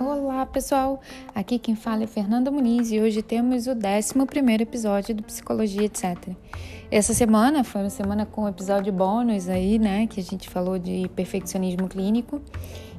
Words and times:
Olá 0.00 0.46
pessoal, 0.46 1.00
aqui 1.34 1.58
quem 1.58 1.74
fala 1.74 2.04
é 2.04 2.06
Fernanda 2.06 2.52
Muniz 2.52 2.92
e 2.92 3.00
hoje 3.00 3.20
temos 3.20 3.66
o 3.66 3.72
11 3.72 4.62
episódio 4.62 5.12
do 5.12 5.24
Psicologia 5.24 5.82
Etc. 5.86 6.36
Essa 6.88 7.12
semana 7.12 7.64
foi 7.64 7.80
uma 7.80 7.90
semana 7.90 8.24
com 8.24 8.44
um 8.44 8.48
episódio 8.48 8.92
bônus 8.92 9.48
aí, 9.48 9.76
né, 9.76 10.06
que 10.06 10.20
a 10.20 10.22
gente 10.22 10.48
falou 10.48 10.78
de 10.78 11.10
perfeccionismo 11.16 11.88
clínico 11.88 12.40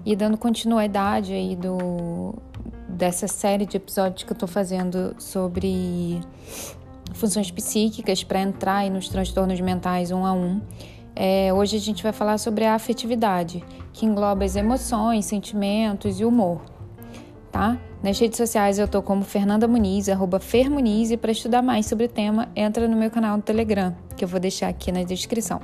e 0.06 0.14
dando 0.14 0.38
continuidade 0.38 1.32
aí 1.32 1.56
do, 1.56 2.36
dessa 2.90 3.30
série 3.30 3.66
de 3.66 3.78
episódios 3.78 4.24
que 4.24 4.34
eu 4.34 4.38
tô 4.38 4.46
fazendo 4.46 5.16
sobre 5.18 6.20
funções 7.14 7.50
psíquicas 7.50 8.26
para 8.26 8.42
entrar 8.42 8.80
aí 8.80 8.90
nos 8.90 9.08
transtornos 9.08 9.62
mentais 9.62 10.12
um 10.12 10.26
a 10.26 10.34
um. 10.34 10.60
É, 11.16 11.54
hoje 11.54 11.78
a 11.78 11.80
gente 11.80 12.04
vai 12.04 12.12
falar 12.12 12.38
sobre 12.38 12.66
a 12.66 12.76
afetividade, 12.76 13.64
que 13.94 14.06
engloba 14.06 14.46
as 14.46 14.56
emoções, 14.56 15.26
sentimentos 15.26 16.20
e 16.20 16.26
humor 16.26 16.62
tá? 17.52 17.78
Nas 18.02 18.18
redes 18.18 18.38
sociais 18.38 18.80
eu 18.80 18.88
tô 18.88 19.02
como 19.02 19.24
Fernanda 19.24 19.68
Muniz, 19.68 20.10
arroba 20.10 20.40
Fermuniz, 20.40 21.12
e 21.12 21.18
para 21.18 21.32
estudar 21.32 21.62
mais 21.62 21.86
sobre 21.86 22.06
o 22.06 22.10
tema, 22.10 22.50
entra 22.56 22.88
no 22.88 22.96
meu 22.96 23.12
canal 23.12 23.36
no 23.38 23.44
Telegram, 23.44 23.96
que 24.16 24.24
eu 24.24 24.28
vou 24.28 24.40
deixar 24.40 24.70
aqui 24.70 24.92
na 24.92 25.04
descrição. 25.04 25.62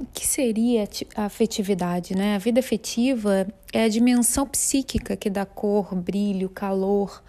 O 0.00 0.06
que 0.12 0.26
seria 0.26 0.88
a 1.14 1.26
afetividade, 1.26 2.16
né? 2.16 2.34
A 2.34 2.38
vida 2.38 2.58
afetiva 2.58 3.46
é 3.72 3.84
a 3.84 3.88
dimensão 3.88 4.46
psíquica 4.46 5.16
que 5.16 5.30
dá 5.30 5.44
cor, 5.44 5.94
brilho, 5.94 6.48
calor 6.48 7.22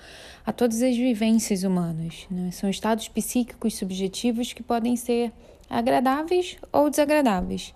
a 0.46 0.54
todas 0.54 0.82
as 0.82 0.96
vivências 0.96 1.64
humanas. 1.64 2.28
Né? 2.30 2.52
São 2.52 2.70
estados 2.70 3.08
psíquicos 3.08 3.76
subjetivos 3.76 4.54
que 4.54 4.62
podem 4.64 4.96
ser 4.96 5.32
agradáveis 5.70 6.58
ou 6.72 6.90
desagradáveis 6.90 7.74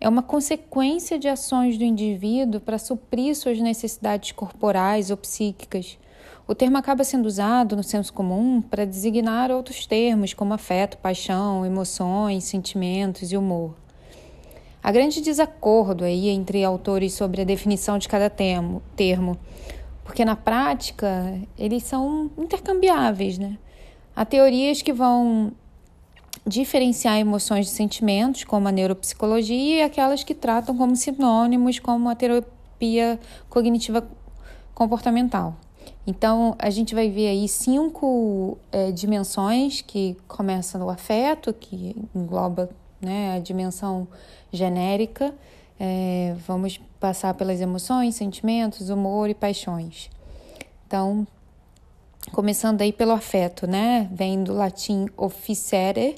é 0.00 0.08
uma 0.08 0.22
consequência 0.22 1.18
de 1.18 1.28
ações 1.28 1.78
do 1.78 1.84
indivíduo 1.84 2.60
para 2.60 2.78
suprir 2.78 3.34
suas 3.34 3.58
necessidades 3.58 4.32
corporais 4.32 5.10
ou 5.10 5.16
psíquicas. 5.16 5.98
O 6.46 6.54
termo 6.54 6.76
acaba 6.76 7.02
sendo 7.02 7.26
usado 7.26 7.74
no 7.74 7.82
senso 7.82 8.12
comum 8.12 8.62
para 8.62 8.84
designar 8.84 9.50
outros 9.50 9.86
termos 9.86 10.32
como 10.32 10.54
afeto, 10.54 10.98
paixão, 10.98 11.66
emoções, 11.66 12.44
sentimentos 12.44 13.32
e 13.32 13.36
humor. 13.36 13.74
Há 14.82 14.92
grande 14.92 15.20
desacordo 15.20 16.04
aí 16.04 16.28
entre 16.28 16.62
autores 16.62 17.14
sobre 17.14 17.40
a 17.40 17.44
definição 17.44 17.98
de 17.98 18.06
cada 18.06 18.30
termo, 18.30 18.80
termo 18.94 19.36
porque 20.06 20.24
na 20.24 20.36
prática 20.36 21.38
eles 21.58 21.82
são 21.82 22.30
intercambiáveis, 22.38 23.36
né? 23.38 23.58
Há 24.14 24.24
teorias 24.24 24.80
que 24.80 24.92
vão 24.92 25.52
diferenciar 26.46 27.18
emoções 27.18 27.66
de 27.66 27.72
sentimentos, 27.72 28.44
como 28.44 28.68
a 28.68 28.72
neuropsicologia, 28.72 29.78
e 29.78 29.82
aquelas 29.82 30.22
que 30.22 30.32
tratam 30.32 30.76
como 30.76 30.94
sinônimos, 30.94 31.80
como 31.80 32.08
a 32.08 32.14
terapia 32.14 33.18
cognitiva 33.50 34.08
comportamental. 34.72 35.56
Então, 36.06 36.54
a 36.56 36.70
gente 36.70 36.94
vai 36.94 37.10
ver 37.10 37.28
aí 37.28 37.48
cinco 37.48 38.56
é, 38.70 38.92
dimensões 38.92 39.82
que 39.82 40.16
começam 40.28 40.80
no 40.80 40.88
afeto, 40.88 41.52
que 41.52 41.96
engloba 42.14 42.70
né, 43.00 43.34
a 43.36 43.40
dimensão 43.40 44.06
genérica. 44.52 45.34
É, 45.78 46.34
vamos 46.46 46.80
passar 46.98 47.34
pelas 47.34 47.60
emoções, 47.60 48.14
sentimentos, 48.14 48.90
humor 48.90 49.28
e 49.28 49.34
paixões. 49.34 50.10
Então, 50.86 51.26
Começando 52.32 52.82
aí 52.82 52.92
pelo 52.92 53.12
afeto, 53.12 53.66
né? 53.66 54.10
Vem 54.12 54.42
do 54.42 54.52
latim 54.52 55.06
officere, 55.16 56.16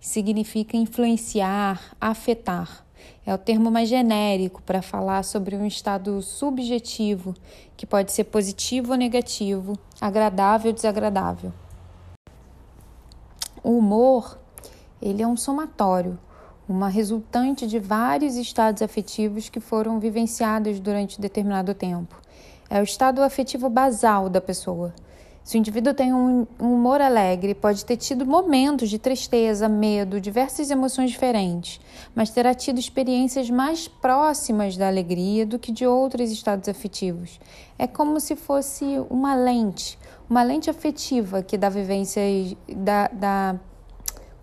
significa 0.00 0.76
influenciar, 0.76 1.96
afetar. 2.00 2.86
É 3.26 3.34
o 3.34 3.38
termo 3.38 3.70
mais 3.70 3.88
genérico 3.88 4.62
para 4.62 4.80
falar 4.80 5.24
sobre 5.24 5.56
um 5.56 5.66
estado 5.66 6.22
subjetivo, 6.22 7.34
que 7.76 7.84
pode 7.84 8.12
ser 8.12 8.24
positivo 8.24 8.92
ou 8.92 8.98
negativo, 8.98 9.76
agradável 10.00 10.70
ou 10.70 10.74
desagradável. 10.74 11.52
O 13.62 13.76
humor, 13.76 14.38
ele 15.02 15.20
é 15.20 15.26
um 15.26 15.36
somatório, 15.36 16.18
uma 16.70 16.88
resultante 16.88 17.66
de 17.66 17.80
vários 17.80 18.36
estados 18.36 18.80
afetivos 18.80 19.48
que 19.48 19.58
foram 19.58 19.98
vivenciados 19.98 20.78
durante 20.78 21.20
determinado 21.20 21.74
tempo. 21.74 22.14
É 22.68 22.80
o 22.80 22.84
estado 22.84 23.22
afetivo 23.22 23.68
basal 23.68 24.28
da 24.28 24.40
pessoa. 24.40 24.94
Se 25.42 25.56
o 25.56 25.58
indivíduo 25.58 25.92
tem 25.92 26.14
um, 26.14 26.46
humor 26.60 27.00
alegre, 27.00 27.56
pode 27.56 27.84
ter 27.84 27.96
tido 27.96 28.24
momentos 28.24 28.88
de 28.88 29.00
tristeza, 29.00 29.68
medo, 29.68 30.20
diversas 30.20 30.70
emoções 30.70 31.10
diferentes, 31.10 31.80
mas 32.14 32.30
terá 32.30 32.54
tido 32.54 32.78
experiências 32.78 33.50
mais 33.50 33.88
próximas 33.88 34.76
da 34.76 34.86
alegria 34.86 35.44
do 35.44 35.58
que 35.58 35.72
de 35.72 35.84
outros 35.84 36.30
estados 36.30 36.68
afetivos. 36.68 37.40
É 37.76 37.88
como 37.88 38.20
se 38.20 38.36
fosse 38.36 38.84
uma 39.10 39.34
lente, 39.34 39.98
uma 40.28 40.44
lente 40.44 40.70
afetiva 40.70 41.42
que 41.42 41.58
dá 41.58 41.68
vivências 41.68 42.54
da, 42.68 43.08
da 43.08 43.58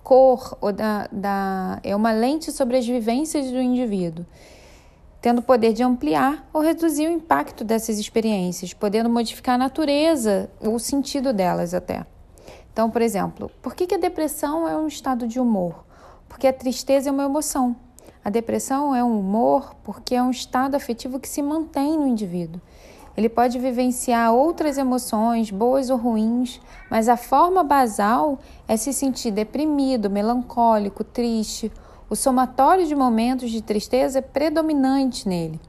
cor 0.08 0.58
ou 0.62 0.72
da, 0.72 1.10
da. 1.12 1.82
É 1.84 1.94
uma 1.94 2.14
lente 2.14 2.50
sobre 2.50 2.78
as 2.78 2.88
vivências 2.88 3.52
do 3.52 3.60
indivíduo 3.60 4.26
tendo 5.20 5.42
poder 5.42 5.74
de 5.74 5.84
ampliar 5.84 6.48
ou 6.54 6.62
reduzir 6.62 7.08
o 7.08 7.12
impacto 7.12 7.66
dessas 7.66 8.00
experiências, 8.00 8.74
podendo 8.74 9.10
modificar 9.10 9.56
a 9.56 9.58
natureza 9.58 10.50
ou 10.62 10.76
o 10.76 10.80
sentido 10.80 11.34
delas 11.34 11.74
até. 11.74 12.06
Então, 12.72 12.90
por 12.90 13.02
exemplo, 13.02 13.52
por 13.62 13.76
que, 13.76 13.94
a 13.94 13.98
depressão 13.98 14.66
é 14.68 14.78
um 14.78 14.88
estado 14.88 15.28
de 15.28 15.40
humor? 15.40 15.84
Porque 16.30 16.48
a 16.48 16.54
tristeza 16.54 17.10
é 17.10 17.12
uma 17.12 17.26
emoção. 17.26 17.76
A 18.24 18.30
depressão 18.30 18.96
é 18.96 19.04
um 19.04 19.20
humor 19.20 19.76
porque 19.84 20.16
é 20.16 20.24
um 20.24 20.32
estado 20.32 20.76
afetivo 20.76 21.20
que 21.20 21.28
se 21.28 21.42
mantém 21.42 21.98
no 21.98 22.08
indivíduo. 22.08 22.62
Ele 23.18 23.28
pode 23.28 23.58
vivenciar 23.58 24.32
outras 24.32 24.78
emoções, 24.78 25.50
boas 25.50 25.90
ou 25.90 25.98
ruins, 25.98 26.62
mas 26.90 27.10
a 27.10 27.18
forma 27.18 27.64
basal 27.64 28.38
é 28.68 28.78
se 28.78 28.94
sentir 28.94 29.32
deprimido, 29.32 30.10
melancólico, 30.10 31.04
triste 31.04 31.72
o 32.10 32.16
somatório 32.16 32.88
de 32.88 32.96
momentos 32.96 33.52
de 33.52 33.62
tristeza 33.62 34.20
é 34.20 34.22
predominante 34.22 35.28
nele. 35.28 35.60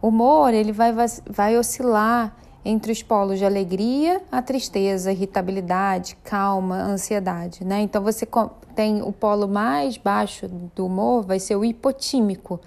O 0.00 0.08
humor 0.08 0.54
ele 0.54 0.70
vai, 0.70 0.94
vai 1.28 1.58
oscilar 1.58 2.36
entre 2.64 2.92
os 2.92 3.02
polos 3.02 3.38
de 3.38 3.44
alegria, 3.44 4.20
a 4.30 4.40
tristeza, 4.40 5.10
irritabilidade, 5.10 6.16
calma, 6.22 6.76
ansiedade, 6.76 7.64
né? 7.64 7.80
Então 7.80 8.02
você 8.02 8.26
tem 8.76 9.02
o 9.02 9.12
polo 9.12 9.48
mais 9.48 9.96
baixo 9.96 10.48
do 10.48 10.86
humor, 10.86 11.24
vai 11.24 11.40
ser 11.40 11.56
o 11.56 11.64
hipotímico, 11.64 12.60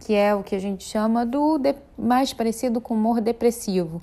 que 0.00 0.14
é 0.14 0.34
o 0.34 0.42
que 0.42 0.54
a 0.54 0.58
gente 0.58 0.84
chama 0.84 1.24
do 1.24 1.58
de, 1.58 1.74
mais 1.98 2.32
parecido 2.32 2.80
com 2.80 2.94
humor 2.94 3.20
depressivo. 3.20 4.00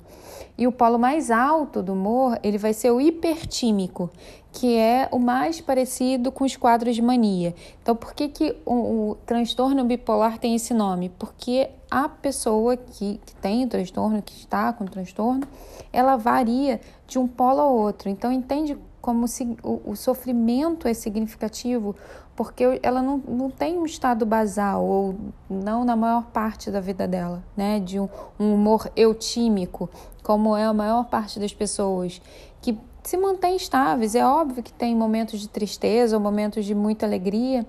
E 0.56 0.66
o 0.66 0.72
polo 0.72 0.98
mais 0.98 1.30
alto 1.30 1.82
do 1.82 1.92
humor, 1.92 2.38
ele 2.42 2.58
vai 2.58 2.72
ser 2.72 2.90
o 2.90 3.00
hipertímico, 3.00 4.08
que 4.52 4.76
é 4.76 5.08
o 5.10 5.18
mais 5.18 5.60
parecido 5.60 6.30
com 6.30 6.44
os 6.44 6.56
quadros 6.56 6.94
de 6.94 7.02
mania. 7.02 7.54
Então, 7.82 7.96
por 7.96 8.14
que, 8.14 8.28
que 8.28 8.56
o, 8.64 9.10
o 9.10 9.14
transtorno 9.26 9.84
bipolar 9.84 10.38
tem 10.38 10.54
esse 10.54 10.72
nome? 10.72 11.08
Porque 11.18 11.70
a 11.90 12.08
pessoa 12.08 12.76
que, 12.76 13.20
que 13.26 13.34
tem 13.36 13.64
o 13.64 13.68
transtorno, 13.68 14.22
que 14.22 14.32
está 14.32 14.72
com 14.72 14.84
o 14.84 14.88
transtorno, 14.88 15.46
ela 15.92 16.16
varia 16.16 16.80
de 17.06 17.18
um 17.18 17.26
polo 17.26 17.60
ao 17.60 17.74
outro. 17.74 18.08
Então, 18.08 18.30
entende 18.30 18.78
como 19.00 19.26
o, 19.62 19.90
o 19.90 19.96
sofrimento 19.96 20.88
é 20.88 20.94
significativo, 20.94 21.96
porque 22.36 22.80
ela 22.82 23.00
não, 23.00 23.18
não 23.18 23.50
tem 23.50 23.78
um 23.78 23.86
estado 23.86 24.26
basal, 24.26 24.84
ou 24.84 25.14
não 25.48 25.84
na 25.84 25.94
maior 25.94 26.24
parte 26.26 26.70
da 26.70 26.80
vida 26.80 27.06
dela, 27.06 27.42
né? 27.56 27.78
De 27.78 28.00
um, 28.00 28.08
um 28.38 28.54
humor 28.54 28.90
eutímico, 28.96 29.88
como 30.22 30.56
é 30.56 30.64
a 30.64 30.72
maior 30.72 31.04
parte 31.04 31.38
das 31.38 31.52
pessoas, 31.52 32.20
que 32.60 32.76
se 33.02 33.16
mantém 33.16 33.56
estáveis. 33.56 34.14
É 34.14 34.26
óbvio 34.26 34.62
que 34.62 34.72
tem 34.72 34.96
momentos 34.96 35.38
de 35.40 35.48
tristeza 35.48 36.16
ou 36.16 36.22
momentos 36.22 36.64
de 36.64 36.74
muita 36.74 37.06
alegria, 37.06 37.64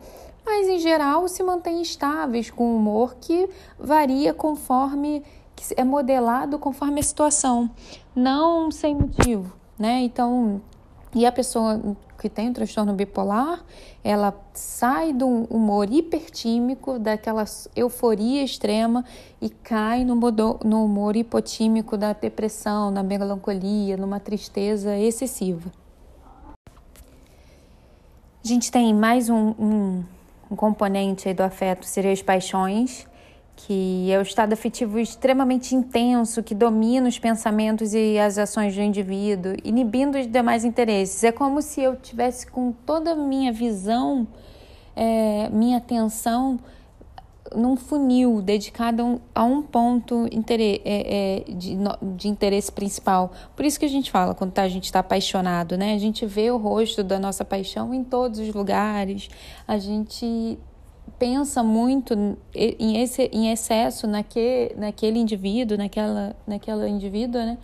mas 0.45 0.67
em 0.67 0.79
geral 0.79 1.27
se 1.27 1.43
mantém 1.43 1.81
estáveis 1.81 2.49
com 2.49 2.65
um 2.65 2.77
humor 2.77 3.15
que 3.19 3.49
varia 3.79 4.33
conforme 4.33 5.23
que 5.55 5.73
é 5.77 5.83
modelado 5.83 6.59
conforme 6.59 6.99
a 6.99 7.03
situação, 7.03 7.69
não 8.13 8.69
sem 8.69 8.93
motivo, 8.93 9.55
né? 9.79 10.01
Então, 10.01 10.61
e 11.13 11.25
a 11.25 11.31
pessoa 11.31 11.95
que 12.17 12.29
tem 12.29 12.49
o 12.49 12.53
transtorno 12.53 12.93
bipolar, 12.93 13.63
ela 14.03 14.33
sai 14.53 15.13
do 15.13 15.27
humor 15.27 15.91
hipertímico, 15.91 16.97
daquela 16.99 17.43
euforia 17.75 18.43
extrema 18.43 19.03
e 19.41 19.49
cai 19.49 20.03
no, 20.05 20.15
no 20.63 20.85
humor 20.85 21.15
hipotímico 21.15 21.97
da 21.97 22.13
depressão, 22.13 22.91
na 22.91 23.03
melancolia, 23.03 23.97
numa 23.97 24.19
tristeza 24.19 24.97
excessiva. 24.97 25.71
A 28.43 28.47
gente 28.47 28.71
tem 28.71 28.93
mais 28.93 29.27
um, 29.29 29.55
um, 29.57 30.03
um 30.51 30.55
componente 30.55 31.33
do 31.33 31.41
afeto, 31.41 31.85
seria 31.85 32.11
as 32.11 32.21
paixões, 32.21 33.07
que 33.55 34.11
é 34.11 34.19
o 34.19 34.21
estado 34.21 34.53
afetivo 34.53 34.99
extremamente 34.99 35.73
intenso 35.73 36.43
que 36.43 36.53
domina 36.53 37.07
os 37.07 37.17
pensamentos 37.17 37.93
e 37.93 38.19
as 38.19 38.37
ações 38.37 38.75
do 38.75 38.81
indivíduo, 38.81 39.55
inibindo 39.63 40.17
os 40.17 40.27
demais 40.27 40.65
interesses. 40.65 41.23
É 41.23 41.31
como 41.31 41.61
se 41.61 41.81
eu 41.81 41.95
tivesse 41.95 42.47
com 42.47 42.71
toda 42.71 43.13
a 43.13 43.15
minha 43.15 43.51
visão, 43.51 44.27
é, 44.95 45.49
minha 45.49 45.77
atenção 45.77 46.59
num 47.55 47.75
funil 47.75 48.41
dedicado 48.41 49.21
a 49.33 49.43
um 49.43 49.61
ponto 49.61 50.27
é, 50.27 50.81
é, 50.83 51.43
de, 51.47 52.27
interesse 52.27 52.71
principal. 52.71 53.31
Por 53.55 53.65
isso 53.65 53.79
que 53.79 53.85
a 53.85 53.89
gente 53.89 54.11
fala, 54.11 54.33
quando 54.33 54.51
tá, 54.51 54.63
a 54.63 54.69
gente 54.69 54.85
está 54.85 54.99
apaixonado, 54.99 55.77
né? 55.77 55.93
A 55.93 55.97
gente 55.97 56.25
vê 56.25 56.49
o 56.49 56.57
rosto 56.57 57.03
da 57.03 57.19
nossa 57.19 57.45
paixão 57.45 57.93
em 57.93 58.03
todos 58.03 58.39
os 58.39 58.53
lugares, 58.53 59.29
a 59.67 59.77
gente 59.77 60.57
pensa 61.17 61.63
muito 61.63 62.13
em, 62.53 63.01
esse, 63.01 63.29
em 63.31 63.51
excesso 63.51 64.07
naque, 64.07 64.71
naquele 64.77 65.19
indivíduo, 65.19 65.77
naquela, 65.77 66.35
naquela 66.45 66.87
indivídua, 66.87 67.45
né? 67.45 67.57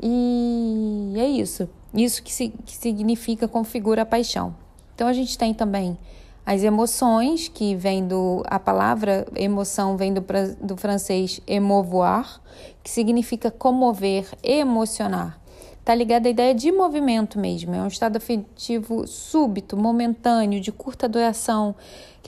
E 0.00 1.14
é 1.16 1.26
isso. 1.26 1.68
Isso 1.92 2.22
que, 2.22 2.32
se, 2.32 2.48
que 2.64 2.76
significa, 2.76 3.48
configura 3.48 4.02
a 4.02 4.06
paixão. 4.06 4.54
Então 4.94 5.06
a 5.06 5.12
gente 5.12 5.36
tem 5.36 5.52
também 5.54 5.98
as 6.44 6.62
emoções, 6.62 7.48
que 7.48 7.74
vem 7.74 8.06
do. 8.06 8.42
A 8.46 8.58
palavra 8.58 9.26
emoção 9.36 9.96
vem 9.96 10.14
do, 10.14 10.24
do 10.62 10.76
francês 10.76 11.40
émouvoir, 11.46 12.40
que 12.82 12.90
significa 12.90 13.50
comover, 13.50 14.26
emocionar. 14.42 15.38
Está 15.78 15.94
ligado 15.94 16.26
à 16.26 16.30
ideia 16.30 16.54
de 16.54 16.72
movimento 16.72 17.38
mesmo. 17.38 17.74
É 17.74 17.82
um 17.82 17.86
estado 17.86 18.16
afetivo 18.16 19.06
súbito, 19.06 19.76
momentâneo, 19.76 20.60
de 20.60 20.72
curta 20.72 21.08
duração, 21.08 21.74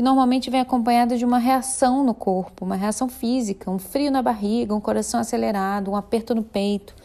que 0.00 0.02
normalmente 0.02 0.48
vem 0.48 0.62
acompanhado 0.62 1.18
de 1.18 1.26
uma 1.26 1.38
reação 1.38 2.02
no 2.02 2.14
corpo, 2.14 2.64
uma 2.64 2.74
reação 2.74 3.06
física, 3.06 3.70
um 3.70 3.78
frio 3.78 4.10
na 4.10 4.22
barriga, 4.22 4.74
um 4.74 4.80
coração 4.80 5.20
acelerado, 5.20 5.90
um 5.90 5.94
aperto 5.94 6.34
no 6.34 6.42
peito. 6.42 6.96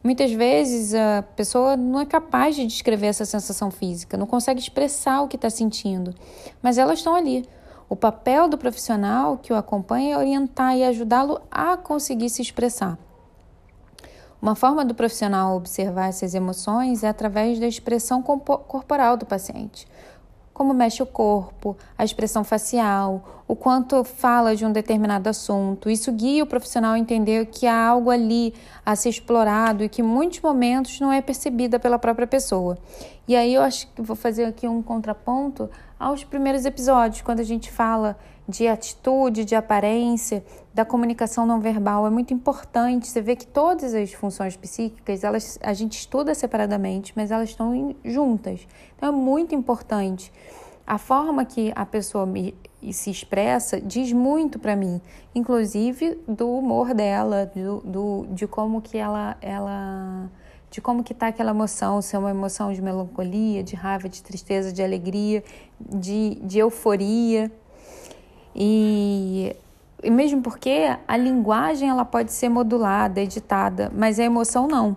Muitas 0.00 0.30
vezes 0.30 0.94
a 0.94 1.24
pessoa 1.34 1.76
não 1.76 1.98
é 1.98 2.06
capaz 2.06 2.54
de 2.54 2.64
descrever 2.64 3.08
essa 3.08 3.24
sensação 3.24 3.68
física, 3.68 4.16
não 4.16 4.28
consegue 4.28 4.60
expressar 4.60 5.22
o 5.22 5.26
que 5.26 5.34
está 5.34 5.50
sentindo, 5.50 6.14
mas 6.62 6.78
elas 6.78 7.00
estão 7.00 7.16
ali. 7.16 7.44
O 7.88 7.96
papel 7.96 8.48
do 8.48 8.56
profissional 8.56 9.38
que 9.38 9.52
o 9.52 9.56
acompanha 9.56 10.14
é 10.14 10.16
orientar 10.16 10.76
e 10.76 10.84
ajudá-lo 10.84 11.40
a 11.50 11.76
conseguir 11.76 12.30
se 12.30 12.42
expressar. 12.42 12.96
Uma 14.40 14.54
forma 14.54 14.84
do 14.84 14.94
profissional 14.94 15.56
observar 15.56 16.10
essas 16.10 16.32
emoções 16.32 17.02
é 17.02 17.08
através 17.08 17.58
da 17.58 17.66
expressão 17.66 18.22
corporal 18.22 19.16
do 19.16 19.26
paciente 19.26 19.88
como 20.56 20.72
mexe 20.72 21.02
o 21.02 21.06
corpo, 21.06 21.76
a 21.98 22.02
expressão 22.02 22.42
facial, 22.42 23.42
o 23.46 23.54
quanto 23.54 24.02
fala 24.02 24.56
de 24.56 24.64
um 24.64 24.72
determinado 24.72 25.28
assunto. 25.28 25.90
Isso 25.90 26.10
guia 26.10 26.42
o 26.42 26.46
profissional 26.46 26.94
a 26.94 26.98
entender 26.98 27.44
que 27.52 27.66
há 27.66 27.88
algo 27.88 28.10
ali 28.10 28.54
a 28.84 28.96
ser 28.96 29.10
explorado 29.10 29.84
e 29.84 29.88
que 29.90 30.00
em 30.00 30.04
muitos 30.04 30.40
momentos 30.40 30.98
não 30.98 31.12
é 31.12 31.20
percebida 31.20 31.78
pela 31.78 31.98
própria 31.98 32.26
pessoa. 32.26 32.78
E 33.28 33.36
aí 33.36 33.52
eu 33.52 33.60
acho 33.60 33.86
que 33.88 34.00
vou 34.00 34.16
fazer 34.16 34.46
aqui 34.46 34.66
um 34.66 34.80
contraponto 34.80 35.68
aos 36.00 36.24
primeiros 36.24 36.64
episódios, 36.64 37.20
quando 37.20 37.40
a 37.40 37.44
gente 37.44 37.70
fala 37.70 38.16
de 38.48 38.68
atitude, 38.68 39.44
de 39.44 39.54
aparência, 39.54 40.44
da 40.72 40.84
comunicação 40.84 41.44
não 41.46 41.60
verbal. 41.60 42.06
É 42.06 42.10
muito 42.10 42.32
importante. 42.32 43.08
Você 43.08 43.20
vê 43.20 43.34
que 43.34 43.46
todas 43.46 43.94
as 43.94 44.12
funções 44.12 44.56
psíquicas, 44.56 45.24
elas, 45.24 45.58
a 45.62 45.72
gente 45.72 45.98
estuda 45.98 46.34
separadamente, 46.34 47.12
mas 47.16 47.30
elas 47.30 47.50
estão 47.50 47.94
juntas. 48.04 48.66
Então 48.96 49.08
é 49.08 49.12
muito 49.12 49.54
importante. 49.54 50.32
A 50.86 50.98
forma 50.98 51.44
que 51.44 51.72
a 51.74 51.84
pessoa 51.84 52.24
me, 52.24 52.54
se 52.92 53.10
expressa 53.10 53.80
diz 53.80 54.12
muito 54.12 54.58
para 54.58 54.76
mim, 54.76 55.00
inclusive 55.34 56.18
do 56.28 56.48
humor 56.48 56.94
dela, 56.94 57.50
do, 57.52 57.80
do, 57.80 58.26
de 58.30 58.46
como 58.46 58.80
que 58.80 58.96
ela, 58.96 59.36
ela 59.40 60.30
de 60.70 60.80
como 60.80 61.02
que 61.02 61.12
está 61.12 61.28
aquela 61.28 61.50
emoção, 61.50 62.02
se 62.02 62.14
é 62.14 62.18
uma 62.18 62.30
emoção 62.30 62.72
de 62.72 62.82
melancolia, 62.82 63.62
de 63.62 63.74
raiva, 63.74 64.08
de 64.08 64.22
tristeza, 64.22 64.72
de 64.72 64.82
alegria, 64.82 65.42
de, 65.80 66.36
de 66.42 66.58
euforia. 66.58 67.50
E, 68.58 69.54
e 70.02 70.10
mesmo 70.10 70.40
porque 70.40 70.96
a 71.06 71.16
linguagem 71.16 71.90
ela 71.90 72.06
pode 72.06 72.32
ser 72.32 72.48
modulada, 72.48 73.20
editada, 73.20 73.92
mas 73.94 74.18
a 74.18 74.24
emoção 74.24 74.66
não. 74.66 74.96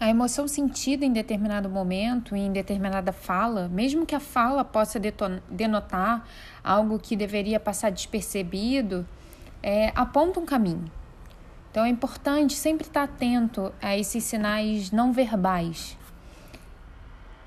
A 0.00 0.10
emoção 0.10 0.48
sentida 0.48 1.04
em 1.04 1.12
determinado 1.12 1.70
momento, 1.70 2.34
em 2.34 2.50
determinada 2.50 3.12
fala, 3.12 3.68
mesmo 3.68 4.04
que 4.04 4.14
a 4.14 4.20
fala 4.20 4.64
possa 4.64 5.00
denotar 5.48 6.26
algo 6.62 6.98
que 6.98 7.14
deveria 7.14 7.60
passar 7.60 7.90
despercebido, 7.90 9.06
é, 9.62 9.92
aponta 9.94 10.40
um 10.40 10.44
caminho. 10.44 10.90
Então 11.70 11.84
é 11.84 11.88
importante 11.88 12.54
sempre 12.54 12.86
estar 12.86 13.04
atento 13.04 13.72
a 13.80 13.96
esses 13.96 14.24
sinais 14.24 14.90
não 14.90 15.12
verbais. 15.12 15.96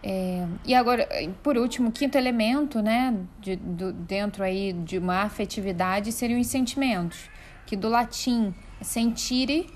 É, 0.04 0.46
e 0.66 0.76
agora, 0.76 1.08
por 1.42 1.58
último, 1.58 1.90
o 1.90 1.92
quinto 1.92 2.18
elemento, 2.18 2.82
né, 2.82 3.16
de, 3.40 3.56
do, 3.56 3.92
dentro 3.92 4.44
aí 4.44 4.74
de 4.74 4.98
uma 4.98 5.24
afetividade 5.24 6.12
seriam 6.12 6.40
os 6.40 6.48
sentimentos, 6.48 7.30
que 7.66 7.76
do 7.76 7.90
latim 7.90 8.54
sentire 8.82 9.68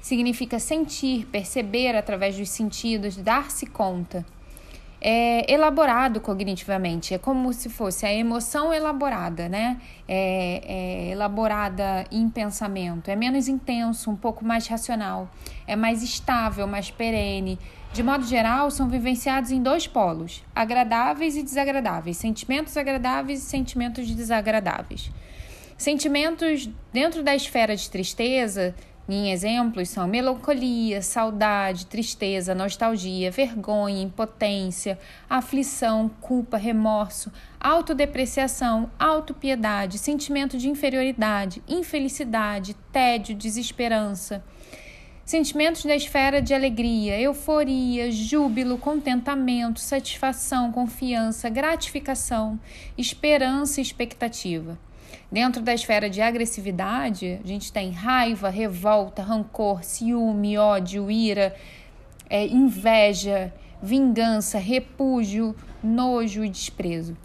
significa 0.00 0.58
sentir, 0.58 1.26
perceber 1.26 1.96
através 1.96 2.36
dos 2.36 2.48
sentidos, 2.48 3.16
dar-se 3.16 3.66
conta. 3.66 4.24
É 5.00 5.52
elaborado 5.52 6.20
cognitivamente, 6.20 7.12
é 7.12 7.18
como 7.18 7.52
se 7.52 7.68
fosse 7.68 8.06
a 8.06 8.12
emoção 8.12 8.72
elaborada, 8.72 9.48
né? 9.48 9.78
É, 10.08 10.62
é 10.64 11.10
elaborada 11.10 12.04
em 12.10 12.28
pensamento, 12.30 13.10
é 13.10 13.14
menos 13.14 13.46
intenso, 13.46 14.10
um 14.10 14.16
pouco 14.16 14.44
mais 14.44 14.66
racional, 14.66 15.28
é 15.66 15.76
mais 15.76 16.02
estável, 16.02 16.66
mais 16.66 16.90
perene, 16.90 17.58
de 17.96 18.02
modo 18.02 18.26
geral, 18.26 18.70
são 18.70 18.90
vivenciados 18.90 19.50
em 19.50 19.62
dois 19.62 19.86
polos, 19.86 20.44
agradáveis 20.54 21.34
e 21.34 21.42
desagradáveis, 21.42 22.18
sentimentos 22.18 22.76
agradáveis 22.76 23.42
e 23.42 23.46
sentimentos 23.46 24.10
desagradáveis. 24.10 25.10
Sentimentos 25.78 26.68
dentro 26.92 27.22
da 27.22 27.34
esfera 27.34 27.74
de 27.74 27.88
tristeza, 27.88 28.74
em 29.08 29.32
exemplos, 29.32 29.88
são 29.88 30.06
melancolia, 30.06 31.00
saudade, 31.00 31.86
tristeza, 31.86 32.54
nostalgia, 32.54 33.30
vergonha, 33.30 34.02
impotência, 34.02 34.98
aflição, 35.30 36.10
culpa, 36.20 36.58
remorso, 36.58 37.32
autodepreciação, 37.58 38.90
autopiedade, 38.98 39.96
sentimento 39.96 40.58
de 40.58 40.68
inferioridade, 40.68 41.62
infelicidade, 41.66 42.74
tédio, 42.92 43.34
desesperança. 43.34 44.44
Sentimentos 45.26 45.84
da 45.84 45.96
esfera 45.96 46.40
de 46.40 46.54
alegria, 46.54 47.20
euforia, 47.20 48.12
júbilo, 48.12 48.78
contentamento, 48.78 49.80
satisfação, 49.80 50.70
confiança, 50.70 51.48
gratificação, 51.48 52.60
esperança 52.96 53.80
e 53.80 53.82
expectativa. 53.82 54.78
Dentro 55.30 55.60
da 55.62 55.74
esfera 55.74 56.08
de 56.08 56.22
agressividade, 56.22 57.40
a 57.42 57.46
gente 57.48 57.72
tem 57.72 57.90
raiva, 57.90 58.48
revolta, 58.48 59.20
rancor, 59.20 59.82
ciúme, 59.82 60.56
ódio, 60.56 61.10
ira, 61.10 61.56
é, 62.30 62.46
inveja, 62.46 63.52
vingança, 63.82 64.58
repúdio, 64.58 65.56
nojo 65.82 66.44
e 66.44 66.48
desprezo. 66.48 67.16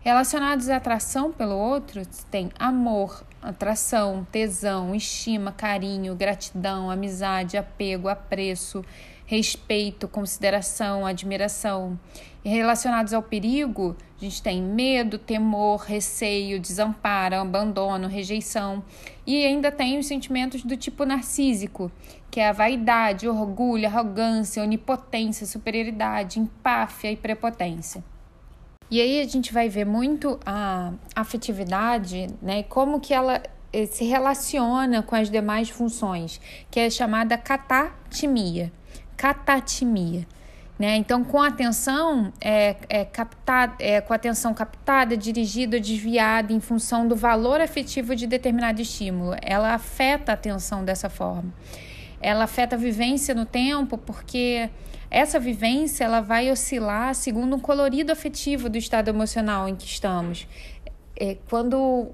Relacionados 0.00 0.68
à 0.68 0.76
atração 0.76 1.32
pelo 1.32 1.56
outro, 1.56 2.02
tem 2.30 2.50
amor, 2.58 3.24
atração, 3.48 4.26
tesão, 4.30 4.94
estima, 4.94 5.50
carinho, 5.50 6.14
gratidão, 6.14 6.90
amizade, 6.90 7.56
apego, 7.56 8.06
apreço, 8.06 8.84
respeito, 9.24 10.06
consideração, 10.06 11.06
admiração. 11.06 11.98
E 12.44 12.50
relacionados 12.50 13.14
ao 13.14 13.22
perigo, 13.22 13.96
a 14.20 14.24
gente 14.24 14.42
tem 14.42 14.60
medo, 14.62 15.16
temor, 15.16 15.80
receio, 15.80 16.60
desamparo, 16.60 17.36
abandono, 17.36 18.06
rejeição. 18.06 18.84
E 19.26 19.46
ainda 19.46 19.72
tem 19.72 19.98
os 19.98 20.06
sentimentos 20.06 20.62
do 20.62 20.76
tipo 20.76 21.06
narcísico, 21.06 21.90
que 22.30 22.40
é 22.40 22.48
a 22.48 22.52
vaidade, 22.52 23.26
orgulho, 23.26 23.86
arrogância, 23.86 24.62
onipotência, 24.62 25.46
superioridade, 25.46 26.38
empáfia 26.38 27.10
e 27.10 27.16
prepotência. 27.16 28.04
E 28.90 29.00
aí 29.00 29.20
a 29.20 29.28
gente 29.28 29.52
vai 29.52 29.68
ver 29.68 29.84
muito 29.84 30.38
a 30.46 30.92
afetividade, 31.14 32.28
né? 32.40 32.62
Como 32.62 33.00
que 33.00 33.12
ela 33.12 33.42
eh, 33.72 33.86
se 33.86 34.04
relaciona 34.04 35.02
com 35.02 35.14
as 35.14 35.30
demais 35.30 35.68
funções, 35.68 36.40
que 36.70 36.80
é 36.80 36.88
chamada 36.88 37.36
catatimia. 37.36 38.72
Catatimia. 39.16 40.26
Né? 40.78 40.96
Então, 40.96 41.24
com 41.24 41.42
atenção 41.42 42.32
é, 42.40 42.76
é, 42.88 43.04
captada, 43.04 43.74
é, 43.80 44.00
com 44.00 44.14
atenção 44.14 44.54
captada, 44.54 45.16
dirigida, 45.16 45.80
desviada 45.80 46.52
em 46.52 46.60
função 46.60 47.08
do 47.08 47.16
valor 47.16 47.60
afetivo 47.60 48.14
de 48.14 48.28
determinado 48.28 48.80
estímulo, 48.80 49.34
ela 49.42 49.74
afeta 49.74 50.30
a 50.30 50.34
atenção 50.34 50.84
dessa 50.84 51.10
forma. 51.10 51.52
Ela 52.20 52.44
afeta 52.44 52.76
a 52.76 52.78
vivência 52.78 53.34
no 53.34 53.44
tempo, 53.44 53.98
porque 53.98 54.70
essa 55.10 55.38
vivência 55.38 56.04
ela 56.04 56.20
vai 56.20 56.50
oscilar 56.50 57.14
segundo 57.14 57.56
um 57.56 57.60
colorido 57.60 58.12
afetivo 58.12 58.68
do 58.68 58.76
estado 58.76 59.08
emocional 59.08 59.68
em 59.68 59.74
que 59.74 59.86
estamos. 59.86 60.46
É, 61.18 61.36
quando 61.48 62.12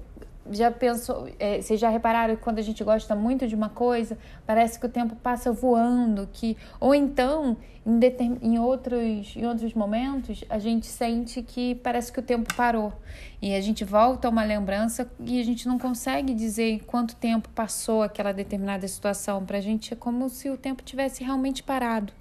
já 0.51 0.69
pensou, 0.69 1.27
é, 1.39 1.61
vocês 1.61 1.79
já 1.79 1.89
repararam 1.89 2.35
que 2.35 2.41
quando 2.41 2.59
a 2.59 2.61
gente 2.61 2.83
gosta 2.83 3.15
muito 3.15 3.47
de 3.47 3.55
uma 3.55 3.69
coisa, 3.69 4.17
parece 4.45 4.79
que 4.79 4.85
o 4.85 4.89
tempo 4.89 5.15
passa 5.15 5.51
voando, 5.51 6.29
que 6.31 6.55
ou 6.79 6.93
então 6.93 7.57
em, 7.85 8.53
em 8.53 8.59
outros 8.59 9.35
em 9.35 9.45
outros 9.45 9.73
momentos 9.73 10.43
a 10.49 10.59
gente 10.59 10.85
sente 10.85 11.41
que 11.41 11.75
parece 11.75 12.11
que 12.11 12.19
o 12.19 12.23
tempo 12.23 12.53
parou 12.55 12.93
e 13.41 13.55
a 13.55 13.61
gente 13.61 13.83
volta 13.83 14.27
a 14.27 14.31
uma 14.31 14.43
lembrança 14.43 15.09
e 15.19 15.39
a 15.39 15.43
gente 15.43 15.67
não 15.67 15.79
consegue 15.79 16.33
dizer 16.33 16.83
quanto 16.85 17.15
tempo 17.15 17.49
passou 17.49 18.03
aquela 18.03 18.31
determinada 18.31 18.87
situação. 18.87 19.45
Para 19.45 19.57
a 19.57 19.61
gente 19.61 19.93
é 19.93 19.95
como 19.95 20.29
se 20.29 20.49
o 20.49 20.57
tempo 20.57 20.83
tivesse 20.83 21.23
realmente 21.23 21.63
parado. 21.63 22.13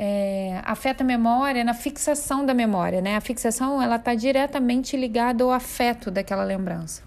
É, 0.00 0.60
afeta 0.64 1.02
a 1.02 1.06
memória 1.06 1.64
na 1.64 1.74
fixação 1.74 2.46
da 2.46 2.54
memória, 2.54 3.00
né? 3.00 3.16
A 3.16 3.20
fixação 3.20 3.82
ela 3.82 3.96
está 3.96 4.14
diretamente 4.14 4.96
ligada 4.96 5.42
ao 5.42 5.50
afeto 5.50 6.08
daquela 6.08 6.44
lembrança. 6.44 7.02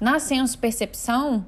Na 0.00 0.18
senso-percepção, 0.18 1.46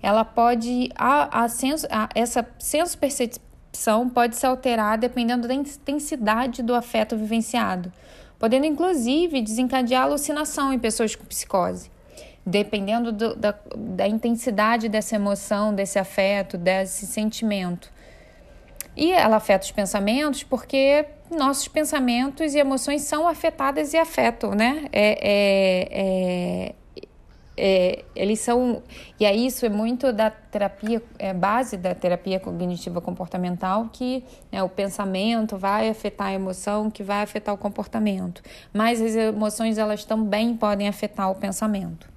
ela 0.00 0.24
pode. 0.24 0.90
A, 0.94 1.42
a 1.42 1.48
senso, 1.48 1.88
a, 1.90 2.08
essa 2.14 2.48
senso-percepção 2.56 4.08
pode 4.08 4.36
se 4.36 4.46
alterar 4.46 4.96
dependendo 4.96 5.48
da 5.48 5.54
intensidade 5.54 6.62
do 6.62 6.72
afeto 6.72 7.16
vivenciado, 7.16 7.92
podendo 8.38 8.64
inclusive 8.64 9.42
desencadear 9.42 10.04
alucinação 10.04 10.72
em 10.72 10.78
pessoas 10.78 11.16
com 11.16 11.24
psicose. 11.24 11.90
Dependendo 12.46 13.12
do, 13.12 13.36
da, 13.36 13.54
da 13.76 14.06
intensidade 14.06 14.88
dessa 14.88 15.16
emoção, 15.16 15.74
desse 15.74 15.98
afeto, 15.98 16.56
desse 16.56 17.06
sentimento. 17.06 17.91
E 18.96 19.10
ela 19.12 19.36
afeta 19.36 19.64
os 19.64 19.72
pensamentos 19.72 20.42
porque 20.42 21.06
nossos 21.30 21.66
pensamentos 21.68 22.54
e 22.54 22.58
emoções 22.58 23.02
são 23.02 23.26
afetadas 23.26 23.94
e 23.94 23.98
afetam, 23.98 24.52
né? 24.52 24.86
É, 24.92 25.18
é, 25.22 25.88
é, 25.90 26.74
é, 27.56 28.04
eles 28.16 28.40
são 28.40 28.82
e 29.20 29.26
aí 29.26 29.46
isso 29.46 29.64
é 29.66 29.68
muito 29.68 30.12
da 30.12 30.30
terapia 30.30 31.02
é, 31.18 31.34
base 31.34 31.76
da 31.76 31.94
terapia 31.94 32.40
cognitiva 32.40 33.00
comportamental 33.00 33.90
que 33.92 34.24
né, 34.50 34.62
o 34.62 34.68
pensamento 34.68 35.56
vai 35.58 35.88
afetar 35.88 36.28
a 36.28 36.32
emoção 36.32 36.90
que 36.90 37.02
vai 37.02 37.22
afetar 37.22 37.54
o 37.54 37.58
comportamento 37.58 38.42
mas 38.72 39.02
as 39.02 39.14
emoções 39.14 39.76
elas 39.76 40.04
também 40.04 40.56
podem 40.56 40.88
afetar 40.88 41.30
o 41.30 41.34
pensamento 41.34 42.11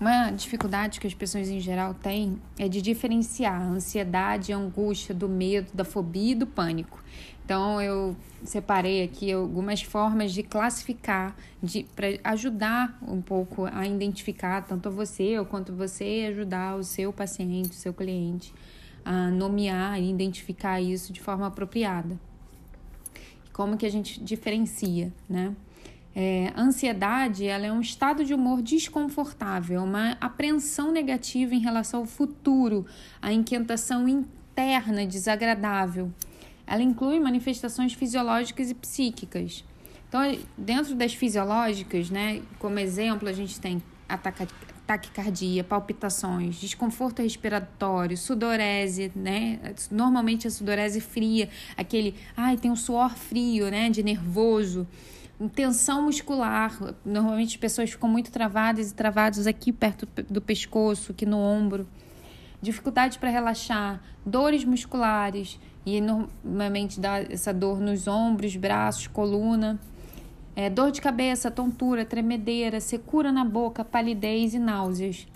uma 0.00 0.30
dificuldade 0.30 1.00
que 1.00 1.06
as 1.06 1.14
pessoas 1.14 1.48
em 1.48 1.60
geral 1.60 1.92
têm 1.92 2.40
é 2.58 2.68
de 2.68 2.80
diferenciar 2.80 3.60
a 3.60 3.64
ansiedade, 3.64 4.52
a 4.52 4.56
angústia 4.56 5.14
do 5.14 5.28
medo, 5.28 5.70
da 5.74 5.84
fobia 5.84 6.32
e 6.32 6.34
do 6.34 6.46
pânico. 6.46 7.02
Então 7.44 7.80
eu 7.80 8.14
separei 8.44 9.02
aqui 9.02 9.32
algumas 9.32 9.82
formas 9.82 10.32
de 10.32 10.42
classificar, 10.42 11.34
de 11.62 11.84
para 11.96 12.06
ajudar 12.24 12.98
um 13.02 13.22
pouco 13.22 13.64
a 13.64 13.86
identificar 13.86 14.62
tanto 14.62 14.90
você 14.90 15.42
quanto 15.48 15.72
você 15.72 16.26
ajudar 16.30 16.76
o 16.76 16.84
seu 16.84 17.12
paciente, 17.12 17.70
o 17.70 17.74
seu 17.74 17.92
cliente 17.92 18.52
a 19.04 19.30
nomear 19.30 19.98
e 19.98 20.10
identificar 20.10 20.80
isso 20.80 21.12
de 21.12 21.20
forma 21.20 21.46
apropriada. 21.46 22.20
Como 23.52 23.76
que 23.76 23.86
a 23.86 23.90
gente 23.90 24.22
diferencia, 24.22 25.10
né? 25.28 25.56
É, 26.14 26.52
ansiedade 26.56 27.46
ela 27.46 27.66
é 27.66 27.72
um 27.72 27.80
estado 27.80 28.24
de 28.24 28.34
humor 28.34 28.60
desconfortável, 28.60 29.82
uma 29.82 30.16
apreensão 30.20 30.90
negativa 30.90 31.54
em 31.54 31.60
relação 31.60 32.00
ao 32.00 32.06
futuro, 32.06 32.86
a 33.22 33.32
inquietação 33.32 34.08
interna 34.08 35.06
desagradável. 35.06 36.12
Ela 36.66 36.82
inclui 36.82 37.20
manifestações 37.20 37.92
fisiológicas 37.92 38.70
e 38.70 38.74
psíquicas. 38.74 39.64
Então, 40.08 40.20
dentro 40.56 40.94
das 40.94 41.14
fisiológicas, 41.14 42.10
né, 42.10 42.42
como 42.58 42.78
exemplo, 42.78 43.28
a 43.28 43.32
gente 43.32 43.60
tem 43.60 43.80
taquicardia, 44.86 45.62
palpitações, 45.62 46.56
desconforto 46.56 47.20
respiratório, 47.20 48.16
sudorese, 48.16 49.12
né? 49.14 49.60
Normalmente 49.90 50.48
a 50.48 50.50
sudorese 50.50 50.98
fria, 50.98 51.50
aquele, 51.76 52.14
ai, 52.34 52.56
tem 52.56 52.70
um 52.70 52.76
suor 52.76 53.14
frio, 53.14 53.70
né, 53.70 53.90
de 53.90 54.02
nervoso, 54.02 54.88
tensão 55.46 56.02
muscular. 56.02 56.76
Normalmente 57.04 57.50
as 57.50 57.56
pessoas 57.56 57.90
ficam 57.90 58.08
muito 58.08 58.32
travadas 58.32 58.90
e 58.90 58.94
travados 58.94 59.46
aqui 59.46 59.72
perto 59.72 60.08
do 60.28 60.40
pescoço, 60.40 61.12
aqui 61.12 61.26
no 61.26 61.38
ombro. 61.38 61.86
Dificuldade 62.60 63.18
para 63.18 63.28
relaxar, 63.28 64.02
dores 64.26 64.64
musculares, 64.64 65.60
e 65.86 66.00
normalmente 66.00 66.98
dá 66.98 67.20
essa 67.20 67.54
dor 67.54 67.78
nos 67.78 68.08
ombros, 68.08 68.56
braços, 68.56 69.06
coluna. 69.06 69.78
É, 70.56 70.68
dor 70.68 70.90
de 70.90 71.00
cabeça, 71.00 71.52
tontura, 71.52 72.04
tremedeira, 72.04 72.80
secura 72.80 73.30
na 73.30 73.44
boca, 73.44 73.84
palidez 73.84 74.54
e 74.54 74.58
náuseas. 74.58 75.26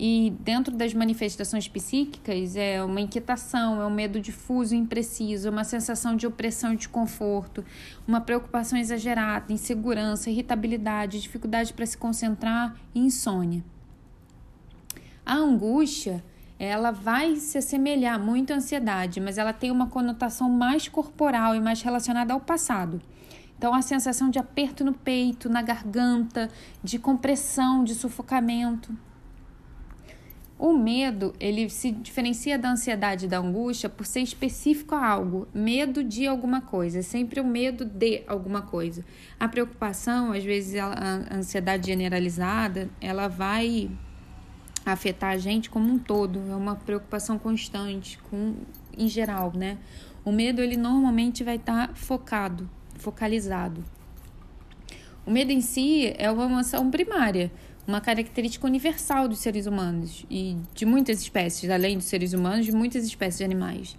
E 0.00 0.32
dentro 0.38 0.76
das 0.76 0.94
manifestações 0.94 1.66
psíquicas 1.66 2.54
é 2.54 2.80
uma 2.84 3.00
inquietação, 3.00 3.82
é 3.82 3.84
um 3.84 3.90
medo 3.90 4.20
difuso 4.20 4.72
e 4.72 4.78
impreciso, 4.78 5.50
uma 5.50 5.64
sensação 5.64 6.14
de 6.14 6.24
opressão 6.24 6.72
e 6.72 6.76
desconforto, 6.76 7.64
uma 8.06 8.20
preocupação 8.20 8.78
exagerada, 8.78 9.52
insegurança, 9.52 10.30
irritabilidade, 10.30 11.20
dificuldade 11.20 11.72
para 11.72 11.84
se 11.84 11.98
concentrar 11.98 12.76
e 12.94 13.00
insônia. 13.00 13.64
A 15.26 15.34
angústia 15.34 16.22
ela 16.60 16.92
vai 16.92 17.34
se 17.34 17.58
assemelhar 17.58 18.20
muito 18.20 18.52
à 18.52 18.56
ansiedade, 18.56 19.20
mas 19.20 19.36
ela 19.36 19.52
tem 19.52 19.72
uma 19.72 19.88
conotação 19.88 20.48
mais 20.48 20.86
corporal 20.86 21.56
e 21.56 21.60
mais 21.60 21.82
relacionada 21.82 22.32
ao 22.32 22.40
passado. 22.40 23.02
Então, 23.56 23.74
a 23.74 23.82
sensação 23.82 24.30
de 24.30 24.38
aperto 24.38 24.84
no 24.84 24.92
peito, 24.92 25.48
na 25.48 25.60
garganta, 25.60 26.48
de 26.84 27.00
compressão, 27.00 27.82
de 27.82 27.96
sufocamento. 27.96 28.96
O 30.58 30.72
medo, 30.72 31.32
ele 31.38 31.70
se 31.70 31.92
diferencia 31.92 32.58
da 32.58 32.72
ansiedade 32.72 33.26
e 33.26 33.28
da 33.28 33.38
angústia 33.38 33.88
por 33.88 34.04
ser 34.04 34.22
específico 34.22 34.92
a 34.92 35.06
algo, 35.06 35.46
medo 35.54 36.02
de 36.02 36.26
alguma 36.26 36.60
coisa, 36.60 36.98
é 36.98 37.02
sempre 37.02 37.40
o 37.40 37.46
medo 37.46 37.84
de 37.84 38.24
alguma 38.26 38.62
coisa. 38.62 39.04
A 39.38 39.46
preocupação, 39.46 40.32
às 40.32 40.42
vezes 40.42 40.74
a 40.74 41.28
ansiedade 41.32 41.86
generalizada, 41.86 42.90
ela 43.00 43.28
vai 43.28 43.88
afetar 44.84 45.30
a 45.30 45.38
gente 45.38 45.70
como 45.70 45.92
um 45.92 45.98
todo, 45.98 46.40
é 46.50 46.56
uma 46.56 46.74
preocupação 46.74 47.38
constante, 47.38 48.18
com, 48.28 48.56
em 48.96 49.06
geral, 49.06 49.52
né? 49.54 49.78
O 50.24 50.32
medo, 50.32 50.60
ele 50.60 50.76
normalmente 50.76 51.44
vai 51.44 51.54
estar 51.54 51.88
tá 51.88 51.94
focado, 51.94 52.68
focalizado. 52.96 53.84
O 55.24 55.30
medo 55.30 55.52
em 55.52 55.60
si 55.60 56.12
é 56.18 56.30
uma 56.30 56.46
emoção 56.46 56.90
primária, 56.90 57.52
uma 57.88 58.02
característica 58.02 58.66
universal 58.66 59.26
dos 59.26 59.38
seres 59.38 59.66
humanos 59.66 60.26
e 60.30 60.58
de 60.74 60.84
muitas 60.84 61.22
espécies, 61.22 61.70
além 61.70 61.96
dos 61.96 62.06
seres 62.06 62.34
humanos, 62.34 62.66
de 62.66 62.72
muitas 62.72 63.02
espécies 63.06 63.38
de 63.38 63.44
animais. 63.44 63.96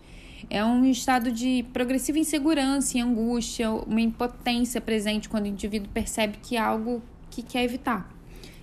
É 0.48 0.63
um 0.63 0.86
estado 0.86 1.31
de 1.31 1.65
progressiva 1.74 2.19
insegurança 2.19 3.00
e 3.00 3.01
angústia, 3.01 3.72
uma 3.72 4.00
impotência 4.00 4.79
presente 4.79 5.27
quando 5.27 5.46
o 5.46 5.48
indivíduo 5.48 5.89
percebe 5.91 6.38
que 6.38 6.55
é 6.55 6.60
algo 6.60 7.01
que 7.31 7.41
quer 7.41 7.63
evitar 7.63 8.08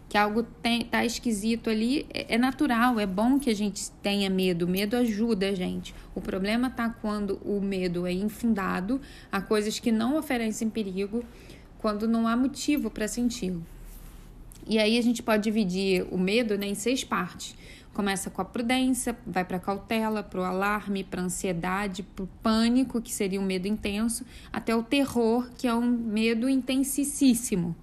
que 0.09 0.17
algo 0.17 0.45
tem, 0.63 0.85
tá 0.85 1.05
esquisito 1.05 1.69
ali, 1.69 2.07
é, 2.15 2.37
é 2.37 2.39
natural, 2.39 3.01
é 3.01 3.07
bom 3.07 3.41
que 3.41 3.51
a 3.51 3.55
gente 3.55 3.91
tenha 4.03 4.31
medo. 4.31 4.65
O 4.65 4.69
medo 4.69 4.97
ajuda 4.97 5.49
a 5.49 5.53
gente. 5.53 5.93
O 6.15 6.21
problema 6.21 6.71
tá 6.71 6.89
quando 6.89 7.41
o 7.45 7.61
medo 7.61 8.07
é 8.07 8.13
infundado 8.13 9.01
a 9.33 9.41
coisas 9.41 9.81
que 9.81 9.91
não 9.91 10.17
oferecem 10.17 10.71
perigo, 10.71 11.25
quando 11.79 12.07
não 12.07 12.29
há 12.29 12.37
motivo 12.37 12.89
para 12.89 13.09
senti-lo. 13.09 13.67
E 14.67 14.79
aí 14.79 14.99
a 14.99 15.03
gente 15.03 15.23
pode 15.23 15.45
dividir 15.45 16.07
o 16.11 16.19
medo 16.19 16.59
né, 16.59 16.67
em 16.67 16.75
seis 16.75 17.05
partes. 17.05 17.55
Começa 17.95 18.29
com 18.29 18.43
a 18.43 18.45
prudência, 18.45 19.17
vai 19.27 19.45
para 19.45 19.57
a 19.57 19.61
cautela, 19.61 20.23
para 20.23 20.41
o 20.41 20.45
alarme, 20.45 21.05
para 21.05 21.23
a 21.23 21.25
ansiedade, 21.25 22.03
para 22.03 22.25
o 22.25 22.29
pânico, 22.43 23.01
que 23.01 23.13
seria 23.13 23.41
um 23.41 23.45
medo 23.45 23.67
intenso, 23.69 24.27
até 24.53 24.75
o 24.75 24.83
terror, 24.83 25.49
que 25.57 25.67
é 25.67 25.75
um 25.75 25.81
medo 25.81 26.49
intensíssimo. 26.49 27.75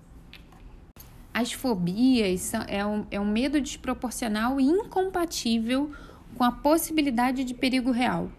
As 1.33 1.51
fobias 1.51 2.41
são, 2.41 2.61
é, 2.67 2.85
um, 2.85 3.07
é 3.09 3.19
um 3.19 3.25
medo 3.25 3.59
desproporcional 3.59 4.59
e 4.59 4.65
incompatível 4.65 5.91
com 6.35 6.43
a 6.43 6.51
possibilidade 6.51 7.43
de 7.43 7.53
perigo 7.53 7.89
real. 7.89 8.29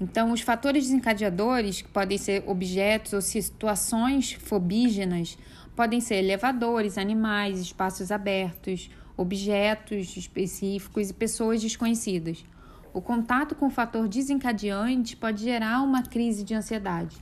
Então, 0.00 0.32
os 0.32 0.42
fatores 0.42 0.84
desencadeadores, 0.84 1.82
que 1.82 1.88
podem 1.88 2.18
ser 2.18 2.44
objetos 2.46 3.12
ou 3.14 3.20
situações 3.20 4.32
fobígenas, 4.32 5.38
podem 5.78 6.00
ser 6.00 6.16
elevadores, 6.16 6.98
animais, 6.98 7.60
espaços 7.60 8.10
abertos, 8.10 8.90
objetos 9.16 10.16
específicos 10.16 11.10
e 11.10 11.14
pessoas 11.14 11.62
desconhecidas. 11.62 12.44
O 12.92 13.00
contato 13.00 13.54
com 13.54 13.68
o 13.68 13.70
fator 13.70 14.08
desencadeante 14.08 15.16
pode 15.16 15.44
gerar 15.44 15.80
uma 15.82 16.02
crise 16.02 16.42
de 16.42 16.52
ansiedade. 16.52 17.16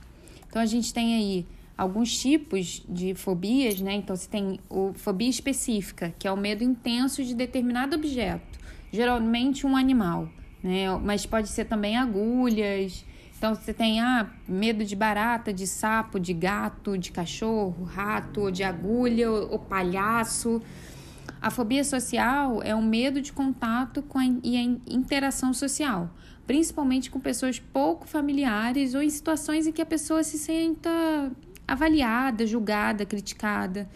Então, 0.47 0.59
a 0.59 0.65
gente 0.65 0.91
tem 0.91 1.13
aí 1.13 1.45
alguns 1.77 2.19
tipos 2.19 2.83
de 2.89 3.13
fobias, 3.13 3.79
né? 3.79 3.93
Então, 3.93 4.15
você 4.15 4.27
tem 4.27 4.59
o 4.67 4.91
fobia 4.95 5.29
específica, 5.29 6.11
que 6.17 6.27
é 6.27 6.31
o 6.31 6.35
medo 6.35 6.63
intenso 6.63 7.23
de 7.23 7.35
determinado 7.35 7.95
objeto, 7.95 8.57
geralmente 8.91 9.67
um 9.67 9.77
animal, 9.77 10.27
né? 10.63 10.97
Mas 10.97 11.27
pode 11.27 11.49
ser 11.49 11.65
também 11.65 11.95
agulhas, 11.95 13.05
Então 13.37 13.53
você 13.53 13.71
tem 13.71 14.01
ah, 14.01 14.27
medo 14.47 14.83
de 14.83 14.95
barata, 14.95 15.53
de 15.53 15.67
sapo, 15.67 16.19
de 16.19 16.33
gato, 16.33 16.97
de 16.97 17.11
cachorro, 17.11 17.83
rato, 17.83 18.51
de 18.51 18.63
agulha, 18.63 19.29
ou 19.29 19.59
palhaço. 19.59 20.61
A 21.39 21.51
fobia 21.51 21.83
social 21.83 22.63
é 22.63 22.73
o 22.73 22.81
medo 22.81 23.21
de 23.21 23.31
contato 23.31 24.01
com 24.01 24.17
a, 24.17 24.25
e 24.43 24.57
a 24.57 24.61
interação 24.91 25.53
social, 25.53 26.09
principalmente 26.47 27.11
com 27.11 27.19
pessoas 27.19 27.59
pouco 27.59 28.07
familiares 28.07 28.95
ou 28.95 29.03
em 29.03 29.09
situações 29.09 29.67
em 29.67 29.71
que 29.71 29.83
a 29.83 29.85
pessoa 29.85 30.23
se 30.23 30.39
senta 30.39 31.31
avaliada, 31.67 32.47
julgada, 32.47 33.05
criticada. 33.05 33.87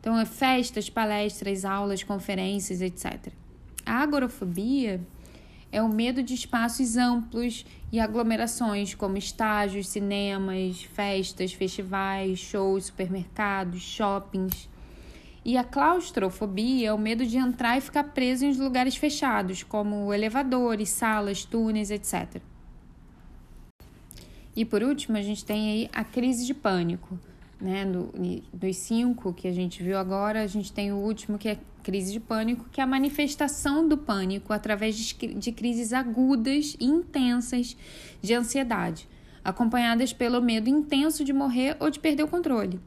Então, 0.00 0.18
é 0.18 0.26
festas, 0.26 0.90
palestras, 0.90 1.64
aulas, 1.64 2.02
conferências, 2.02 2.82
etc. 2.82 3.32
A 3.86 4.02
agorafobia 4.02 5.00
é 5.72 5.82
o 5.82 5.88
medo 5.88 6.22
de 6.22 6.34
espaços 6.34 6.98
amplos 6.98 7.64
e 7.90 7.98
aglomerações, 7.98 8.94
como 8.94 9.16
estágios, 9.16 9.88
cinemas, 9.88 10.82
festas, 10.82 11.54
festivais, 11.54 12.38
shows, 12.38 12.84
supermercados, 12.84 13.80
shoppings. 13.80 14.68
E 15.42 15.56
a 15.56 15.64
claustrofobia 15.64 16.90
é 16.90 16.92
o 16.92 16.98
medo 16.98 17.26
de 17.26 17.38
entrar 17.38 17.78
e 17.78 17.80
ficar 17.80 18.04
preso 18.04 18.44
em 18.44 18.52
lugares 18.52 18.96
fechados, 18.96 19.62
como 19.62 20.12
elevadores, 20.12 20.90
salas, 20.90 21.44
túneis, 21.44 21.90
etc. 21.90 22.40
E 24.54 24.64
por 24.64 24.82
último, 24.82 25.16
a 25.16 25.22
gente 25.22 25.44
tem 25.44 25.70
aí 25.70 25.90
a 25.92 26.04
crise 26.04 26.46
de 26.46 26.52
pânico. 26.52 27.18
Né? 27.62 27.84
Do, 27.84 28.12
dos 28.52 28.76
cinco 28.76 29.32
que 29.32 29.46
a 29.46 29.52
gente 29.52 29.84
viu 29.84 29.96
agora, 29.96 30.42
a 30.42 30.46
gente 30.48 30.72
tem 30.72 30.92
o 30.92 30.96
último 30.96 31.38
que 31.38 31.48
é 31.48 31.58
crise 31.80 32.12
de 32.12 32.18
pânico, 32.18 32.66
que 32.72 32.80
é 32.80 32.84
a 32.84 32.86
manifestação 32.86 33.86
do 33.86 33.96
pânico 33.96 34.52
através 34.52 34.96
de, 34.96 35.34
de 35.34 35.52
crises 35.52 35.92
agudas 35.92 36.76
e 36.80 36.84
intensas 36.84 37.76
de 38.20 38.34
ansiedade, 38.34 39.08
acompanhadas 39.44 40.12
pelo 40.12 40.42
medo 40.42 40.68
intenso 40.68 41.24
de 41.24 41.32
morrer 41.32 41.76
ou 41.78 41.88
de 41.88 42.00
perder 42.00 42.24
o 42.24 42.28
controle. 42.28 42.80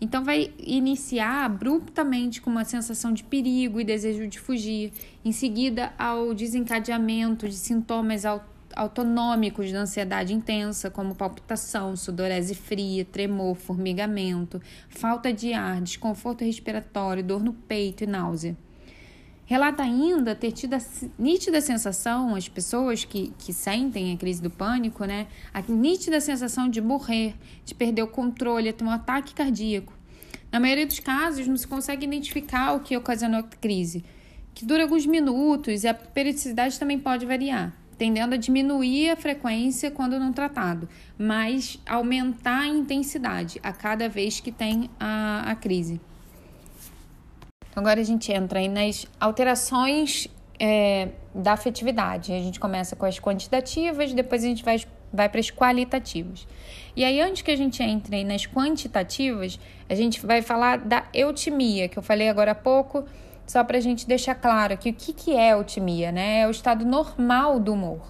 Então, 0.00 0.24
vai 0.24 0.52
iniciar 0.58 1.44
abruptamente 1.44 2.40
com 2.40 2.48
uma 2.48 2.64
sensação 2.64 3.12
de 3.12 3.22
perigo 3.22 3.78
e 3.78 3.84
desejo 3.84 4.26
de 4.26 4.40
fugir, 4.40 4.90
em 5.22 5.32
seguida 5.32 5.92
ao 5.98 6.32
desencadeamento 6.32 7.46
de 7.46 7.54
sintomas 7.54 8.24
autonômicos 8.76 9.68
de 9.68 9.76
ansiedade 9.76 10.32
intensa, 10.32 10.90
como 10.90 11.14
palpitação, 11.14 11.96
sudorese 11.96 12.54
fria, 12.54 13.04
tremor, 13.04 13.54
formigamento, 13.54 14.60
falta 14.88 15.32
de 15.32 15.52
ar, 15.52 15.80
desconforto 15.80 16.44
respiratório, 16.44 17.22
dor 17.22 17.42
no 17.42 17.52
peito 17.52 18.04
e 18.04 18.06
náusea. 18.06 18.56
Relata 19.46 19.82
ainda 19.82 20.34
ter 20.34 20.52
tido 20.52 20.74
a 20.74 20.78
nítida 21.18 21.60
sensação, 21.60 22.34
as 22.34 22.48
pessoas 22.48 23.04
que, 23.04 23.32
que 23.38 23.52
sentem 23.52 24.14
a 24.14 24.16
crise 24.16 24.40
do 24.40 24.48
pânico, 24.48 25.04
né? 25.04 25.26
A 25.52 25.60
nítida 25.60 26.18
sensação 26.18 26.66
de 26.66 26.80
morrer, 26.80 27.34
de 27.62 27.74
perder 27.74 28.02
o 28.02 28.08
controle, 28.08 28.72
ter 28.72 28.84
um 28.84 28.90
ataque 28.90 29.34
cardíaco. 29.34 29.92
Na 30.50 30.58
maioria 30.58 30.86
dos 30.86 30.98
casos, 30.98 31.46
não 31.46 31.58
se 31.58 31.66
consegue 31.66 32.06
identificar 32.06 32.72
o 32.72 32.80
que 32.80 32.96
ocasionou 32.96 33.40
a 33.40 33.42
crise, 33.42 34.02
que 34.54 34.64
dura 34.64 34.84
alguns 34.84 35.04
minutos 35.04 35.84
e 35.84 35.88
a 35.88 35.92
periodicidade 35.92 36.78
também 36.78 36.98
pode 36.98 37.26
variar, 37.26 37.76
tendendo 37.96 38.34
a 38.34 38.36
diminuir 38.36 39.10
a 39.10 39.16
frequência 39.16 39.90
quando 39.90 40.18
não 40.18 40.32
tratado, 40.32 40.88
mas 41.18 41.80
aumentar 41.86 42.60
a 42.62 42.68
intensidade 42.68 43.60
a 43.62 43.72
cada 43.72 44.08
vez 44.08 44.40
que 44.40 44.52
tem 44.52 44.90
a, 44.98 45.50
a 45.50 45.54
crise. 45.54 46.00
Então, 47.70 47.82
agora 47.82 48.00
a 48.00 48.04
gente 48.04 48.30
entra 48.30 48.60
aí 48.60 48.68
nas 48.68 49.06
alterações 49.18 50.28
é, 50.58 51.08
da 51.34 51.52
afetividade. 51.52 52.32
A 52.32 52.38
gente 52.38 52.60
começa 52.60 52.94
com 52.94 53.04
as 53.04 53.18
quantitativas, 53.18 54.12
depois 54.12 54.44
a 54.44 54.46
gente 54.46 54.64
vai, 54.64 54.80
vai 55.12 55.28
para 55.28 55.40
as 55.40 55.50
qualitativas. 55.50 56.46
E 56.94 57.04
aí, 57.04 57.20
antes 57.20 57.42
que 57.42 57.50
a 57.50 57.56
gente 57.56 57.82
entre 57.82 58.22
nas 58.22 58.46
quantitativas, 58.46 59.58
a 59.88 59.94
gente 59.94 60.24
vai 60.24 60.40
falar 60.40 60.78
da 60.78 61.04
eutimia, 61.12 61.88
que 61.88 61.98
eu 61.98 62.02
falei 62.02 62.28
agora 62.28 62.52
há 62.52 62.54
pouco, 62.54 63.04
só 63.46 63.62
para 63.62 63.78
a 63.78 63.80
gente 63.80 64.06
deixar 64.06 64.34
claro 64.34 64.76
que 64.76 64.90
o 64.90 64.92
que, 64.94 65.12
que 65.12 65.36
é 65.36 65.52
eutimia, 65.52 66.10
né? 66.10 66.40
É 66.40 66.46
o 66.46 66.50
estado 66.50 66.84
normal 66.84 67.60
do 67.60 67.72
humor. 67.72 68.02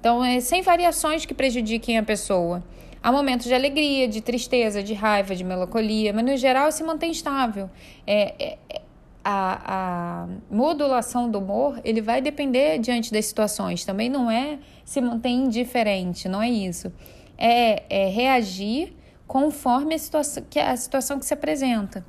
Então, 0.00 0.24
é 0.24 0.40
sem 0.40 0.62
variações 0.62 1.24
que 1.24 1.32
prejudiquem 1.32 1.96
a 1.96 2.02
pessoa. 2.02 2.62
Há 3.02 3.10
momentos 3.10 3.46
de 3.46 3.54
alegria, 3.54 4.06
de 4.06 4.20
tristeza, 4.20 4.82
de 4.82 4.94
raiva, 4.94 5.34
de 5.34 5.44
melancolia, 5.44 6.12
mas 6.12 6.24
no 6.24 6.36
geral 6.36 6.70
se 6.70 6.82
mantém 6.84 7.10
estável. 7.10 7.70
É, 8.06 8.34
é, 8.38 8.58
é 8.68 8.82
a, 9.24 10.24
a 10.24 10.28
modulação 10.50 11.30
do 11.30 11.38
humor 11.38 11.80
ele 11.84 12.00
vai 12.00 12.20
depender 12.20 12.78
diante 12.78 13.12
das 13.12 13.26
situações. 13.26 13.84
Também 13.84 14.08
não 14.08 14.30
é 14.30 14.58
se 14.84 15.00
manter 15.00 15.30
indiferente, 15.30 16.28
não 16.28 16.42
é 16.42 16.50
isso. 16.50 16.92
É, 17.38 17.82
é 17.88 18.08
reagir 18.08 18.94
conforme 19.26 19.94
a 19.94 19.98
situação, 19.98 20.44
que, 20.48 20.58
a 20.58 20.76
situação 20.76 21.18
que 21.18 21.24
se 21.24 21.34
apresenta. 21.34 22.04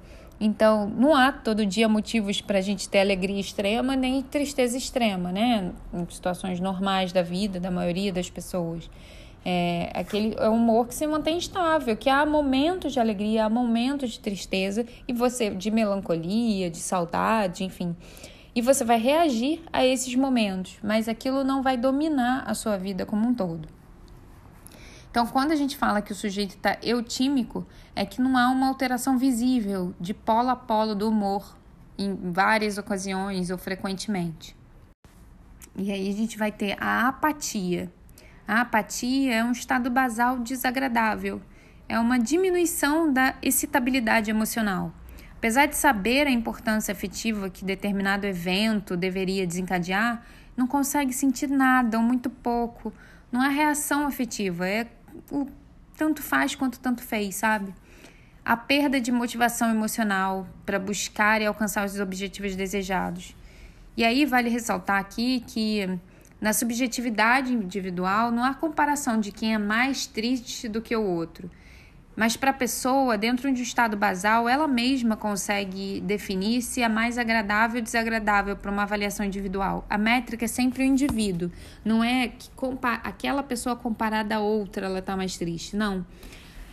Então, 0.46 0.90
não 0.90 1.16
há 1.16 1.32
todo 1.32 1.66
dia 1.66 1.88
motivos 1.88 2.42
para 2.42 2.58
a 2.58 2.62
gente 2.62 2.90
ter 2.90 3.00
alegria 3.00 3.40
extrema 3.40 3.96
nem 3.96 4.22
tristeza 4.22 4.78
extrema, 4.78 5.32
né? 5.32 5.72
Em 5.94 6.06
situações 6.10 6.60
normais 6.60 7.14
da 7.14 7.22
vida 7.22 7.62
da 7.62 7.72
maioria 7.72 8.12
das 8.12 8.30
pessoas. 8.30 8.90
É, 9.46 9.90
aquele 9.94 10.36
é 10.38 10.50
um 10.50 10.56
humor 10.56 10.90
que 10.90 10.96
se 10.96 11.08
mantém 11.08 11.38
estável, 11.38 11.96
que 11.96 12.10
há 12.10 12.26
momentos 12.26 12.92
de 12.92 13.00
alegria, 13.00 13.46
há 13.46 13.50
momentos 13.50 14.12
de 14.12 14.20
tristeza 14.20 14.86
e 15.08 15.14
você 15.14 15.50
de 15.50 15.72
melancolia, 15.72 16.70
de 16.70 16.80
saudade, 16.80 17.64
enfim. 17.64 17.96
E 18.54 18.62
você 18.62 18.84
vai 18.84 19.00
reagir 19.00 19.62
a 19.72 19.86
esses 19.86 20.14
momentos, 20.14 20.78
mas 20.84 21.08
aquilo 21.08 21.46
não 21.46 21.64
vai 21.64 21.78
dominar 21.78 22.44
a 22.46 22.54
sua 22.54 22.76
vida 22.76 23.06
como 23.06 23.26
um 23.30 23.34
todo. 23.34 23.66
Então, 25.14 25.28
quando 25.28 25.52
a 25.52 25.56
gente 25.56 25.78
fala 25.78 26.02
que 26.02 26.12
o 26.12 26.16
sujeito 26.16 26.56
está 26.56 26.76
eutímico, 26.82 27.68
é 27.96 28.04
que 28.04 28.20
não 28.20 28.36
há 28.36 28.50
uma 28.50 28.68
alteração 28.68 29.16
visível 29.16 29.94
de 30.00 30.12
polo 30.12 30.50
a 30.50 30.56
polo 30.56 30.96
do 30.96 31.08
humor 31.08 31.56
em 31.96 32.32
várias 32.32 32.80
ocasiões 32.80 33.52
ou 33.52 33.58
frequentemente. 33.60 34.56
E 35.76 35.92
aí 35.92 36.10
a 36.10 36.14
gente 36.14 36.36
vai 36.36 36.52
ter 36.52 36.76
a 36.82 37.08
apatia, 37.08 37.92
a 38.48 38.62
apatia 38.62 39.36
é 39.36 39.44
um 39.44 39.52
estado 39.52 39.88
basal 39.92 40.40
desagradável, 40.40 41.40
é 41.88 42.00
uma 42.00 42.18
diminuição 42.18 43.14
da 43.14 43.36
excitabilidade 43.40 44.32
emocional. 44.32 44.92
Apesar 45.36 45.68
de 45.68 45.76
saber 45.76 46.26
a 46.26 46.32
importância 46.32 46.92
afetiva 46.92 47.52
que 47.52 47.64
determinado 47.64 48.26
evento 48.26 48.98
deveria 48.98 49.46
desencadear, 49.46 50.26
não 50.58 50.66
consegue 50.66 51.14
sentir 51.14 51.52
nada 51.52 52.00
ou 52.00 52.04
muito 52.04 52.32
pouco. 52.32 52.92
Não 53.32 53.42
há 53.42 53.50
reação 53.50 54.08
afetiva, 54.08 54.68
é 54.68 54.88
o 55.32 55.48
tanto 55.98 56.22
faz 56.22 56.56
quanto 56.56 56.80
tanto 56.80 57.02
fez, 57.02 57.36
sabe? 57.36 57.74
A 58.44 58.58
perda 58.58 59.00
de 59.00 59.12
motivação 59.12 59.70
emocional 59.70 60.48
para 60.66 60.78
buscar 60.78 61.42
e 61.42 61.46
alcançar 61.46 61.86
os 61.86 62.00
objetivos 62.00 62.56
desejados. 62.56 63.36
E 63.96 64.04
aí 64.04 64.26
vale 64.26 64.50
ressaltar 64.50 65.00
aqui 65.00 65.44
que 65.48 65.88
na 66.44 66.52
subjetividade 66.52 67.54
individual, 67.54 68.30
não 68.30 68.44
há 68.44 68.54
comparação 68.54 69.18
de 69.18 69.32
quem 69.32 69.54
é 69.54 69.58
mais 69.58 70.06
triste 70.06 70.68
do 70.68 70.82
que 70.82 70.94
o 70.94 71.02
outro. 71.02 71.50
Mas 72.16 72.38
para 72.38 72.52
a 72.52 72.54
pessoa, 72.54 73.18
dentro 73.18 73.52
de 73.52 73.60
um 73.60 73.64
estado 73.64 73.98
basal, 73.98 74.48
ela 74.48 74.68
mesma 74.68 75.18
consegue 75.18 76.00
definir 76.02 76.62
se 76.62 76.82
é 76.82 76.88
mais 76.88 77.18
agradável 77.18 77.78
ou 77.78 77.84
desagradável 77.84 78.56
para 78.56 78.72
uma 78.72 78.84
avaliação 78.84 79.26
individual. 79.26 79.86
A 79.90 79.98
métrica 79.98 80.46
é 80.46 80.48
sempre 80.48 80.84
o 80.84 80.86
indivíduo, 80.86 81.52
não 81.84 82.04
é 82.04 82.28
que 82.28 82.50
aquela 83.04 83.42
pessoa 83.42 83.76
comparada 83.76 84.36
a 84.36 84.40
outra 84.40 84.86
ela 84.86 85.00
está 85.00 85.18
mais 85.18 85.38
triste. 85.38 85.76
Não. 85.76 86.06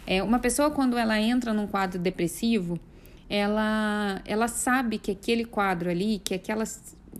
É, 0.07 0.22
uma 0.22 0.38
pessoa, 0.38 0.70
quando 0.70 0.98
ela 0.98 1.18
entra 1.18 1.55
num 1.55 1.66
quadro 1.66 1.98
depressivo, 1.98 2.79
ela, 3.29 4.20
ela 4.26 4.48
sabe 4.48 4.98
que 4.98 5.11
aquele 5.11 5.44
quadro 5.44 5.88
ali, 5.88 6.20
que 6.22 6.35
aquela 6.35 6.64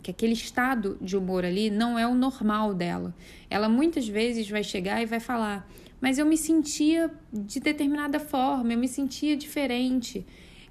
que 0.03 0.11
aquele 0.11 0.33
estado 0.33 0.97
de 1.01 1.17
humor 1.17 1.45
ali 1.45 1.69
não 1.69 1.99
é 1.99 2.07
o 2.07 2.15
normal 2.15 2.75
dela. 2.75 3.15
Ela 3.51 3.69
muitas 3.69 4.09
vezes 4.09 4.49
vai 4.49 4.63
chegar 4.63 5.03
e 5.03 5.07
vai 5.07 5.21
falar: 5.21 5.69
Mas 6.01 6.19
eu 6.19 6.27
me 6.27 6.37
sentia 6.37 7.11
de 7.33 7.61
determinada 7.61 8.19
forma, 8.19 8.73
eu 8.73 8.79
me 8.79 8.89
sentia 8.89 9.37
diferente. 9.37 10.25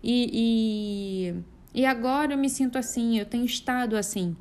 E, 0.03 1.33
e, 1.73 1.81
e 1.81 1.85
agora 1.85 2.33
eu 2.33 2.37
me 2.37 2.49
sinto 2.49 2.77
assim, 2.77 3.19
eu 3.19 3.25
tenho 3.25 3.45
estado 3.45 3.95
assim. 3.95 4.35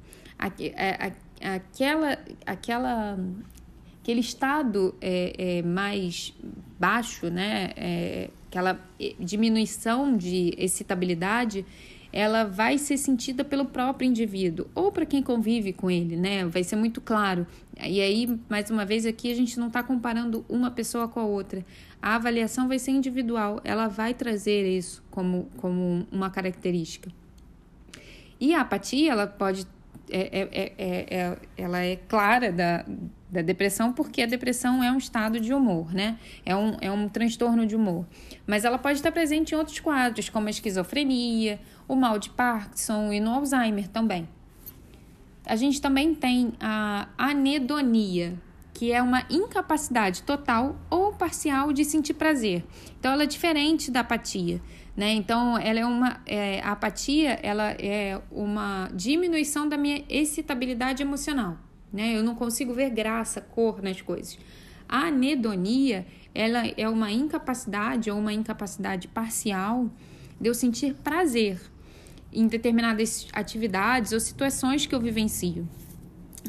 É, 0.75 1.13
aquela, 1.43 2.19
aquela, 2.47 3.19
aquele 4.01 4.21
estado 4.21 4.95
é, 5.01 5.59
é 5.59 5.63
mais 5.63 6.33
baixo, 6.79 7.29
né? 7.29 7.73
É, 7.77 8.31
aquela 8.49 8.81
diminuição 9.21 10.17
de 10.17 10.55
excitabilidade 10.57 11.67
ela 12.13 12.45
vai 12.45 12.79
ser 12.79 12.97
sentida 12.97 13.45
pelo 13.45 13.67
próprio 13.67 14.09
indivíduo 14.09 14.67
ou 14.75 14.91
para 14.91 15.05
quem 15.05 15.23
convive 15.23 15.73
com 15.73 15.91
ele, 15.91 16.17
né? 16.17 16.45
Vai 16.47 16.65
ser 16.65 16.77
muito 16.77 17.01
claro. 17.01 17.47
E 17.81 18.01
aí, 18.01 18.39
mais 18.49 18.71
uma 18.71 18.85
vez, 18.85 19.07
aqui 19.07 19.31
a 19.31 19.35
gente 19.35 19.59
não 19.59 19.69
está 19.69 19.83
comparando 19.83 20.45
uma 20.49 20.71
pessoa 20.71 21.07
com 21.07 21.21
a 21.21 21.25
outra. 21.25 21.65
A 22.03 22.17
avaliação 22.17 22.67
vai 22.67 22.79
ser 22.79 22.91
individual, 22.91 23.61
ela 23.65 23.87
vai 23.87 24.15
trazer 24.15 24.67
isso 24.67 25.05
como, 25.11 25.49
como 25.57 26.07
uma 26.11 26.31
característica. 26.31 27.11
E 28.41 28.55
a 28.55 28.63
apatia, 28.63 29.13
ela 29.13 29.27
pode. 29.27 29.67
É, 30.11 30.41
é, 30.41 30.73
é, 30.79 31.17
é 31.17 31.39
ela 31.57 31.81
é 31.81 31.97
clara 31.97 32.51
da, 32.51 32.85
da 33.31 33.43
depressão, 33.43 33.93
porque 33.93 34.23
a 34.23 34.27
depressão 34.27 34.83
é 34.83 34.91
um 34.91 34.99
estado 34.99 35.39
de 35.39 35.53
humor, 35.53 35.93
né? 35.93 36.19
É 36.47 36.57
um, 36.57 36.77
é 36.81 36.91
um 36.91 37.09
transtorno 37.09 37.67
de 37.67 37.77
humor. 37.77 38.07
Mas 38.47 38.65
ela 38.65 38.79
pode 38.79 38.99
estar 38.99 39.13
presente 39.13 39.53
em 39.53 39.57
outros 39.57 39.79
quadros, 39.81 40.29
como 40.29 40.47
a 40.47 40.51
esquizofrenia, 40.51 41.61
o 41.87 41.95
mal 41.95 42.19
de 42.19 42.31
Parkinson 42.31 43.13
e 43.13 43.21
no 43.21 43.31
Alzheimer 43.31 43.89
também. 43.89 44.29
A 45.49 45.57
gente 45.57 45.81
também 45.81 46.15
tem 46.15 46.53
a 46.61 47.09
anedonia, 47.17 48.39
que 48.75 48.93
é 48.93 49.03
uma 49.03 49.25
incapacidade 49.31 50.23
total 50.23 50.79
ou 50.91 51.15
parcial 51.15 51.73
de 51.73 51.87
sentir 51.87 52.13
prazer. 52.13 52.63
Então, 53.01 53.11
ela 53.11 53.23
é 53.23 53.27
diferente 53.27 53.91
da 53.91 54.01
apatia. 54.01 54.61
Né? 54.95 55.13
Então, 55.15 55.57
ela 55.57 55.81
é 55.81 55.87
uma, 55.87 56.21
é, 56.27 56.61
a 56.61 56.73
apatia 56.73 57.41
ela 57.43 57.71
é 57.71 58.21
uma 58.31 58.91
diminuição 58.93 59.67
da 59.67 59.79
minha 59.79 60.05
excitabilidade 60.07 61.03
emocional. 61.03 61.57
Né? 61.91 62.15
Eu 62.15 62.23
não 62.23 62.35
consigo 62.35 62.75
ver 62.75 62.91
graça, 62.91 63.41
cor 63.41 63.83
nas 63.83 64.03
coisas. 64.03 64.39
A 64.87 65.07
anedonia 65.07 66.07
ela 66.35 66.67
é 66.77 66.87
uma 66.87 67.11
incapacidade 67.11 68.11
ou 68.11 68.19
uma 68.19 68.35
incapacidade 68.35 69.09
parcial 69.09 69.91
de 70.39 70.49
eu 70.49 70.55
sentir 70.55 70.95
prazer 70.95 71.59
em 72.33 72.47
determinadas 72.47 73.29
atividades 73.33 74.13
ou 74.13 74.21
situações 74.21 74.87
que 74.87 74.95
eu 74.95 75.01
vivencio. 75.01 75.69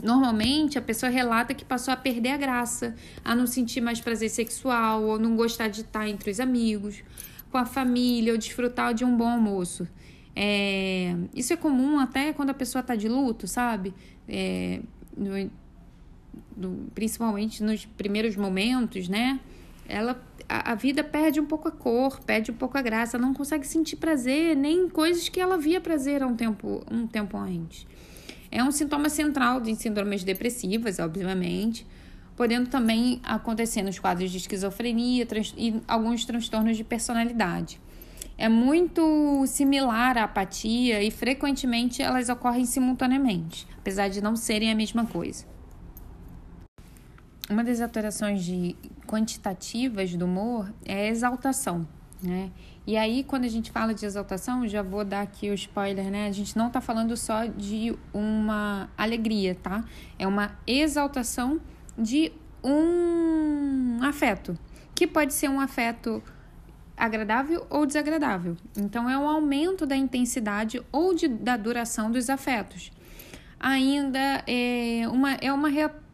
Normalmente 0.03 0.77
a 0.77 0.81
pessoa 0.81 1.09
relata 1.09 1.53
que 1.53 1.65
passou 1.65 1.93
a 1.93 1.97
perder 1.97 2.29
a 2.29 2.37
graça, 2.37 2.95
a 3.23 3.35
não 3.35 3.45
sentir 3.45 3.81
mais 3.81 3.99
prazer 3.99 4.29
sexual 4.29 5.03
ou 5.03 5.19
não 5.19 5.35
gostar 5.35 5.67
de 5.67 5.81
estar 5.81 6.07
entre 6.07 6.31
os 6.31 6.39
amigos 6.39 7.03
com 7.51 7.57
a 7.57 7.65
família 7.65 8.31
ou 8.31 8.37
desfrutar 8.37 8.93
de 8.93 9.03
um 9.03 9.15
bom 9.15 9.27
almoço. 9.27 9.87
É, 10.35 11.15
isso 11.33 11.51
é 11.51 11.57
comum 11.57 11.99
até 11.99 12.31
quando 12.31 12.51
a 12.51 12.53
pessoa 12.53 12.81
está 12.81 12.95
de 12.95 13.09
luto, 13.09 13.47
sabe? 13.47 13.93
É, 14.27 14.79
no, 15.17 15.51
no, 16.55 16.87
principalmente 16.93 17.61
nos 17.63 17.85
primeiros 17.85 18.35
momentos, 18.35 19.09
né? 19.09 19.39
Ela, 19.89 20.21
a, 20.47 20.71
a, 20.71 20.75
vida 20.75 21.03
perde 21.03 21.39
um 21.39 21.45
pouco 21.45 21.67
a 21.67 21.71
cor, 21.71 22.19
perde 22.23 22.51
um 22.51 22.55
pouco 22.55 22.77
a 22.77 22.81
graça, 22.81 23.17
não 23.17 23.33
consegue 23.33 23.67
sentir 23.67 23.95
prazer 23.95 24.55
nem 24.55 24.85
em 24.85 24.89
coisas 24.89 25.27
que 25.27 25.39
ela 25.39 25.57
via 25.57 25.81
prazer 25.81 26.23
há 26.23 26.27
um 26.27 26.35
tempo, 26.35 26.83
um 26.89 27.07
tempo 27.07 27.37
antes. 27.37 27.85
É 28.51 28.63
um 28.63 28.71
sintoma 28.71 29.09
central 29.09 29.59
de 29.59 29.75
síndromes 29.75 30.23
depressivas, 30.23 30.99
obviamente 30.99 31.85
podendo 32.39 32.69
também 32.69 33.19
acontecer 33.21 33.81
nos 33.81 33.99
quadros 33.99 34.31
de 34.31 34.37
esquizofrenia 34.37 35.27
e 35.57 35.81
alguns 35.85 36.23
transtornos 36.23 36.77
de 36.77 36.85
personalidade. 36.85 37.81
É 38.37 38.47
muito 38.47 39.43
similar 39.45 40.17
à 40.17 40.23
apatia 40.23 41.03
e 41.03 41.11
frequentemente 41.11 42.01
elas 42.01 42.29
ocorrem 42.29 42.63
simultaneamente, 42.63 43.67
apesar 43.77 44.07
de 44.07 44.21
não 44.21 44.37
serem 44.37 44.71
a 44.71 44.75
mesma 44.75 45.05
coisa. 45.05 45.45
Uma 47.49 47.63
das 47.63 47.81
alterações 47.81 48.43
de 48.43 48.75
quantitativas 49.07 50.15
do 50.15 50.25
humor 50.25 50.71
é 50.85 51.07
a 51.07 51.07
exaltação, 51.07 51.87
né? 52.21 52.51
E 52.85 52.95
aí, 52.95 53.23
quando 53.23 53.43
a 53.43 53.47
gente 53.47 53.71
fala 53.71 53.91
de 53.93 54.05
exaltação, 54.05 54.67
já 54.67 54.83
vou 54.83 55.03
dar 55.03 55.21
aqui 55.21 55.49
o 55.49 55.53
spoiler, 55.53 56.11
né? 56.11 56.27
A 56.27 56.31
gente 56.31 56.55
não 56.55 56.69
tá 56.69 56.79
falando 56.79 57.17
só 57.17 57.45
de 57.45 57.95
uma 58.13 58.87
alegria, 58.95 59.55
tá? 59.55 59.83
É 60.17 60.27
uma 60.27 60.51
exaltação 60.67 61.59
de 61.97 62.31
um 62.63 63.99
afeto, 64.03 64.57
que 64.93 65.07
pode 65.07 65.33
ser 65.33 65.49
um 65.49 65.59
afeto 65.59 66.21
agradável 66.95 67.65
ou 67.69 67.85
desagradável. 67.85 68.57
Então, 68.77 69.09
é 69.09 69.17
um 69.17 69.27
aumento 69.27 69.87
da 69.87 69.95
intensidade 69.95 70.81
ou 70.91 71.15
de, 71.15 71.27
da 71.27 71.57
duração 71.57 72.11
dos 72.11 72.29
afetos. 72.29 72.91
Ainda 73.59 74.43
é 74.47 75.07
uma, 75.07 75.33
é 75.33 75.51
uma 75.51 75.69
reação 75.69 76.08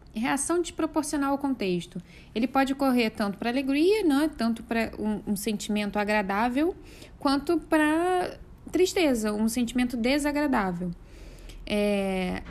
desproporcional 0.62 1.32
ao 1.32 1.38
contexto. 1.38 2.02
Ele 2.34 2.48
pode 2.48 2.74
ocorrer 2.74 3.12
tanto 3.12 3.38
para 3.38 3.50
alegria, 3.50 4.04
né, 4.04 4.30
tanto 4.38 4.64
para 4.64 4.92
um, 4.98 5.32
um 5.32 5.36
sentimento 5.36 6.00
agradável, 6.00 6.76
quanto 7.20 7.58
para 7.60 8.38
tristeza, 8.72 9.34
um 9.34 9.48
sentimento 9.48 9.98
desagradável. 9.98 10.92
É, 11.66 12.42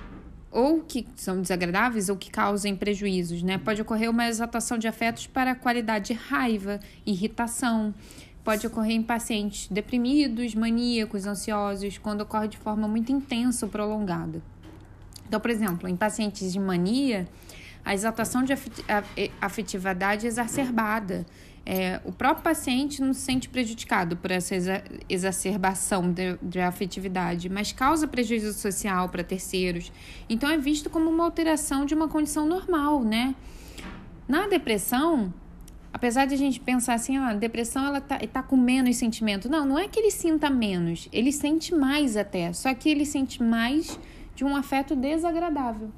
ou 0.55 0.81
que 0.81 1.07
são 1.17 1.43
desagradáveis 1.43 2.09
ou 2.09 2.17
que 2.17 2.31
causem 2.31 2.77
prejuízos, 2.77 3.43
né? 3.43 3.59
Pode 3.59 3.83
ocorrer 3.83 4.09
uma 4.09 4.29
exaltação 4.29 4.79
de 4.79 4.87
afetos 4.87 5.27
para 5.27 5.51
a 5.51 5.55
qualidade 5.55 6.09
de 6.09 6.13
raiva, 6.13 6.79
irritação. 7.05 7.93
Pode 8.45 8.65
ocorrer 8.65 8.93
em 8.93 9.03
pacientes 9.03 9.67
deprimidos, 9.69 10.55
maníacos, 10.55 11.27
ansiosos, 11.27 11.99
quando 11.99 12.21
ocorre 12.21 12.47
de 12.47 12.57
forma 12.57 12.87
muito 12.87 13.11
intensa 13.11 13.67
ou 13.67 13.73
prolongada. 13.73 14.41
Então, 15.27 15.41
por 15.41 15.51
exemplo, 15.51 15.89
em 15.89 15.97
pacientes 15.97 16.53
de 16.53 16.61
mania, 16.61 17.27
a 17.85 17.95
exaltação 17.95 18.43
de 18.43 18.53
afetividade 19.41 20.27
exacerbada 20.27 21.27
é, 21.67 21.99
o 22.05 22.13
próprio 22.13 22.45
paciente 22.45 23.01
não 23.01 23.15
se 23.15 23.21
sente 23.21 23.49
prejudicado 23.49 24.17
por 24.17 24.31
essa 24.31 24.55
exacerbação 25.09 26.13
de, 26.13 26.37
de 26.43 26.61
afetividade, 26.61 27.49
mas 27.49 27.73
causa 27.73 28.07
prejuízo 28.07 28.53
social 28.53 29.09
para 29.09 29.25
terceiros. 29.25 29.91
Então 30.29 30.51
é 30.51 30.59
visto 30.59 30.91
como 30.91 31.09
uma 31.09 31.25
alteração 31.25 31.87
de 31.87 31.95
uma 31.95 32.07
condição 32.07 32.47
normal, 32.47 33.03
né? 33.03 33.35
Na 34.29 34.47
depressão, 34.47 35.33
apesar 35.91 36.27
de 36.27 36.35
a 36.35 36.39
gente 36.39 36.61
pensar 36.61 36.95
assim, 36.95 37.17
ah, 37.17 37.29
a 37.29 37.35
depressão 37.35 37.87
ela 37.87 38.01
tá, 38.01 38.19
tá 38.19 38.43
com 38.43 38.57
menos 38.57 38.97
sentimento. 38.97 39.49
Não, 39.49 39.65
não 39.65 39.79
é 39.79 39.89
que 39.89 39.99
ele 39.99 40.11
sinta 40.11 40.51
menos, 40.51 41.09
ele 41.11 41.33
sente 41.33 41.75
mais 41.75 42.15
até, 42.15 42.53
só 42.53 42.75
que 42.75 42.91
ele 42.91 43.07
sente 43.07 43.43
mais 43.43 43.99
de 44.35 44.45
um 44.45 44.55
afeto 44.55 44.95
desagradável. 44.95 45.91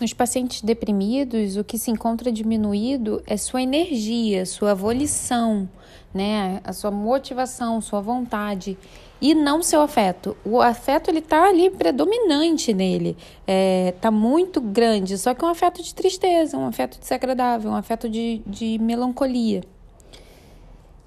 Nos 0.00 0.12
pacientes 0.12 0.62
deprimidos, 0.62 1.56
o 1.56 1.64
que 1.64 1.78
se 1.78 1.90
encontra 1.90 2.32
diminuído 2.32 3.22
é 3.26 3.36
sua 3.36 3.62
energia, 3.62 4.44
sua 4.44 4.74
volição, 4.74 5.68
né? 6.12 6.60
A 6.64 6.72
sua 6.72 6.90
motivação, 6.90 7.80
sua 7.80 8.00
vontade 8.00 8.76
e 9.20 9.34
não 9.34 9.62
seu 9.62 9.80
afeto. 9.80 10.36
O 10.44 10.60
afeto 10.60 11.08
ele 11.08 11.20
tá 11.20 11.48
ali 11.48 11.70
predominante 11.70 12.74
nele, 12.74 13.16
é, 13.46 13.94
tá 14.00 14.10
muito 14.10 14.60
grande, 14.60 15.16
só 15.16 15.32
que 15.32 15.44
é 15.44 15.46
um 15.46 15.50
afeto 15.50 15.82
de 15.82 15.94
tristeza, 15.94 16.58
um 16.58 16.66
afeto 16.66 16.98
desagradável, 16.98 17.70
um 17.70 17.76
afeto 17.76 18.08
de, 18.08 18.42
de 18.44 18.78
melancolia. 18.80 19.62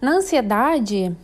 Na 0.06 0.18
ansiedade, 0.18 1.18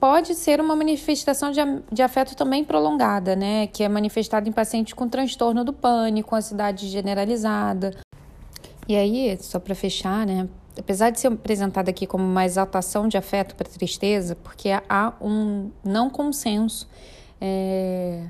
pode 0.00 0.34
ser 0.34 0.60
uma 0.60 0.74
manifestação 0.74 1.52
de, 1.52 1.60
de 1.92 2.02
afeto 2.02 2.34
também 2.34 2.64
prolongada, 2.64 3.36
né? 3.36 3.68
Que 3.68 3.84
é 3.84 3.88
manifestada 3.88 4.48
em 4.48 4.52
pacientes 4.52 4.92
com 4.92 5.08
transtorno 5.08 5.62
do 5.62 5.72
pânico, 5.72 6.34
ansiedade 6.34 6.88
generalizada. 6.88 7.94
E 8.88 8.96
aí, 8.96 9.38
só 9.40 9.60
para 9.60 9.72
fechar, 9.76 10.26
né? 10.26 10.48
Apesar 10.76 11.10
de 11.10 11.20
ser 11.20 11.28
apresentada 11.28 11.90
aqui 11.90 12.08
como 12.08 12.24
uma 12.24 12.44
exaltação 12.44 13.06
de 13.06 13.16
afeto 13.16 13.54
para 13.54 13.68
tristeza, 13.68 14.34
porque 14.34 14.70
há 14.88 15.12
um 15.20 15.70
não 15.84 16.10
consenso 16.10 16.88
é, 17.40 18.24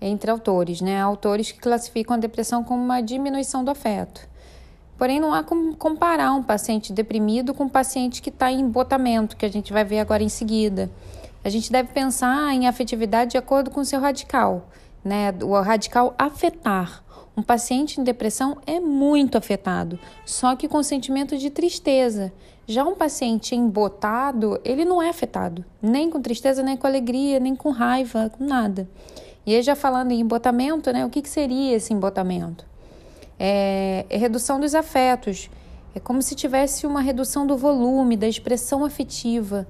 entre 0.00 0.32
autores, 0.32 0.80
né? 0.80 1.00
Autores 1.00 1.52
que 1.52 1.60
classificam 1.60 2.16
a 2.16 2.18
depressão 2.18 2.64
como 2.64 2.82
uma 2.82 3.00
diminuição 3.00 3.62
do 3.62 3.70
afeto. 3.70 4.28
Porém, 4.96 5.18
não 5.18 5.34
há 5.34 5.42
como 5.42 5.74
comparar 5.76 6.32
um 6.32 6.42
paciente 6.42 6.92
deprimido 6.92 7.52
com 7.52 7.64
um 7.64 7.68
paciente 7.68 8.22
que 8.22 8.30
está 8.30 8.50
em 8.50 8.60
embotamento, 8.60 9.36
que 9.36 9.44
a 9.44 9.50
gente 9.50 9.72
vai 9.72 9.84
ver 9.84 9.98
agora 9.98 10.22
em 10.22 10.28
seguida. 10.28 10.90
A 11.42 11.48
gente 11.48 11.70
deve 11.70 11.92
pensar 11.92 12.54
em 12.54 12.66
afetividade 12.66 13.32
de 13.32 13.36
acordo 13.36 13.70
com 13.70 13.80
o 13.80 13.84
seu 13.84 14.00
radical, 14.00 14.68
né? 15.04 15.34
O 15.42 15.60
radical 15.60 16.14
afetar. 16.16 17.02
Um 17.36 17.42
paciente 17.42 18.00
em 18.00 18.04
depressão 18.04 18.58
é 18.64 18.78
muito 18.78 19.36
afetado, 19.36 19.98
só 20.24 20.54
que 20.54 20.68
com 20.68 20.82
sentimento 20.84 21.36
de 21.36 21.50
tristeza. 21.50 22.32
Já 22.66 22.84
um 22.84 22.94
paciente 22.94 23.54
embotado, 23.56 24.58
ele 24.64 24.84
não 24.84 25.02
é 25.02 25.10
afetado, 25.10 25.64
nem 25.82 26.08
com 26.08 26.22
tristeza, 26.22 26.62
nem 26.62 26.76
com 26.76 26.86
alegria, 26.86 27.40
nem 27.40 27.54
com 27.54 27.70
raiva, 27.70 28.30
com 28.30 28.44
nada. 28.44 28.88
E 29.44 29.54
aí, 29.54 29.62
já 29.62 29.76
falando 29.76 30.12
em 30.12 30.20
embotamento, 30.20 30.90
né? 30.90 31.04
O 31.04 31.10
que, 31.10 31.20
que 31.20 31.28
seria 31.28 31.76
esse 31.76 31.92
embotamento? 31.92 32.64
É, 33.38 34.06
é 34.08 34.16
redução 34.16 34.60
dos 34.60 34.74
afetos. 34.74 35.50
É 35.94 36.00
como 36.00 36.20
se 36.22 36.34
tivesse 36.34 36.86
uma 36.86 37.00
redução 37.00 37.46
do 37.46 37.56
volume, 37.56 38.16
da 38.16 38.26
expressão 38.26 38.84
afetiva. 38.84 39.66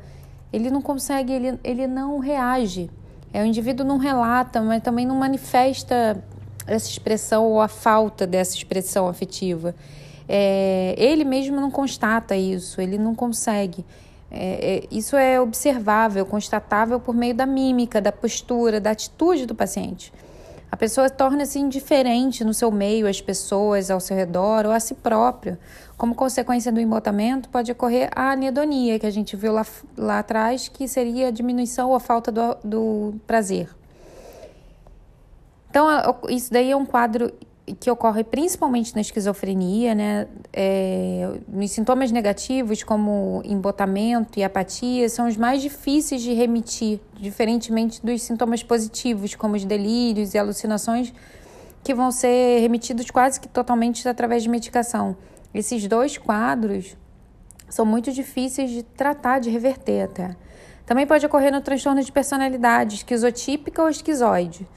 Ele 0.52 0.70
não 0.70 0.80
consegue, 0.80 1.32
ele, 1.32 1.58
ele 1.62 1.86
não 1.86 2.18
reage. 2.18 2.90
É, 3.32 3.42
o 3.42 3.44
indivíduo 3.44 3.86
não 3.86 3.98
relata, 3.98 4.62
mas 4.62 4.82
também 4.82 5.04
não 5.04 5.16
manifesta 5.16 6.24
essa 6.66 6.88
expressão 6.88 7.44
ou 7.44 7.60
a 7.60 7.68
falta 7.68 8.26
dessa 8.26 8.56
expressão 8.56 9.08
afetiva. 9.08 9.74
É, 10.28 10.94
ele 10.96 11.24
mesmo 11.24 11.60
não 11.60 11.70
constata 11.70 12.36
isso, 12.36 12.80
ele 12.80 12.96
não 12.96 13.14
consegue. 13.14 13.84
É, 14.30 14.76
é, 14.76 14.82
isso 14.90 15.16
é 15.16 15.40
observável, 15.40 16.24
constatável 16.24 16.98
por 16.98 17.14
meio 17.14 17.34
da 17.34 17.44
mímica, 17.44 18.00
da 18.00 18.10
postura, 18.10 18.80
da 18.80 18.90
atitude 18.90 19.46
do 19.46 19.54
paciente. 19.54 20.12
A 20.74 20.76
pessoa 20.76 21.08
torna-se 21.08 21.56
indiferente 21.56 22.42
no 22.42 22.52
seu 22.52 22.68
meio, 22.68 23.06
às 23.06 23.20
pessoas 23.20 23.92
ao 23.92 24.00
seu 24.00 24.16
redor 24.16 24.66
ou 24.66 24.72
a 24.72 24.80
si 24.80 24.92
próprio. 24.92 25.56
Como 25.96 26.16
consequência 26.16 26.72
do 26.72 26.80
embotamento, 26.80 27.48
pode 27.48 27.70
ocorrer 27.70 28.10
a 28.12 28.32
anedonia, 28.32 28.98
que 28.98 29.06
a 29.06 29.10
gente 29.10 29.36
viu 29.36 29.52
lá, 29.52 29.64
lá 29.96 30.18
atrás, 30.18 30.66
que 30.66 30.88
seria 30.88 31.28
a 31.28 31.30
diminuição 31.30 31.90
ou 31.90 31.94
a 31.94 32.00
falta 32.00 32.32
do, 32.32 32.56
do 32.64 33.14
prazer. 33.24 33.68
Então, 35.70 35.86
isso 36.28 36.52
daí 36.52 36.72
é 36.72 36.76
um 36.76 36.84
quadro 36.84 37.32
que 37.80 37.90
ocorre 37.90 38.22
principalmente 38.22 38.94
na 38.94 39.00
esquizofrenia, 39.00 39.94
né? 39.94 40.26
É, 40.52 41.38
nos 41.48 41.70
sintomas 41.70 42.12
negativos, 42.12 42.82
como 42.82 43.40
embotamento 43.44 44.38
e 44.38 44.44
apatia, 44.44 45.08
são 45.08 45.26
os 45.26 45.36
mais 45.36 45.62
difíceis 45.62 46.20
de 46.20 46.34
remitir, 46.34 47.00
diferentemente 47.14 48.04
dos 48.04 48.22
sintomas 48.22 48.62
positivos, 48.62 49.34
como 49.34 49.56
os 49.56 49.64
delírios 49.64 50.34
e 50.34 50.38
alucinações, 50.38 51.12
que 51.82 51.94
vão 51.94 52.10
ser 52.10 52.60
remitidos 52.60 53.10
quase 53.10 53.40
que 53.40 53.48
totalmente 53.48 54.06
através 54.06 54.42
de 54.42 54.48
medicação. 54.48 55.16
Esses 55.54 55.86
dois 55.86 56.18
quadros 56.18 56.96
são 57.68 57.86
muito 57.86 58.12
difíceis 58.12 58.70
de 58.70 58.82
tratar, 58.82 59.38
de 59.38 59.48
reverter 59.48 60.02
até. 60.02 60.36
Também 60.84 61.06
pode 61.06 61.24
ocorrer 61.24 61.50
no 61.50 61.62
transtorno 61.62 62.02
de 62.02 62.12
personalidade, 62.12 62.96
esquizotípica 62.96 63.82
ou 63.82 63.88
esquizoide. 63.88 64.68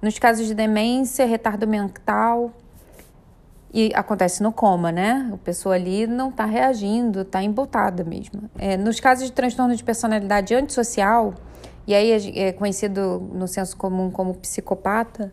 Nos 0.00 0.18
casos 0.18 0.46
de 0.46 0.54
demência, 0.54 1.24
retardo 1.26 1.66
mental, 1.66 2.52
e 3.72 3.92
acontece 3.94 4.42
no 4.42 4.52
coma, 4.52 4.90
né? 4.90 5.30
A 5.32 5.36
pessoa 5.38 5.74
ali 5.74 6.06
não 6.06 6.30
está 6.30 6.44
reagindo, 6.44 7.22
está 7.22 7.42
embotada 7.42 8.04
mesmo. 8.04 8.48
É, 8.58 8.76
nos 8.76 9.00
casos 9.00 9.26
de 9.26 9.32
transtorno 9.32 9.74
de 9.74 9.84
personalidade 9.84 10.54
antissocial, 10.54 11.34
e 11.86 11.94
aí 11.94 12.38
é, 12.38 12.52
conhecido 12.52 13.20
no 13.32 13.46
senso 13.46 13.76
comum 13.76 14.10
como 14.10 14.34
psicopata, 14.34 15.32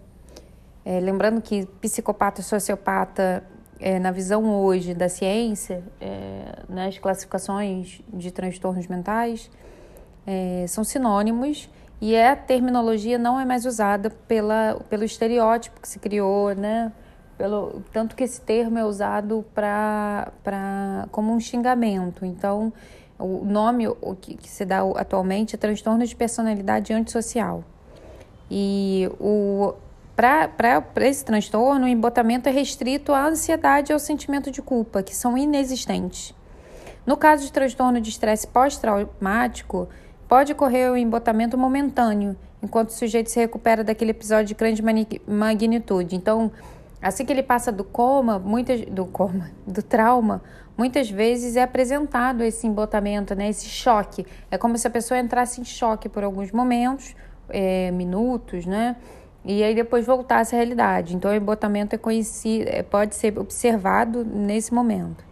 é, 0.83 0.99
lembrando 0.99 1.41
que 1.41 1.65
psicopata 1.79 2.41
e 2.41 2.43
sociopata, 2.43 3.43
é, 3.79 3.99
na 3.99 4.11
visão 4.11 4.49
hoje 4.55 4.93
da 4.93 5.09
ciência, 5.09 5.83
é, 5.99 6.63
nas 6.69 6.97
classificações 6.97 8.01
de 8.13 8.31
transtornos 8.31 8.87
mentais, 8.87 9.49
é, 10.25 10.65
são 10.67 10.83
sinônimos 10.83 11.69
e 12.05 12.19
a 12.19 12.35
terminologia 12.35 13.17
não 13.17 13.39
é 13.39 13.45
mais 13.45 13.65
usada 13.65 14.09
pela, 14.09 14.77
pelo 14.89 15.05
estereótipo 15.05 15.79
que 15.79 15.87
se 15.87 15.99
criou, 15.99 16.53
né? 16.53 16.91
Pelo, 17.37 17.81
tanto 17.93 18.13
que 18.13 18.25
esse 18.25 18.41
termo 18.41 18.77
é 18.77 18.83
usado 18.83 19.45
pra, 19.55 20.33
pra, 20.43 21.07
como 21.13 21.33
um 21.33 21.39
xingamento. 21.39 22.25
Então, 22.25 22.73
o 23.17 23.45
nome 23.45 23.87
o 23.87 24.17
que, 24.19 24.35
que 24.35 24.49
se 24.49 24.65
dá 24.65 24.81
atualmente 24.97 25.55
é 25.55 25.57
transtorno 25.57 26.05
de 26.05 26.13
personalidade 26.13 26.91
antissocial. 26.91 27.63
E 28.51 29.09
o, 29.17 29.73
para 30.13 30.83
esse 31.05 31.23
transtorno, 31.23 31.85
o 31.85 31.87
embotamento 31.87 32.49
é 32.49 32.51
restrito 32.51 33.13
à 33.13 33.27
ansiedade 33.27 33.93
e 33.93 33.93
ao 33.93 33.99
sentimento 33.99 34.51
de 34.51 34.61
culpa, 34.61 35.01
que 35.01 35.15
são 35.15 35.37
inexistentes. 35.37 36.35
No 37.05 37.15
caso 37.15 37.45
de 37.45 37.53
transtorno 37.53 38.01
de 38.01 38.09
estresse 38.09 38.45
pós-traumático, 38.45 39.87
Pode 40.27 40.53
ocorrer 40.53 40.91
o 40.91 40.97
embotamento 40.97 41.57
momentâneo, 41.57 42.35
enquanto 42.61 42.89
o 42.89 42.93
sujeito 42.93 43.29
se 43.29 43.39
recupera 43.39 43.83
daquele 43.83 44.11
episódio 44.11 44.47
de 44.47 44.53
grande 44.53 44.81
magnitude. 45.27 46.15
Então, 46.15 46.51
assim 47.01 47.25
que 47.25 47.31
ele 47.31 47.43
passa 47.43 47.71
do 47.71 47.83
coma, 47.83 48.39
muitas 48.39 48.81
do 48.85 49.05
coma, 49.05 49.51
do 49.67 49.83
trauma, 49.83 50.41
muitas 50.77 51.09
vezes 51.09 51.55
é 51.55 51.63
apresentado 51.63 52.43
esse 52.43 52.65
embotamento, 52.65 53.35
né, 53.35 53.49
esse 53.49 53.67
choque. 53.67 54.25
É 54.49 54.57
como 54.57 54.77
se 54.77 54.87
a 54.87 54.89
pessoa 54.89 55.19
entrasse 55.19 55.61
em 55.61 55.65
choque 55.65 56.09
por 56.09 56.23
alguns 56.23 56.51
momentos, 56.51 57.15
é, 57.49 57.91
minutos, 57.91 58.65
né? 58.65 58.95
E 59.45 59.61
aí 59.61 59.75
depois 59.75 60.05
voltasse 60.05 60.55
à 60.55 60.57
realidade. 60.57 61.15
Então, 61.15 61.29
o 61.29 61.33
embotamento 61.33 61.93
é 61.95 61.97
conhecido, 61.97 62.69
é, 62.69 62.81
pode 62.81 63.15
ser 63.15 63.37
observado 63.37 64.23
nesse 64.23 64.73
momento. 64.73 65.23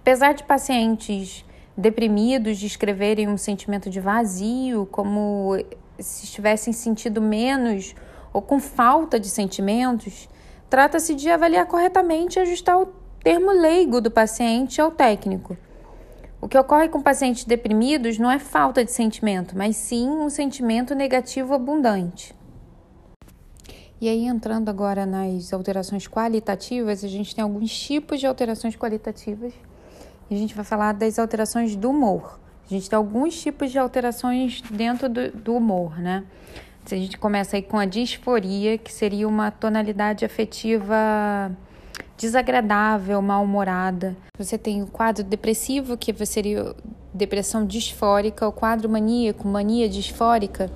Apesar 0.00 0.32
de 0.32 0.42
pacientes 0.44 1.44
deprimidos 1.78 2.58
descreverem 2.58 3.28
um 3.28 3.36
sentimento 3.36 3.88
de 3.88 4.00
vazio, 4.00 4.84
como 4.90 5.56
se 5.96 6.24
estivessem 6.24 6.72
sentindo 6.72 7.22
menos 7.22 7.94
ou 8.32 8.42
com 8.42 8.58
falta 8.58 9.18
de 9.18 9.28
sentimentos, 9.28 10.28
trata-se 10.68 11.14
de 11.14 11.30
avaliar 11.30 11.66
corretamente 11.66 12.36
e 12.36 12.42
ajustar 12.42 12.82
o 12.82 12.86
termo 13.22 13.52
leigo 13.52 14.00
do 14.00 14.10
paciente 14.10 14.80
ao 14.80 14.90
técnico. 14.90 15.56
O 16.40 16.48
que 16.48 16.58
ocorre 16.58 16.88
com 16.88 17.00
pacientes 17.00 17.44
deprimidos 17.44 18.18
não 18.18 18.30
é 18.30 18.40
falta 18.40 18.84
de 18.84 18.90
sentimento, 18.90 19.56
mas 19.56 19.76
sim 19.76 20.08
um 20.08 20.28
sentimento 20.28 20.96
negativo 20.96 21.54
abundante. 21.54 22.34
E 24.00 24.08
aí, 24.08 24.26
entrando 24.26 24.68
agora 24.68 25.06
nas 25.06 25.52
alterações 25.52 26.06
qualitativas, 26.08 27.04
a 27.04 27.08
gente 27.08 27.34
tem 27.34 27.42
alguns 27.42 27.76
tipos 27.76 28.20
de 28.20 28.26
alterações 28.26 28.76
qualitativas 28.76 29.52
e 30.30 30.34
a 30.34 30.38
gente 30.38 30.54
vai 30.54 30.64
falar 30.64 30.92
das 30.92 31.18
alterações 31.18 31.74
do 31.74 31.90
humor. 31.90 32.38
A 32.70 32.74
gente 32.74 32.88
tem 32.88 32.96
alguns 32.96 33.40
tipos 33.40 33.70
de 33.70 33.78
alterações 33.78 34.60
dentro 34.70 35.08
do, 35.08 35.30
do 35.30 35.54
humor, 35.54 35.98
né? 35.98 36.24
A 36.90 36.94
gente 36.94 37.18
começa 37.18 37.56
aí 37.56 37.62
com 37.62 37.78
a 37.78 37.84
disforia, 37.84 38.78
que 38.78 38.92
seria 38.92 39.28
uma 39.28 39.50
tonalidade 39.50 40.24
afetiva 40.24 40.96
desagradável, 42.16 43.20
mal-humorada. 43.22 44.16
Você 44.38 44.58
tem 44.58 44.82
o 44.82 44.86
quadro 44.86 45.22
depressivo, 45.22 45.96
que 45.96 46.12
seria 46.26 46.74
depressão 47.12 47.64
disfórica, 47.66 48.48
o 48.48 48.52
quadro 48.52 48.88
maníaco, 48.88 49.46
mania 49.46 49.88
disfórica, 49.88 50.70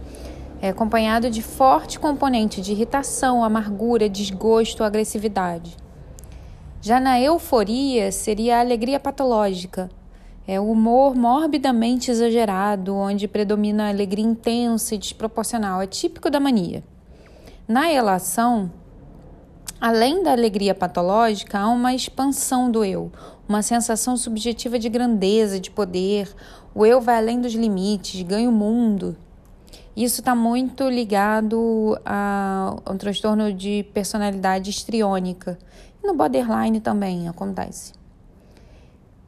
é 0.61 0.69
acompanhado 0.69 1.29
de 1.29 1.43
forte 1.43 1.99
componente 1.99 2.61
de 2.61 2.73
irritação, 2.73 3.43
amargura, 3.43 4.09
desgosto, 4.09 4.85
agressividade. 4.85 5.77
Já 6.85 6.99
na 6.99 7.21
euforia 7.21 8.11
seria 8.11 8.57
a 8.57 8.61
alegria 8.61 8.99
patológica, 8.99 9.89
é 10.45 10.59
o 10.59 10.69
humor 10.69 11.15
morbidamente 11.15 12.11
exagerado, 12.11 12.93
onde 12.93 13.29
predomina 13.29 13.85
a 13.85 13.89
alegria 13.91 14.25
intensa 14.25 14.97
e 14.97 14.99
desproporcional, 14.99 15.81
é 15.81 15.87
típico 15.87 16.29
da 16.29 16.41
mania. 16.41 16.83
Na 17.69 17.93
elação, 17.93 18.69
além 19.81 20.25
da 20.25 20.33
alegria 20.33 20.75
patológica, 20.75 21.61
há 21.61 21.69
uma 21.69 21.95
expansão 21.95 22.69
do 22.69 22.85
eu, 22.85 23.13
uma 23.49 23.63
sensação 23.63 24.17
subjetiva 24.17 24.77
de 24.77 24.89
grandeza, 24.89 25.61
de 25.61 25.71
poder. 25.71 26.35
O 26.75 26.85
eu 26.85 27.01
vai 27.01 27.17
além 27.17 27.41
dos 27.41 27.55
limites, 27.55 28.21
ganha 28.23 28.49
o 28.49 28.53
mundo. 28.53 29.17
Isso 29.97 30.21
está 30.21 30.35
muito 30.35 30.89
ligado 30.89 31.97
a, 32.05 32.75
um 32.91 32.97
transtorno 32.97 33.53
de 33.53 33.85
personalidade 33.95 34.71
histriônica, 34.71 35.57
no 36.03 36.15
borderline 36.15 36.81
também 36.81 37.29
acontece. 37.29 37.93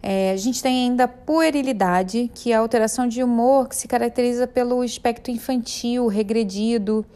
É, 0.02 0.32
a 0.32 0.36
gente 0.36 0.62
tem 0.62 0.84
ainda 0.84 1.04
a 1.04 1.08
puerilidade, 1.08 2.30
que 2.34 2.52
é 2.52 2.56
a 2.56 2.58
alteração 2.58 3.08
de 3.08 3.22
humor 3.22 3.68
que 3.68 3.74
se 3.74 3.88
caracteriza 3.88 4.46
pelo 4.46 4.82
aspecto 4.82 5.30
infantil, 5.30 6.08
regredido. 6.08 7.06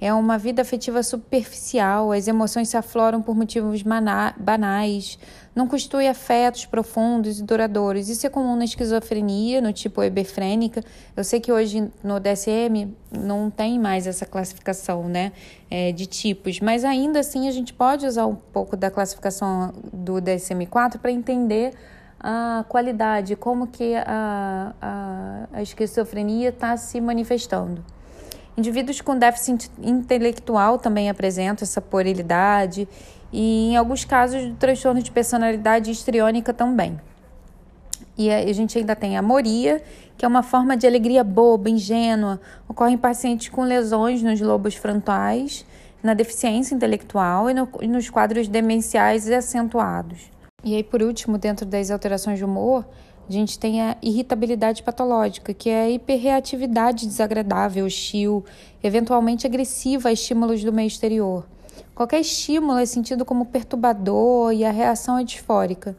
É 0.00 0.14
uma 0.14 0.38
vida 0.38 0.62
afetiva 0.62 1.02
superficial, 1.02 2.12
as 2.12 2.28
emoções 2.28 2.68
se 2.68 2.76
afloram 2.76 3.20
por 3.20 3.34
motivos 3.34 3.82
banais, 3.82 5.18
não 5.56 5.66
constitui 5.66 6.06
afetos 6.06 6.66
profundos 6.66 7.40
e 7.40 7.42
duradouros. 7.42 8.10
Isso 8.10 8.26
é 8.26 8.30
comum 8.30 8.54
na 8.54 8.66
esquizofrenia, 8.66 9.62
no 9.62 9.72
tipo 9.72 10.02
hebefrênica. 10.02 10.84
Eu 11.16 11.24
sei 11.24 11.40
que 11.40 11.50
hoje 11.50 11.90
no 12.04 12.20
DSM 12.20 12.94
não 13.10 13.48
tem 13.48 13.78
mais 13.78 14.06
essa 14.06 14.26
classificação 14.26 15.08
né, 15.08 15.32
é, 15.70 15.92
de 15.92 16.04
tipos, 16.04 16.60
mas 16.60 16.84
ainda 16.84 17.20
assim 17.20 17.48
a 17.48 17.50
gente 17.50 17.72
pode 17.72 18.06
usar 18.06 18.26
um 18.26 18.34
pouco 18.34 18.76
da 18.76 18.90
classificação 18.90 19.72
do 19.90 20.16
DSM-4 20.16 20.98
para 20.98 21.10
entender 21.10 21.72
a 22.20 22.62
qualidade, 22.68 23.34
como 23.34 23.66
que 23.66 23.94
a, 23.94 24.74
a, 24.80 25.46
a 25.54 25.62
esquizofrenia 25.62 26.50
está 26.50 26.76
se 26.76 27.00
manifestando. 27.00 27.82
Indivíduos 28.58 29.02
com 29.02 29.18
déficit 29.18 29.70
intelectual 29.82 30.78
também 30.78 31.10
apresentam 31.10 31.64
essa 31.64 31.80
puerilidade 31.80 32.88
e, 33.32 33.70
em 33.70 33.76
alguns 33.76 34.04
casos, 34.04 34.42
de 34.42 34.52
transtorno 34.52 35.02
de 35.02 35.10
personalidade 35.10 35.90
histriônica 35.90 36.52
também. 36.52 37.00
E 38.18 38.30
a 38.30 38.52
gente 38.52 38.78
ainda 38.78 38.96
tem 38.96 39.16
a 39.16 39.22
moria, 39.22 39.82
que 40.16 40.24
é 40.24 40.28
uma 40.28 40.42
forma 40.42 40.76
de 40.76 40.86
alegria 40.86 41.22
boba, 41.22 41.68
ingênua, 41.68 42.40
ocorre 42.66 42.94
em 42.94 42.98
pacientes 42.98 43.48
com 43.50 43.62
lesões 43.62 44.22
nos 44.22 44.40
lobos 44.40 44.74
frontais, 44.74 45.66
na 46.02 46.14
deficiência 46.14 46.74
intelectual 46.74 47.50
e, 47.50 47.54
no, 47.54 47.68
e 47.82 47.86
nos 47.86 48.08
quadros 48.08 48.48
demenciais 48.48 49.30
acentuados. 49.30 50.30
E 50.64 50.74
aí, 50.74 50.82
por 50.82 51.02
último, 51.02 51.36
dentro 51.36 51.66
das 51.66 51.90
alterações 51.90 52.38
de 52.38 52.44
humor, 52.44 52.86
a 53.28 53.32
gente 53.32 53.58
tem 53.58 53.82
a 53.82 53.96
irritabilidade 54.00 54.82
patológica, 54.82 55.52
que 55.52 55.68
é 55.68 55.82
a 55.82 55.90
hiperreatividade 55.90 57.06
desagradável, 57.06 57.84
hostil, 57.84 58.44
eventualmente 58.82 59.46
agressiva 59.46 60.08
a 60.08 60.12
estímulos 60.12 60.64
do 60.64 60.72
meio 60.72 60.86
exterior. 60.86 61.44
Qualquer 61.96 62.20
estímulo 62.20 62.78
é 62.78 62.84
sentido 62.84 63.24
como 63.24 63.46
perturbador 63.46 64.52
e 64.52 64.66
a 64.66 64.70
reação 64.70 65.16
é 65.16 65.24
disfórica. 65.24 65.96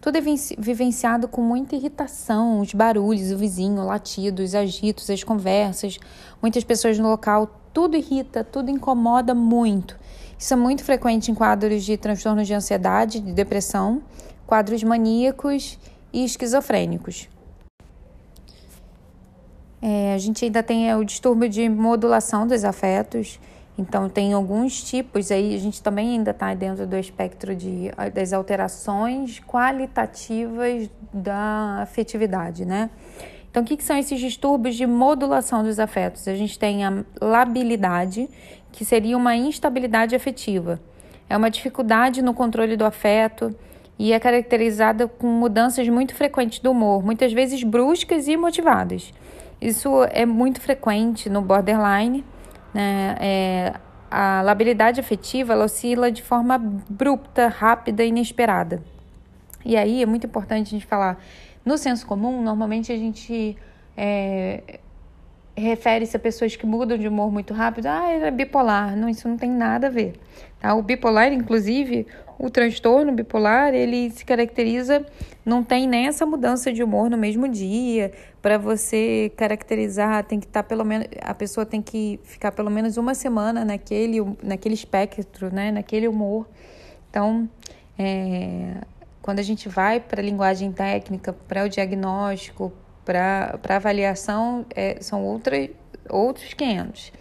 Tudo 0.00 0.16
é 0.16 0.20
vivenciado 0.58 1.28
com 1.28 1.42
muita 1.42 1.76
irritação, 1.76 2.60
os 2.60 2.72
barulhos, 2.72 3.30
o 3.30 3.36
vizinho, 3.36 3.82
o 3.82 3.84
latido, 3.84 4.42
os 4.42 4.54
agitos, 4.54 5.10
as 5.10 5.22
conversas, 5.22 5.98
muitas 6.40 6.64
pessoas 6.64 6.98
no 6.98 7.10
local, 7.10 7.50
tudo 7.70 7.98
irrita, 7.98 8.42
tudo 8.42 8.70
incomoda 8.70 9.34
muito. 9.34 9.98
Isso 10.38 10.54
é 10.54 10.56
muito 10.56 10.82
frequente 10.82 11.30
em 11.30 11.34
quadros 11.34 11.84
de 11.84 11.98
transtornos 11.98 12.46
de 12.46 12.54
ansiedade, 12.54 13.20
de 13.20 13.32
depressão, 13.32 14.00
quadros 14.46 14.82
maníacos 14.82 15.78
e 16.14 16.24
esquizofrênicos. 16.24 17.28
É, 19.82 20.14
a 20.14 20.18
gente 20.18 20.46
ainda 20.46 20.62
tem 20.62 20.88
é, 20.88 20.96
o 20.96 21.04
distúrbio 21.04 21.46
de 21.46 21.68
modulação 21.68 22.46
dos 22.46 22.64
afetos. 22.64 23.38
Então, 23.78 24.08
tem 24.08 24.32
alguns 24.32 24.82
tipos 24.82 25.30
aí, 25.30 25.54
a 25.54 25.58
gente 25.58 25.82
também 25.82 26.10
ainda 26.10 26.30
está 26.30 26.54
dentro 26.54 26.86
do 26.86 26.96
espectro 26.96 27.54
de, 27.54 27.90
das 28.14 28.32
alterações 28.32 29.40
qualitativas 29.40 30.88
da 31.12 31.82
afetividade, 31.82 32.64
né? 32.64 32.88
Então, 33.50 33.62
o 33.62 33.66
que, 33.66 33.76
que 33.76 33.84
são 33.84 33.96
esses 33.98 34.18
distúrbios 34.20 34.74
de 34.76 34.86
modulação 34.86 35.62
dos 35.62 35.78
afetos? 35.78 36.26
A 36.28 36.34
gente 36.34 36.58
tem 36.58 36.84
a 36.84 37.04
labilidade, 37.20 38.28
que 38.72 38.84
seria 38.84 39.16
uma 39.16 39.34
instabilidade 39.34 40.14
afetiva. 40.14 40.80
É 41.28 41.36
uma 41.36 41.50
dificuldade 41.50 42.22
no 42.22 42.34
controle 42.34 42.76
do 42.76 42.84
afeto 42.84 43.54
e 43.98 44.12
é 44.12 44.20
caracterizada 44.20 45.08
com 45.08 45.26
mudanças 45.26 45.88
muito 45.88 46.14
frequentes 46.14 46.58
do 46.58 46.70
humor, 46.70 47.02
muitas 47.02 47.32
vezes 47.32 47.62
bruscas 47.62 48.28
e 48.28 48.36
motivadas. 48.36 49.12
Isso 49.60 50.04
é 50.10 50.26
muito 50.26 50.60
frequente 50.60 51.30
no 51.30 51.40
borderline. 51.40 52.24
Né? 52.76 53.16
É, 53.18 53.74
a 54.10 54.42
labilidade 54.42 55.00
afetiva 55.00 55.54
ela 55.54 55.64
oscila 55.64 56.12
de 56.12 56.22
forma 56.22 56.56
abrupta, 56.56 57.48
rápida 57.48 58.04
e 58.04 58.08
inesperada. 58.08 58.82
E 59.64 59.78
aí 59.78 60.02
é 60.02 60.06
muito 60.06 60.26
importante 60.26 60.66
a 60.66 60.70
gente 60.72 60.84
falar. 60.84 61.18
No 61.64 61.78
senso 61.78 62.06
comum, 62.06 62.42
normalmente 62.42 62.92
a 62.92 62.96
gente 62.98 63.56
é, 63.96 64.80
refere-se 65.56 66.16
a 66.16 66.20
pessoas 66.20 66.54
que 66.54 66.66
mudam 66.66 66.98
de 66.98 67.08
humor 67.08 67.32
muito 67.32 67.54
rápido. 67.54 67.86
Ah, 67.86 68.10
é 68.10 68.30
bipolar. 68.30 68.96
Não, 68.96 69.08
isso 69.08 69.28
não 69.28 69.36
tem 69.36 69.50
nada 69.50 69.86
a 69.86 69.90
ver. 69.90 70.14
Tá? 70.60 70.74
O 70.74 70.82
bipolar, 70.82 71.32
inclusive, 71.32 72.06
o 72.38 72.50
transtorno 72.50 73.12
bipolar, 73.12 73.74
ele 73.74 74.10
se 74.10 74.24
caracteriza, 74.24 75.04
não 75.44 75.64
tem 75.64 75.88
nem 75.88 76.06
essa 76.06 76.26
mudança 76.26 76.72
de 76.72 76.82
humor 76.82 77.08
no 77.08 77.16
mesmo 77.16 77.48
dia. 77.48 78.12
Para 78.42 78.58
você 78.58 79.32
caracterizar, 79.36 80.24
tem 80.24 80.38
que 80.38 80.46
estar 80.46 80.62
tá 80.62 80.68
pelo 80.68 80.84
menos 80.84 81.08
a 81.22 81.34
pessoa 81.34 81.64
tem 81.64 81.80
que 81.80 82.20
ficar 82.24 82.52
pelo 82.52 82.70
menos 82.70 82.96
uma 82.96 83.14
semana 83.14 83.64
naquele 83.64 84.18
naquele 84.42 84.74
espectro, 84.74 85.52
né, 85.52 85.72
naquele 85.72 86.06
humor. 86.06 86.46
Então, 87.10 87.48
é, 87.98 88.74
quando 89.22 89.38
a 89.38 89.42
gente 89.42 89.68
vai 89.68 89.98
para 89.98 90.20
a 90.20 90.24
linguagem 90.24 90.70
técnica, 90.70 91.32
para 91.32 91.64
o 91.64 91.68
diagnóstico, 91.68 92.72
para 93.06 93.76
avaliação, 93.76 94.66
é, 94.74 94.98
são 95.00 95.24
outra, 95.24 95.70
outros 96.10 96.52
500. 96.52 97.12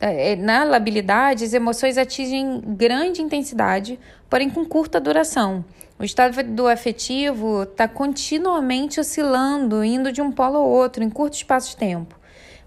É, 0.00 0.34
na 0.34 0.64
labilidade, 0.64 1.44
as 1.44 1.52
emoções 1.52 1.98
atingem 1.98 2.60
grande 2.66 3.20
intensidade, 3.20 4.00
porém 4.28 4.48
com 4.48 4.64
curta 4.64 4.98
duração. 4.98 5.64
O 5.98 6.04
estado 6.04 6.42
do 6.42 6.66
afetivo 6.66 7.62
está 7.62 7.86
continuamente 7.86 8.98
oscilando, 8.98 9.84
indo 9.84 10.10
de 10.10 10.20
um 10.20 10.32
polo 10.32 10.56
ao 10.56 10.68
outro, 10.68 11.04
em 11.04 11.10
curto 11.10 11.34
espaço 11.34 11.70
de 11.70 11.76
tempo. 11.76 12.18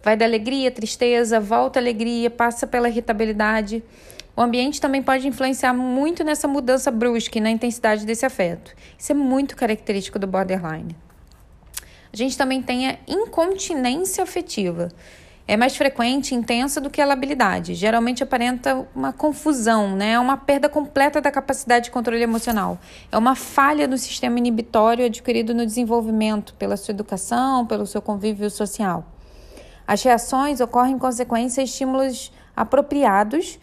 Vai 0.01 0.15
da 0.15 0.23
alegria, 0.23 0.69
tristeza, 0.69 1.39
volta 1.39 1.79
à 1.79 1.81
alegria, 1.81 2.29
passa 2.29 2.67
pela 2.67 2.87
irritabilidade. 2.87 3.83
O 4.37 4.41
ambiente 4.41 4.79
também 4.79 5.01
pode 5.01 5.27
influenciar 5.27 5.73
muito 5.73 6.23
nessa 6.23 6.47
mudança 6.47 6.91
brusca 6.91 7.37
e 7.39 7.41
na 7.41 7.49
intensidade 7.49 8.05
desse 8.05 8.25
afeto. 8.25 8.73
Isso 8.97 9.11
é 9.11 9.15
muito 9.15 9.57
característico 9.57 10.19
do 10.19 10.27
borderline. 10.27 10.95
A 12.15 12.17
gente 12.17 12.37
também 12.37 12.61
tem 12.61 12.87
a 12.87 12.97
incontinência 13.05 14.23
afetiva. 14.23 14.87
É 15.45 15.57
mais 15.57 15.75
frequente 15.75 16.31
e 16.31 16.35
intensa 16.35 16.79
do 16.79 16.89
que 16.89 17.01
a 17.01 17.05
labilidade. 17.05 17.73
Geralmente 17.75 18.23
aparenta 18.23 18.87
uma 18.95 19.11
confusão, 19.11 19.97
né? 19.97 20.13
É 20.13 20.19
uma 20.19 20.37
perda 20.37 20.69
completa 20.69 21.19
da 21.19 21.29
capacidade 21.29 21.85
de 21.85 21.91
controle 21.91 22.23
emocional. 22.23 22.79
É 23.11 23.17
uma 23.17 23.35
falha 23.35 23.85
no 23.85 23.97
sistema 23.97 24.39
inibitório 24.39 25.05
adquirido 25.05 25.53
no 25.53 25.65
desenvolvimento, 25.65 26.53
pela 26.53 26.77
sua 26.77 26.93
educação, 26.93 27.65
pelo 27.65 27.85
seu 27.85 28.01
convívio 28.01 28.49
social. 28.49 29.05
As 29.85 30.01
reações 30.01 30.61
ocorrem 30.61 30.95
em 30.95 30.97
consequência 30.97 31.59
a 31.59 31.65
estímulos 31.65 32.31
apropriados, 32.55 33.59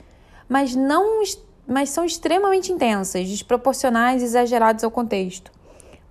mas 0.46 0.76
não 0.76 1.22
mas 1.66 1.88
são 1.88 2.04
extremamente 2.04 2.70
intensas, 2.70 3.26
desproporcionais 3.26 4.20
e 4.20 4.26
exagerados 4.26 4.84
ao 4.84 4.90
contexto 4.90 5.50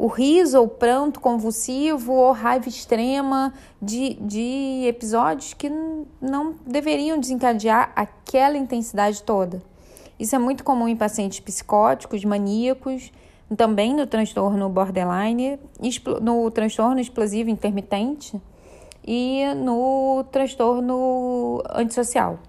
o 0.02 0.08
riso 0.08 0.60
ou 0.60 0.68
pranto 0.68 1.20
convulsivo 1.20 2.12
ou 2.12 2.32
raiva 2.32 2.68
extrema 2.68 3.54
de, 3.80 4.16
de 4.16 4.84
episódios 4.88 5.54
que 5.54 5.72
não 6.20 6.56
deveriam 6.66 7.20
desencadear 7.20 7.92
aquela 7.96 8.58
intensidade 8.58 9.22
toda. 9.22 9.62
Isso 10.20 10.36
é 10.36 10.40
muito 10.40 10.64
comum 10.64 10.88
em 10.88 10.96
pacientes 10.96 11.40
psicóticos, 11.40 12.26
maníacos, 12.26 13.12
também 13.56 13.94
no 13.94 14.08
transtorno 14.08 14.68
borderline, 14.70 15.60
no 16.20 16.50
transtorno 16.50 17.00
explosivo 17.00 17.52
intermitente 17.52 18.42
e 19.06 19.54
no 19.54 20.26
transtorno 20.32 21.62
antissocial. 21.70 22.40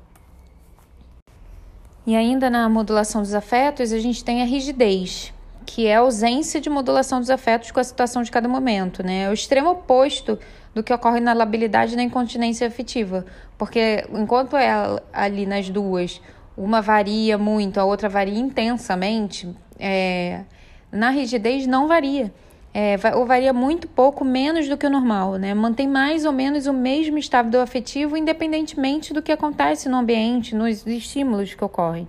E 2.07 2.17
ainda 2.17 2.49
na 2.49 2.67
modulação 2.67 3.21
dos 3.21 3.35
afetos, 3.35 3.93
a 3.93 3.99
gente 3.99 4.25
tem 4.25 4.41
a 4.41 4.47
rigidez, 4.47 5.35
que 5.65 5.87
é 5.87 5.97
a 5.97 6.01
ausência 6.01 6.61
de 6.61 6.69
modulação 6.69 7.21
dos 7.21 7.31
afetos 7.31 7.71
com 7.71 7.81
a 7.81 7.85
situação 7.85 8.23
de 8.23 8.31
cada 8.31 8.49
momento, 8.49 9.03
né? 9.03 9.25
É 9.25 9.31
o 9.31 9.33
extremo 9.33 9.71
oposto 9.71 10.39
do 10.75 10.83
que 10.83 10.93
ocorre 10.93 11.21
na 11.21 11.33
labilidade 11.33 11.95
e 11.95 11.97
na 11.97 12.03
incontinência 12.03 12.67
afetiva, 12.67 13.25
porque 13.59 14.05
enquanto 14.13 14.57
é 14.57 14.71
ali 15.13 15.47
nas 15.47 15.69
duas, 15.69 16.21
uma 16.57 16.81
varia 16.81 17.37
muito, 17.39 17.79
a 17.79 17.85
outra 17.85 18.09
varia 18.09 18.39
intensamente, 18.39 19.49
é, 19.79 20.43
na 20.91 21.11
rigidez 21.11 21.67
não 21.67 21.89
varia. 21.89 22.33
É, 22.75 22.97
ou 23.15 23.27
varia 23.27 23.53
muito 23.53 23.87
pouco, 23.87 24.25
menos 24.25 24.67
do 24.67 24.79
que 24.79 24.87
o 24.87 24.91
normal, 24.91 25.35
né? 25.35 25.53
Mantém 25.53 25.87
mais 25.87 26.25
ou 26.25 26.33
menos 26.33 26.67
o 26.67 26.73
mesmo 26.73 27.19
estado 27.19 27.57
afetivo, 27.57 28.17
independentemente 28.17 29.13
do 29.13 29.21
que 29.21 29.31
acontece 29.31 29.91
no 29.91 29.99
ambiente, 29.99 30.55
nos 30.55 30.87
estímulos 30.87 31.53
que 31.53 31.63
ocorrem. 31.63 32.09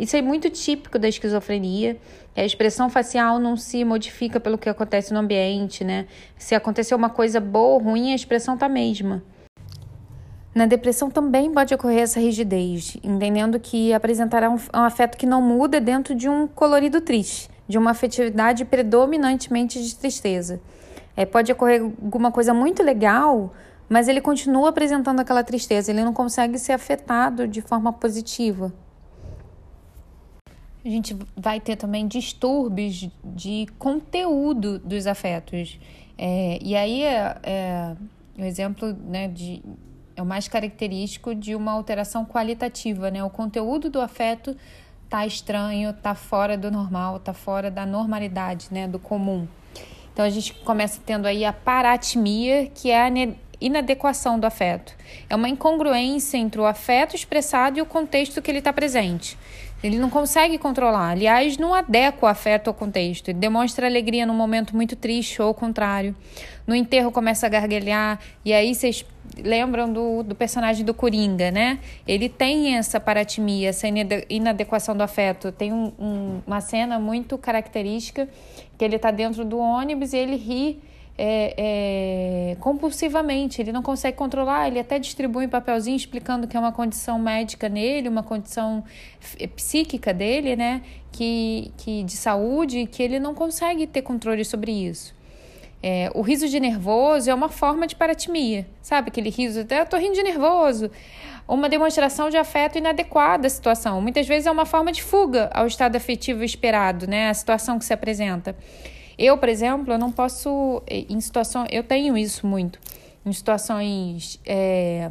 Isso 0.00 0.16
é 0.16 0.22
muito 0.22 0.50
típico 0.50 0.98
da 0.98 1.08
esquizofrenia. 1.08 1.96
A 2.40 2.44
expressão 2.44 2.88
facial 2.88 3.38
não 3.38 3.54
se 3.54 3.84
modifica 3.84 4.40
pelo 4.40 4.56
que 4.56 4.66
acontece 4.66 5.12
no 5.12 5.20
ambiente, 5.20 5.84
né? 5.84 6.06
Se 6.38 6.54
aconteceu 6.54 6.96
uma 6.96 7.10
coisa 7.10 7.38
boa 7.38 7.74
ou 7.74 7.78
ruim, 7.78 8.12
a 8.12 8.14
expressão 8.14 8.56
tá 8.56 8.64
a 8.64 8.68
mesma. 8.68 9.22
Na 10.54 10.64
depressão 10.64 11.10
também 11.10 11.52
pode 11.52 11.74
ocorrer 11.74 11.98
essa 11.98 12.18
rigidez, 12.18 12.96
entendendo 13.04 13.60
que 13.60 13.92
apresentará 13.92 14.48
um, 14.48 14.54
um 14.54 14.82
afeto 14.84 15.18
que 15.18 15.26
não 15.26 15.42
muda 15.42 15.78
dentro 15.82 16.14
de 16.14 16.30
um 16.30 16.46
colorido 16.46 17.02
triste, 17.02 17.50
de 17.68 17.76
uma 17.76 17.90
afetividade 17.90 18.64
predominantemente 18.64 19.78
de 19.78 19.94
tristeza. 19.94 20.62
É, 21.14 21.26
pode 21.26 21.52
ocorrer 21.52 21.82
alguma 21.82 22.32
coisa 22.32 22.54
muito 22.54 22.82
legal, 22.82 23.52
mas 23.86 24.08
ele 24.08 24.22
continua 24.22 24.70
apresentando 24.70 25.20
aquela 25.20 25.44
tristeza, 25.44 25.90
ele 25.90 26.02
não 26.02 26.14
consegue 26.14 26.58
ser 26.58 26.72
afetado 26.72 27.46
de 27.46 27.60
forma 27.60 27.92
positiva. 27.92 28.72
A 30.84 30.88
gente 30.88 31.16
vai 31.36 31.60
ter 31.60 31.76
também 31.76 32.08
distúrbios 32.08 33.08
de 33.22 33.66
conteúdo 33.78 34.78
dos 34.78 35.06
afetos. 35.06 35.78
É, 36.16 36.58
e 36.62 36.74
aí 36.74 37.02
é, 37.02 37.36
é 37.42 37.96
o 38.38 38.44
exemplo 38.44 38.96
né, 39.04 39.28
de, 39.28 39.62
é 40.16 40.22
o 40.22 40.26
mais 40.26 40.48
característico 40.48 41.34
de 41.34 41.54
uma 41.54 41.72
alteração 41.72 42.24
qualitativa. 42.24 43.10
Né? 43.10 43.22
O 43.22 43.30
conteúdo 43.30 43.90
do 43.90 44.00
afeto 44.00 44.56
tá 45.08 45.26
estranho, 45.26 45.92
tá 45.92 46.14
fora 46.14 46.56
do 46.56 46.70
normal, 46.70 47.18
tá 47.18 47.34
fora 47.34 47.70
da 47.70 47.84
normalidade, 47.84 48.68
né, 48.70 48.86
do 48.86 48.98
comum. 48.98 49.46
Então 50.12 50.24
a 50.24 50.30
gente 50.30 50.54
começa 50.54 51.00
tendo 51.04 51.26
aí 51.26 51.44
a 51.44 51.52
paratimia, 51.52 52.66
que 52.66 52.90
é 52.90 53.02
a 53.02 53.10
inadequação 53.60 54.38
do 54.38 54.46
afeto. 54.46 54.94
É 55.28 55.34
uma 55.34 55.48
incongruência 55.48 56.38
entre 56.38 56.60
o 56.60 56.66
afeto 56.66 57.16
expressado 57.16 57.78
e 57.78 57.82
o 57.82 57.86
contexto 57.86 58.40
que 58.40 58.50
ele 58.50 58.58
está 58.58 58.72
presente. 58.72 59.36
Ele 59.82 59.98
não 59.98 60.10
consegue 60.10 60.58
controlar. 60.58 61.10
Aliás, 61.10 61.56
não 61.56 61.74
adequa 61.74 62.26
o 62.26 62.28
afeto 62.28 62.68
ao 62.68 62.74
contexto. 62.74 63.28
Ele 63.28 63.38
demonstra 63.38 63.86
alegria 63.86 64.26
num 64.26 64.34
momento 64.34 64.76
muito 64.76 64.94
triste 64.94 65.40
ou 65.40 65.48
ao 65.48 65.54
contrário. 65.54 66.14
No 66.66 66.74
enterro 66.74 67.10
começa 67.10 67.46
a 67.46 67.48
gargalhar. 67.48 68.20
E 68.44 68.52
aí 68.52 68.74
vocês 68.74 69.04
lembram 69.38 69.90
do, 69.90 70.22
do 70.22 70.34
personagem 70.34 70.84
do 70.84 70.92
Coringa, 70.92 71.50
né? 71.50 71.78
Ele 72.06 72.28
tem 72.28 72.76
essa 72.76 73.00
paratimia, 73.00 73.70
essa 73.70 73.86
inadequação 74.28 74.96
do 74.96 75.02
afeto. 75.02 75.50
Tem 75.50 75.72
um, 75.72 75.92
um, 75.98 76.40
uma 76.46 76.60
cena 76.60 76.98
muito 76.98 77.38
característica 77.38 78.28
que 78.76 78.84
ele 78.84 78.96
está 78.96 79.10
dentro 79.10 79.44
do 79.44 79.58
ônibus 79.58 80.12
e 80.12 80.18
ele 80.18 80.36
ri 80.36 80.78
é, 81.22 81.54
é, 82.52 82.56
compulsivamente, 82.60 83.60
ele 83.60 83.72
não 83.72 83.82
consegue 83.82 84.16
controlar, 84.16 84.68
ele 84.68 84.78
até 84.78 84.98
distribui 84.98 85.44
um 85.44 85.50
papelzinho 85.50 85.94
explicando 85.94 86.48
que 86.48 86.56
é 86.56 86.60
uma 86.60 86.72
condição 86.72 87.18
médica 87.18 87.68
nele, 87.68 88.08
uma 88.08 88.22
condição 88.22 88.82
psíquica 89.54 90.14
dele, 90.14 90.56
né, 90.56 90.80
que, 91.12 91.72
que 91.76 92.02
de 92.04 92.16
saúde, 92.16 92.86
que 92.86 93.02
ele 93.02 93.20
não 93.20 93.34
consegue 93.34 93.86
ter 93.86 94.00
controle 94.00 94.42
sobre 94.46 94.72
isso. 94.72 95.14
É, 95.82 96.10
o 96.14 96.22
riso 96.22 96.48
de 96.48 96.58
nervoso 96.58 97.28
é 97.28 97.34
uma 97.34 97.50
forma 97.50 97.86
de 97.86 97.96
paratimia, 97.96 98.66
sabe? 98.80 99.08
Aquele 99.08 99.28
riso, 99.28 99.60
até 99.60 99.80
eu 99.80 99.86
tô 99.86 99.98
rindo 99.98 100.14
de 100.14 100.22
nervoso. 100.22 100.90
Uma 101.46 101.68
demonstração 101.68 102.30
de 102.30 102.36
afeto 102.36 102.78
inadequada 102.78 103.46
à 103.46 103.50
situação. 103.50 104.00
Muitas 104.00 104.26
vezes 104.26 104.46
é 104.46 104.50
uma 104.50 104.66
forma 104.66 104.92
de 104.92 105.02
fuga 105.02 105.50
ao 105.52 105.66
estado 105.66 105.96
afetivo 105.96 106.44
esperado, 106.44 107.06
né? 107.06 107.30
A 107.30 107.34
situação 107.34 107.78
que 107.78 107.84
se 107.84 107.94
apresenta. 107.94 108.54
Eu, 109.22 109.36
por 109.36 109.50
exemplo, 109.50 109.92
eu 109.92 109.98
não 109.98 110.10
posso, 110.10 110.82
em 110.88 111.20
situação, 111.20 111.66
eu 111.70 111.84
tenho 111.84 112.16
isso 112.16 112.46
muito, 112.46 112.78
em 113.24 113.30
situações 113.30 114.40
é, 114.46 115.10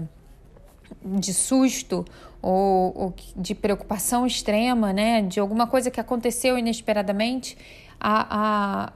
de 1.05 1.31
susto 1.31 2.03
ou, 2.41 2.91
ou, 2.97 3.13
de 3.35 3.53
preocupação 3.53 4.25
extrema, 4.25 4.91
né, 4.91 5.21
de 5.21 5.39
alguma 5.39 5.67
coisa 5.67 5.91
que 5.91 5.99
aconteceu 5.99 6.57
inesperadamente, 6.57 7.55
a, 7.99 8.87
a, 8.87 8.93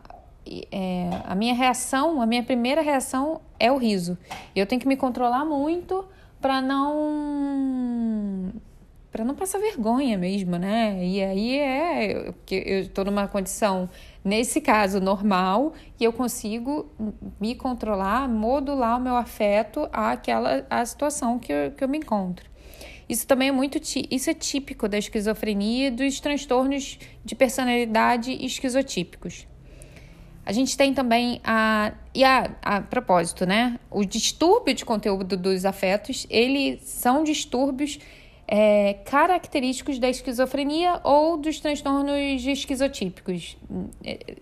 é, 0.71 1.09
a 1.25 1.35
minha 1.35 1.53
reação, 1.53 2.19
a 2.19 2.25
minha 2.25 2.41
primeira 2.41 2.81
reação 2.81 3.39
é 3.59 3.71
o 3.71 3.77
riso. 3.77 4.17
Eu 4.55 4.65
tenho 4.65 4.81
que 4.81 4.87
me 4.87 4.97
controlar 4.97 5.45
muito 5.45 6.03
para 6.41 6.59
não 6.59 8.51
para 9.11 9.23
não 9.23 9.35
passar 9.35 9.59
vergonha 9.59 10.17
mesmo, 10.17 10.57
né? 10.57 11.05
E 11.05 11.23
aí 11.23 11.59
é 11.59 12.33
que 12.47 12.55
eu 12.55 12.79
estou 12.79 13.05
numa 13.05 13.27
condição 13.27 13.87
nesse 14.23 14.61
caso 14.61 14.99
normal 14.99 15.73
e 15.99 16.03
eu 16.03 16.13
consigo 16.13 16.91
me 17.39 17.55
controlar, 17.55 18.27
modular 18.29 18.97
o 18.97 19.01
meu 19.01 19.15
afeto 19.15 19.87
àquela 19.91 20.65
à 20.69 20.85
situação 20.85 21.37
que 21.37 21.51
eu, 21.51 21.71
que 21.71 21.83
eu 21.83 21.89
me 21.89 21.97
encontro. 21.97 22.49
Isso 23.07 23.27
também 23.27 23.49
é 23.49 23.51
muito 23.51 23.79
isso 24.09 24.29
é 24.29 24.33
típico 24.33 24.87
da 24.87 24.97
esquizofrenia 24.97 25.87
e 25.87 25.91
dos 25.91 26.19
transtornos 26.19 26.97
de 27.23 27.35
personalidade 27.35 28.31
esquizotípicos. 28.45 29.45
A 30.45 30.51
gente 30.51 30.75
tem 30.75 30.93
também 30.93 31.39
a. 31.43 31.93
E 32.13 32.23
a, 32.23 32.51
a 32.61 32.81
propósito, 32.81 33.45
né? 33.45 33.79
O 33.89 34.03
distúrbio 34.03 34.73
de 34.73 34.83
conteúdo 34.83 35.37
dos 35.37 35.65
afetos, 35.65 36.27
eles 36.29 36.83
são 36.83 37.23
distúrbios 37.23 37.97
é, 38.47 38.95
característicos 39.05 39.99
da 39.99 40.09
esquizofrenia 40.09 40.99
ou 41.03 41.37
dos 41.37 41.59
transtornos 41.59 42.45
esquizotípicos. 42.45 43.57
É 44.03 44.35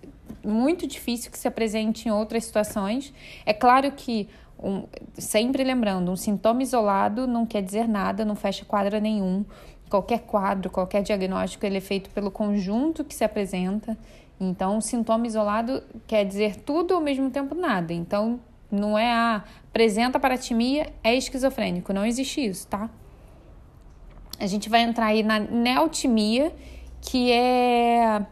muito 0.43 0.87
difícil 0.87 1.31
que 1.31 1.37
se 1.37 1.47
apresente 1.47 2.07
em 2.07 2.11
outras 2.11 2.45
situações. 2.45 3.13
É 3.45 3.53
claro 3.53 3.91
que, 3.91 4.27
um, 4.61 4.83
sempre 5.13 5.63
lembrando, 5.63 6.11
um 6.11 6.15
sintoma 6.15 6.63
isolado 6.63 7.27
não 7.27 7.45
quer 7.45 7.61
dizer 7.61 7.87
nada, 7.87 8.25
não 8.25 8.35
fecha 8.35 8.65
quadro 8.65 8.99
nenhum. 8.99 9.45
Qualquer 9.89 10.21
quadro, 10.21 10.69
qualquer 10.69 11.03
diagnóstico, 11.03 11.65
ele 11.65 11.77
é 11.77 11.81
feito 11.81 12.09
pelo 12.11 12.31
conjunto 12.31 13.03
que 13.03 13.13
se 13.13 13.23
apresenta. 13.23 13.97
Então, 14.39 14.77
um 14.77 14.81
sintoma 14.81 15.27
isolado 15.27 15.83
quer 16.07 16.25
dizer 16.25 16.55
tudo 16.55 16.95
ao 16.95 17.01
mesmo 17.01 17.29
tempo 17.29 17.53
nada. 17.53 17.93
Então, 17.93 18.39
não 18.71 18.97
é 18.97 19.11
a 19.11 19.35
ah, 19.35 19.43
apresenta 19.69 20.19
paratimia, 20.19 20.91
é 21.03 21.13
esquizofrênico. 21.13 21.93
Não 21.93 22.05
existe 22.05 22.43
isso, 22.43 22.67
tá? 22.67 22.89
A 24.41 24.47
gente 24.47 24.67
vai 24.69 24.81
entrar 24.81 25.05
aí 25.05 25.21
na 25.21 25.37
neotimia, 25.37 26.51
que 26.99 27.31
é 27.31 28.25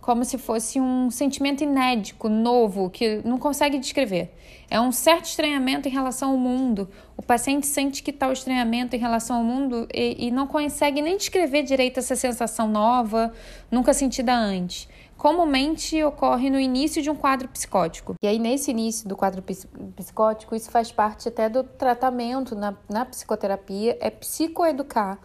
como 0.00 0.24
se 0.24 0.38
fosse 0.38 0.80
um 0.80 1.10
sentimento 1.10 1.64
inédito, 1.64 2.28
novo, 2.28 2.88
que 2.88 3.20
não 3.24 3.36
consegue 3.36 3.76
descrever. 3.76 4.32
É 4.70 4.80
um 4.80 4.92
certo 4.92 5.24
estranhamento 5.24 5.88
em 5.88 5.90
relação 5.90 6.30
ao 6.30 6.36
mundo. 6.38 6.88
O 7.16 7.22
paciente 7.22 7.66
sente 7.66 8.04
que 8.04 8.12
tal 8.12 8.32
estranhamento 8.32 8.94
em 8.94 8.98
relação 9.00 9.38
ao 9.38 9.42
mundo 9.42 9.88
e, 9.92 10.28
e 10.28 10.30
não 10.30 10.46
consegue 10.46 11.02
nem 11.02 11.16
descrever 11.16 11.64
direito 11.64 11.98
essa 11.98 12.14
sensação 12.14 12.68
nova, 12.68 13.32
nunca 13.68 13.92
sentida 13.92 14.32
antes 14.32 14.88
comumente 15.16 16.02
ocorre 16.04 16.50
no 16.50 16.58
início 16.60 17.02
de 17.02 17.10
um 17.10 17.16
quadro 17.16 17.48
psicótico. 17.48 18.14
E 18.22 18.26
aí, 18.26 18.38
nesse 18.38 18.70
início 18.70 19.08
do 19.08 19.16
quadro 19.16 19.42
psicótico, 19.42 20.54
isso 20.54 20.70
faz 20.70 20.92
parte 20.92 21.28
até 21.28 21.48
do 21.48 21.64
tratamento 21.64 22.54
na, 22.54 22.74
na 22.88 23.04
psicoterapia, 23.04 23.96
é 24.00 24.10
psicoeducar 24.10 25.18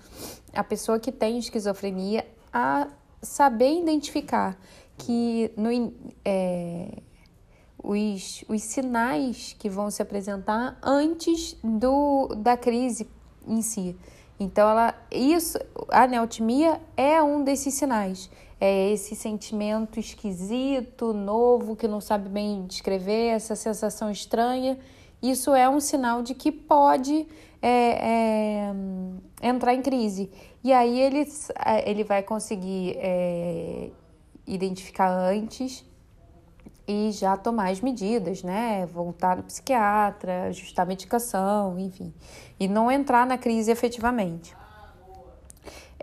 a 0.53 0.63
pessoa 0.63 0.99
que 0.99 1.11
tem 1.11 1.37
esquizofrenia 1.37 2.25
a 2.51 2.87
saber 3.21 3.79
identificar 3.79 4.57
que 4.97 5.51
no, 5.55 5.93
é, 6.23 6.99
os, 7.83 8.43
os 8.47 8.61
sinais 8.61 9.55
que 9.57 9.69
vão 9.69 9.89
se 9.89 10.01
apresentar 10.01 10.77
antes 10.81 11.57
do, 11.63 12.29
da 12.35 12.55
crise 12.55 13.09
em 13.47 13.61
si. 13.61 13.95
Então, 14.39 14.67
ela, 14.67 14.95
isso, 15.11 15.59
a 15.89 16.07
neotimia 16.07 16.81
é 16.97 17.21
um 17.21 17.43
desses 17.43 17.75
sinais 17.75 18.29
é 18.61 18.91
esse 18.91 19.15
sentimento 19.15 19.99
esquisito, 19.99 21.13
novo, 21.13 21.75
que 21.75 21.87
não 21.87 21.99
sabe 21.99 22.29
bem 22.29 22.67
descrever, 22.67 23.29
essa 23.29 23.55
sensação 23.55 24.11
estranha, 24.11 24.77
isso 25.19 25.55
é 25.55 25.67
um 25.67 25.79
sinal 25.79 26.21
de 26.21 26.35
que 26.35 26.51
pode 26.51 27.27
é, 27.59 28.69
é, 28.69 28.73
entrar 29.41 29.73
em 29.73 29.81
crise. 29.81 30.29
E 30.63 30.71
aí 30.71 30.99
ele, 30.99 31.27
ele 31.85 32.03
vai 32.03 32.21
conseguir 32.21 32.97
é, 32.99 33.89
identificar 34.45 35.09
antes 35.09 35.83
e 36.87 37.11
já 37.11 37.35
tomar 37.35 37.71
as 37.71 37.81
medidas, 37.81 38.43
né? 38.43 38.85
Voltar 38.85 39.37
no 39.37 39.43
psiquiatra, 39.43 40.43
ajustar 40.49 40.85
a 40.85 40.87
medicação, 40.87 41.79
enfim. 41.79 42.13
E 42.59 42.67
não 42.67 42.91
entrar 42.91 43.25
na 43.25 43.39
crise 43.39 43.71
efetivamente. 43.71 44.55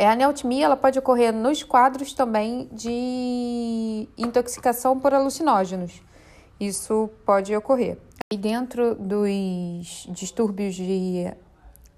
É, 0.01 0.07
a 0.07 0.15
neutmia 0.15 0.65
ela 0.65 0.77
pode 0.77 0.97
ocorrer 0.97 1.35
nos 1.35 1.65
quadros 1.65 2.13
também 2.13 2.69
de 2.71 4.09
intoxicação 4.17 4.97
por 4.97 5.13
alucinógenos. 5.13 6.01
Isso 6.61 7.11
pode 7.27 7.55
ocorrer. 7.57 7.99
E 8.33 8.37
dentro 8.37 8.95
dos 8.95 10.07
distúrbios 10.11 10.77
de, 10.77 11.35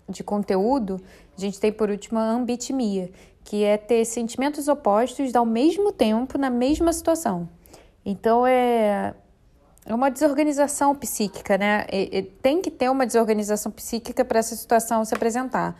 de 0.08 0.24
conteúdo, 0.24 0.98
a 1.36 1.40
gente 1.42 1.60
tem 1.60 1.70
por 1.70 1.90
último 1.90 2.18
a 2.18 2.22
ambitimia, 2.22 3.10
que 3.44 3.64
é 3.64 3.76
ter 3.76 4.02
sentimentos 4.06 4.66
opostos 4.66 5.34
ao 5.34 5.44
mesmo 5.44 5.92
tempo 5.92 6.38
na 6.38 6.48
mesma 6.48 6.94
situação. 6.94 7.46
Então 8.02 8.46
é, 8.46 9.12
é 9.84 9.94
uma 9.94 10.10
desorganização 10.10 10.94
psíquica, 10.94 11.58
né? 11.58 11.84
E, 11.92 12.16
e 12.16 12.22
tem 12.22 12.62
que 12.62 12.70
ter 12.70 12.88
uma 12.90 13.04
desorganização 13.04 13.70
psíquica 13.70 14.24
para 14.24 14.38
essa 14.38 14.56
situação 14.56 15.04
se 15.04 15.14
apresentar 15.14 15.76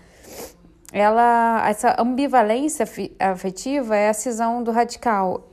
ela, 0.92 1.68
essa 1.68 1.94
ambivalência 1.98 2.86
afetiva 3.18 3.96
é 3.96 4.08
a 4.08 4.14
cisão 4.14 4.62
do 4.62 4.70
radical. 4.70 5.48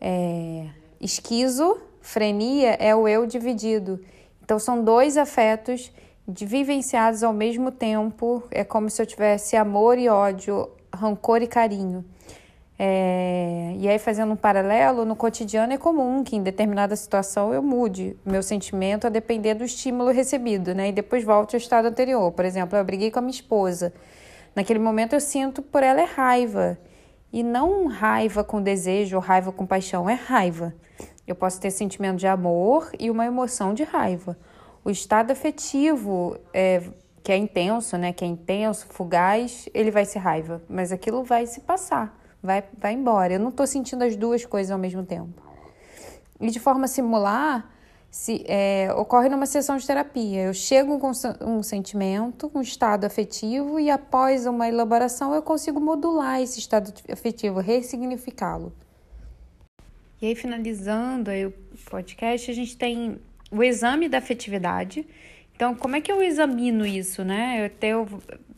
É, 0.00 0.66
esquizofrenia 1.00 2.76
é 2.78 2.94
o 2.94 3.08
eu 3.08 3.26
dividido. 3.26 4.00
Então, 4.42 4.58
são 4.58 4.82
dois 4.82 5.16
afetos 5.16 5.92
vivenciados 6.26 7.22
ao 7.22 7.32
mesmo 7.32 7.72
tempo. 7.72 8.42
É 8.50 8.62
como 8.62 8.88
se 8.88 9.02
eu 9.02 9.06
tivesse 9.06 9.56
amor 9.56 9.98
e 9.98 10.08
ódio, 10.08 10.68
rancor 10.94 11.42
e 11.42 11.48
carinho. 11.48 12.04
É, 12.80 13.74
e 13.76 13.88
aí, 13.88 13.98
fazendo 13.98 14.32
um 14.32 14.36
paralelo, 14.36 15.04
no 15.04 15.16
cotidiano 15.16 15.72
é 15.72 15.78
comum 15.78 16.22
que 16.22 16.36
em 16.36 16.42
determinada 16.42 16.94
situação 16.94 17.52
eu 17.52 17.60
mude 17.60 18.16
meu 18.24 18.40
sentimento 18.40 19.08
a 19.08 19.10
depender 19.10 19.54
do 19.54 19.64
estímulo 19.64 20.12
recebido, 20.12 20.72
né? 20.72 20.90
E 20.90 20.92
depois 20.92 21.24
volte 21.24 21.56
ao 21.56 21.58
estado 21.58 21.88
anterior. 21.88 22.30
Por 22.30 22.44
exemplo, 22.44 22.78
eu 22.78 22.84
briguei 22.84 23.10
com 23.10 23.18
a 23.18 23.22
minha 23.22 23.32
esposa. 23.32 23.92
Naquele 24.58 24.80
momento 24.80 25.12
eu 25.12 25.20
sinto 25.20 25.62
por 25.62 25.84
ela 25.84 26.00
é 26.00 26.04
raiva. 26.04 26.76
E 27.32 27.44
não 27.44 27.86
raiva 27.86 28.42
com 28.42 28.60
desejo 28.60 29.14
ou 29.14 29.22
raiva 29.22 29.52
com 29.52 29.64
paixão, 29.64 30.10
é 30.10 30.14
raiva. 30.14 30.74
Eu 31.24 31.36
posso 31.36 31.60
ter 31.60 31.70
sentimento 31.70 32.16
de 32.16 32.26
amor 32.26 32.90
e 32.98 33.08
uma 33.08 33.24
emoção 33.24 33.72
de 33.72 33.84
raiva. 33.84 34.36
O 34.84 34.90
estado 34.90 35.30
afetivo, 35.30 36.36
é, 36.52 36.82
que 37.22 37.30
é 37.30 37.36
intenso, 37.36 37.96
né, 37.96 38.12
que 38.12 38.24
é 38.24 38.26
intenso, 38.26 38.88
fugaz, 38.88 39.68
ele 39.72 39.92
vai 39.92 40.04
ser 40.04 40.18
raiva. 40.18 40.60
Mas 40.68 40.90
aquilo 40.90 41.22
vai 41.22 41.46
se 41.46 41.60
passar, 41.60 42.18
vai, 42.42 42.64
vai 42.76 42.94
embora. 42.94 43.34
Eu 43.34 43.38
não 43.38 43.50
estou 43.50 43.64
sentindo 43.64 44.02
as 44.02 44.16
duas 44.16 44.44
coisas 44.44 44.72
ao 44.72 44.78
mesmo 44.78 45.04
tempo. 45.04 45.40
E 46.40 46.50
de 46.50 46.58
forma 46.58 46.88
similar, 46.88 47.70
se, 48.10 48.44
é, 48.46 48.92
ocorre 48.94 49.28
numa 49.28 49.46
sessão 49.46 49.76
de 49.76 49.86
terapia. 49.86 50.42
Eu 50.42 50.54
chego 50.54 50.98
com 50.98 51.12
um 51.40 51.62
sentimento, 51.62 52.50
um 52.54 52.60
estado 52.60 53.04
afetivo, 53.04 53.78
e 53.78 53.90
após 53.90 54.46
uma 54.46 54.68
elaboração 54.68 55.34
eu 55.34 55.42
consigo 55.42 55.80
modular 55.80 56.40
esse 56.40 56.58
estado 56.58 56.92
afetivo, 57.10 57.60
ressignificá-lo. 57.60 58.72
E 60.20 60.26
aí, 60.26 60.34
finalizando 60.34 61.30
aí 61.30 61.46
o 61.46 61.54
podcast, 61.88 62.50
a 62.50 62.54
gente 62.54 62.76
tem 62.76 63.20
o 63.52 63.62
exame 63.62 64.08
da 64.08 64.18
afetividade. 64.18 65.06
Então, 65.54 65.74
como 65.74 65.94
é 65.94 66.00
que 66.00 66.10
eu 66.10 66.20
examino 66.22 66.84
isso, 66.84 67.22
né? 67.24 67.64
Eu 67.64 67.70
tenho, 67.70 68.06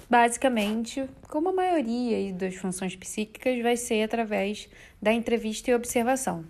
basicamente, 0.09 1.07
como 1.29 1.51
a 1.51 1.53
maioria 1.53 2.33
das 2.33 2.55
funções 2.55 2.97
psíquicas, 2.97 3.61
vai 3.63 3.77
ser 3.77 4.03
através 4.03 4.69
da 5.03 5.13
entrevista 5.13 5.71
e 5.71 5.75
observação. 5.75 6.45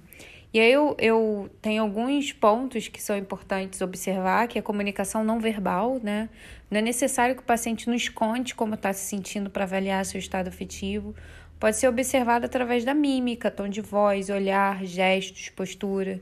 E 0.53 0.59
aí 0.59 0.73
eu, 0.73 0.97
eu 0.99 1.49
tenho 1.63 1.81
alguns 1.81 2.33
pontos 2.33 2.89
que 2.89 3.01
são 3.01 3.17
importantes 3.17 3.81
observar, 3.81 4.49
que 4.49 4.59
é 4.59 4.61
a 4.61 4.63
comunicação 4.63 5.23
não 5.23 5.39
verbal, 5.39 6.01
né? 6.03 6.29
Não 6.69 6.79
é 6.79 6.83
necessário 6.83 7.37
que 7.37 7.43
o 7.43 7.45
paciente 7.45 7.89
nos 7.89 8.09
conte 8.09 8.55
como 8.55 8.75
está 8.75 8.93
se 8.93 9.05
sentindo 9.05 9.49
para 9.49 9.63
avaliar 9.63 10.05
seu 10.05 10.19
estado 10.19 10.49
afetivo. 10.49 11.15
Pode 11.61 11.77
ser 11.77 11.87
observado 11.87 12.47
através 12.47 12.85
da 12.85 12.93
mímica, 12.93 13.51
tom 13.51 13.69
de 13.69 13.81
voz, 13.81 14.29
olhar, 14.29 14.85
gestos, 14.85 15.51
postura. 15.51 16.21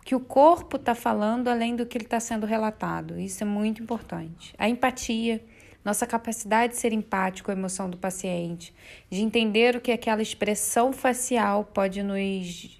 O 0.00 0.04
que 0.04 0.16
o 0.16 0.20
corpo 0.20 0.76
está 0.76 0.94
falando 0.94 1.46
além 1.46 1.76
do 1.76 1.86
que 1.86 1.96
ele 1.96 2.06
está 2.06 2.18
sendo 2.18 2.44
relatado. 2.44 3.20
Isso 3.20 3.44
é 3.44 3.46
muito 3.46 3.80
importante. 3.80 4.52
A 4.58 4.68
empatia, 4.68 5.40
nossa 5.84 6.06
capacidade 6.06 6.72
de 6.72 6.78
ser 6.80 6.92
empático 6.92 7.46
com 7.46 7.52
a 7.52 7.54
emoção 7.54 7.88
do 7.88 7.98
paciente, 7.98 8.74
de 9.08 9.20
entender 9.20 9.76
o 9.76 9.80
que 9.80 9.92
aquela 9.92 10.22
expressão 10.22 10.92
facial 10.92 11.64
pode 11.64 12.02
nos 12.02 12.77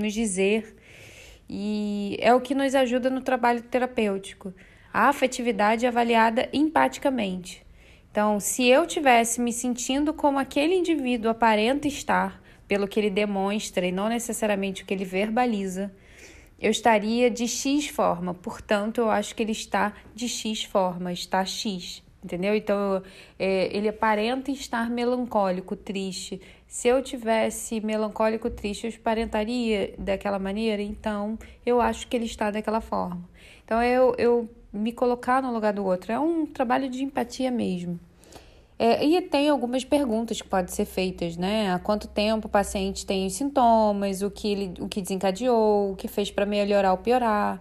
nos 0.00 0.12
dizer, 0.12 0.76
e 1.48 2.16
é 2.20 2.34
o 2.34 2.40
que 2.40 2.54
nos 2.54 2.74
ajuda 2.74 3.10
no 3.10 3.20
trabalho 3.20 3.62
terapêutico. 3.62 4.54
A 4.92 5.08
afetividade 5.08 5.84
é 5.84 5.88
avaliada 5.88 6.48
empaticamente. 6.52 7.64
Então, 8.10 8.40
se 8.40 8.66
eu 8.66 8.86
tivesse 8.86 9.40
me 9.40 9.52
sentindo 9.52 10.12
como 10.12 10.38
aquele 10.38 10.74
indivíduo 10.74 11.30
aparenta 11.30 11.86
estar, 11.86 12.42
pelo 12.66 12.86
que 12.86 13.00
ele 13.00 13.10
demonstra 13.10 13.84
e 13.84 13.92
não 13.92 14.08
necessariamente 14.08 14.82
o 14.82 14.86
que 14.86 14.94
ele 14.94 15.04
verbaliza, 15.04 15.92
eu 16.60 16.70
estaria 16.70 17.30
de 17.30 17.48
X 17.48 17.88
forma. 17.88 18.32
Portanto, 18.34 18.98
eu 18.98 19.10
acho 19.10 19.34
que 19.34 19.42
ele 19.42 19.52
está 19.52 19.92
de 20.14 20.28
X 20.28 20.62
forma, 20.64 21.12
está 21.12 21.44
X. 21.44 22.02
Entendeu? 22.22 22.54
Então, 22.54 23.02
é, 23.38 23.74
ele 23.74 23.88
aparenta 23.88 24.50
estar 24.50 24.90
melancólico, 24.90 25.74
triste. 25.74 26.40
Se 26.66 26.86
eu 26.86 27.02
tivesse 27.02 27.80
melancólico, 27.80 28.50
triste, 28.50 28.86
eu 28.86 28.92
aparentaria 28.94 29.94
daquela 29.98 30.38
maneira. 30.38 30.82
Então, 30.82 31.38
eu 31.64 31.80
acho 31.80 32.06
que 32.06 32.16
ele 32.16 32.26
está 32.26 32.50
daquela 32.50 32.80
forma. 32.80 33.26
Então, 33.64 33.82
eu, 33.82 34.14
eu 34.18 34.48
me 34.72 34.92
colocar 34.92 35.42
no 35.42 35.52
lugar 35.52 35.72
do 35.72 35.84
outro. 35.84 36.12
É 36.12 36.20
um 36.20 36.44
trabalho 36.44 36.90
de 36.90 37.02
empatia 37.02 37.50
mesmo. 37.50 37.98
É, 38.78 39.04
e 39.04 39.20
tem 39.20 39.48
algumas 39.48 39.84
perguntas 39.84 40.40
que 40.40 40.48
podem 40.48 40.72
ser 40.72 40.86
feitas, 40.86 41.36
né? 41.36 41.70
Há 41.70 41.78
quanto 41.78 42.08
tempo 42.08 42.48
o 42.48 42.50
paciente 42.50 43.04
tem 43.04 43.26
os 43.26 43.34
sintomas, 43.34 44.22
o 44.22 44.30
que, 44.30 44.50
ele, 44.50 44.74
o 44.80 44.88
que 44.88 45.02
desencadeou, 45.02 45.92
o 45.92 45.96
que 45.96 46.08
fez 46.08 46.30
para 46.30 46.46
melhorar 46.46 46.92
ou 46.92 46.98
piorar. 46.98 47.60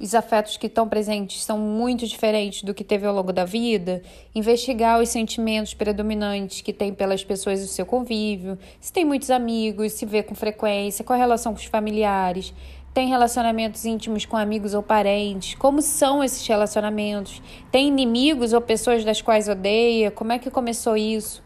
Os 0.00 0.14
afetos 0.14 0.56
que 0.56 0.66
estão 0.66 0.88
presentes 0.88 1.44
são 1.44 1.58
muito 1.58 2.06
diferentes 2.06 2.62
do 2.62 2.72
que 2.72 2.82
teve 2.82 3.06
ao 3.06 3.14
longo 3.14 3.34
da 3.34 3.44
vida. 3.44 4.00
Investigar 4.34 4.98
os 4.98 5.10
sentimentos 5.10 5.74
predominantes 5.74 6.62
que 6.62 6.72
tem 6.72 6.94
pelas 6.94 7.22
pessoas 7.22 7.60
do 7.60 7.66
seu 7.66 7.84
convívio. 7.84 8.58
Se 8.80 8.90
tem 8.90 9.04
muitos 9.04 9.30
amigos, 9.30 9.92
se 9.92 10.06
vê 10.06 10.22
com 10.22 10.34
frequência, 10.34 11.04
qual 11.04 11.18
a 11.18 11.20
relação 11.20 11.52
com 11.52 11.58
os 11.58 11.66
familiares 11.66 12.54
tem 12.94 13.08
relacionamentos 13.08 13.84
íntimos 13.84 14.24
com 14.24 14.38
amigos 14.38 14.72
ou 14.72 14.82
parentes? 14.82 15.54
Como 15.54 15.82
são 15.82 16.24
esses 16.24 16.46
relacionamentos? 16.46 17.42
Tem 17.70 17.86
inimigos 17.86 18.54
ou 18.54 18.60
pessoas 18.62 19.04
das 19.04 19.20
quais 19.20 19.48
odeia? 19.48 20.10
Como 20.10 20.32
é 20.32 20.38
que 20.38 20.50
começou 20.50 20.96
isso? 20.96 21.42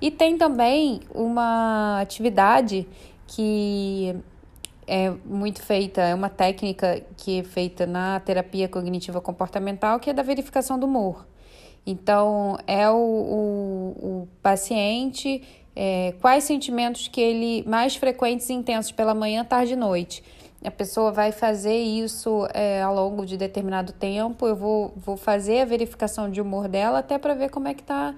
E 0.00 0.08
tem 0.08 0.38
também 0.38 1.00
uma 1.12 2.00
atividade 2.00 2.86
que 3.26 4.14
é 4.88 5.10
muito 5.24 5.62
feita, 5.62 6.00
é 6.00 6.14
uma 6.14 6.28
técnica 6.28 7.02
que 7.16 7.40
é 7.40 7.44
feita 7.44 7.86
na 7.86 8.18
terapia 8.20 8.68
cognitiva 8.68 9.20
comportamental, 9.20 10.00
que 10.00 10.10
é 10.10 10.12
da 10.12 10.22
verificação 10.22 10.78
do 10.78 10.86
humor. 10.86 11.26
Então, 11.86 12.58
é 12.66 12.88
o, 12.90 12.96
o, 12.96 14.22
o 14.22 14.28
paciente, 14.42 15.42
é, 15.76 16.14
quais 16.20 16.44
sentimentos 16.44 17.06
que 17.06 17.20
ele 17.20 17.62
mais 17.68 17.94
frequentes 17.94 18.48
e 18.50 18.52
intensos 18.52 18.90
pela 18.90 19.14
manhã, 19.14 19.44
tarde 19.44 19.74
e 19.74 19.76
noite 19.76 20.22
a 20.64 20.70
pessoa 20.70 21.12
vai 21.12 21.30
fazer 21.30 21.76
isso 21.76 22.48
é, 22.52 22.82
ao 22.82 22.94
longo 22.94 23.24
de 23.24 23.36
determinado 23.36 23.92
tempo. 23.92 24.46
Eu 24.46 24.56
vou, 24.56 24.92
vou 24.96 25.16
fazer 25.16 25.60
a 25.60 25.64
verificação 25.64 26.30
de 26.30 26.40
humor 26.40 26.68
dela 26.68 26.98
até 26.98 27.16
para 27.18 27.34
ver 27.34 27.50
como 27.50 27.68
é 27.68 27.74
que 27.74 27.82
está 27.82 28.14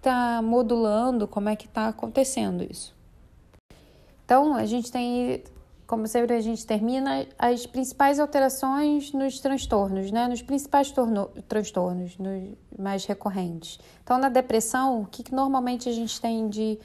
tá 0.00 0.40
modulando, 0.42 1.26
como 1.26 1.48
é 1.48 1.56
que 1.56 1.66
está 1.66 1.88
acontecendo 1.88 2.64
isso. 2.68 2.94
Então, 4.24 4.54
a 4.54 4.64
gente 4.64 4.90
tem, 4.92 5.42
como 5.92 6.06
sempre, 6.06 6.34
a 6.34 6.40
gente 6.40 6.64
termina 6.64 7.26
as 7.38 7.66
principais 7.66 8.18
alterações 8.18 9.12
nos 9.12 9.38
transtornos, 9.40 10.10
né? 10.10 10.26
Nos 10.26 10.40
principais 10.40 10.90
torno, 10.90 11.26
transtornos, 11.46 12.16
nos 12.16 12.54
mais 12.78 13.04
recorrentes. 13.04 13.78
Então, 14.02 14.16
na 14.16 14.30
depressão, 14.30 15.02
o 15.02 15.04
que, 15.04 15.22
que 15.22 15.34
normalmente 15.34 15.90
a 15.90 15.92
gente 15.92 16.18
tem 16.18 16.48
de 16.48 16.78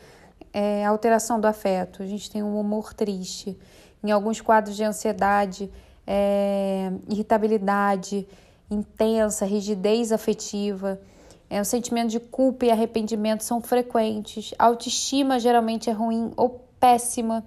é, 0.52 0.86
alteração 0.86 1.40
do 1.40 1.48
afeto? 1.48 2.04
A 2.04 2.06
gente 2.06 2.30
tem 2.30 2.44
um 2.44 2.60
humor 2.60 2.94
triste 2.94 3.58
em 4.04 4.12
alguns 4.12 4.42
quadros 4.42 4.76
de 4.76 4.84
ansiedade, 4.84 5.72
é, 6.06 6.92
irritabilidade 7.10 8.28
intensa, 8.70 9.46
rigidez 9.46 10.12
afetiva, 10.12 11.00
é, 11.50 11.62
o 11.62 11.64
sentimento 11.64 12.10
de 12.10 12.20
culpa 12.20 12.66
e 12.66 12.72
arrependimento 12.72 13.42
são 13.42 13.62
frequentes, 13.62 14.54
a 14.60 14.66
autoestima 14.66 15.40
geralmente 15.40 15.90
é 15.90 15.94
ruim 15.94 16.34
ou 16.36 16.62
péssima. 16.78 17.46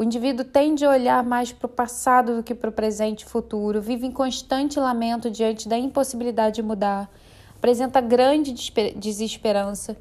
O 0.00 0.02
indivíduo 0.02 0.46
tende 0.46 0.82
a 0.82 0.88
olhar 0.88 1.22
mais 1.22 1.52
para 1.52 1.66
o 1.66 1.68
passado 1.68 2.36
do 2.36 2.42
que 2.42 2.54
para 2.54 2.70
o 2.70 2.72
presente 2.72 3.20
e 3.20 3.26
futuro, 3.26 3.82
vive 3.82 4.06
em 4.06 4.10
constante 4.10 4.80
lamento 4.80 5.30
diante 5.30 5.68
da 5.68 5.76
impossibilidade 5.76 6.54
de 6.54 6.62
mudar, 6.62 7.06
apresenta 7.54 8.00
grande 8.00 8.54
desesperança. 8.96 9.94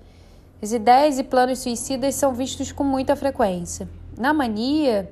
As 0.62 0.72
ideias 0.72 1.20
e 1.20 1.24
planos 1.26 1.60
suicidas 1.60 2.16
são 2.16 2.34
vistos 2.34 2.72
com 2.72 2.86
muita 2.86 3.14
frequência. 3.14 3.90
Na 4.18 4.34
mania, 4.34 5.12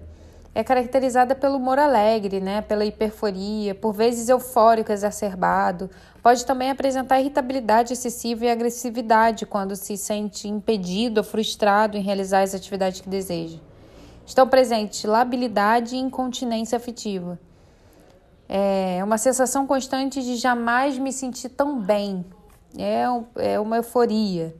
é 0.56 0.64
caracterizada 0.64 1.36
pelo 1.36 1.58
humor 1.58 1.78
alegre, 1.78 2.40
né, 2.40 2.62
pela 2.62 2.86
hiperforia, 2.86 3.76
por 3.76 3.92
vezes 3.92 4.30
eufórico 4.30 4.94
exacerbado. 4.94 5.90
Pode 6.24 6.46
também 6.46 6.70
apresentar 6.70 7.20
irritabilidade 7.20 7.92
excessiva 7.92 8.46
e 8.46 8.50
agressividade 8.50 9.46
quando 9.46 9.76
se 9.76 9.98
sente 9.98 10.48
impedido 10.48 11.20
ou 11.20 11.26
frustrado 11.26 11.98
em 11.98 12.02
realizar 12.02 12.44
as 12.44 12.56
atividades 12.56 13.02
que 13.02 13.10
deseja. 13.10 13.67
Estão 14.28 14.46
presentes 14.46 15.06
labilidade 15.06 15.96
e 15.96 16.00
incontinência 16.00 16.76
afetiva. 16.76 17.40
É 18.50 19.02
uma 19.02 19.18
sensação 19.18 19.66
constante 19.66 20.22
de 20.22 20.36
jamais 20.36 20.98
me 20.98 21.14
sentir 21.14 21.48
tão 21.48 21.80
bem. 21.80 22.26
É, 22.78 23.06
é 23.54 23.58
uma 23.58 23.78
euforia. 23.78 24.54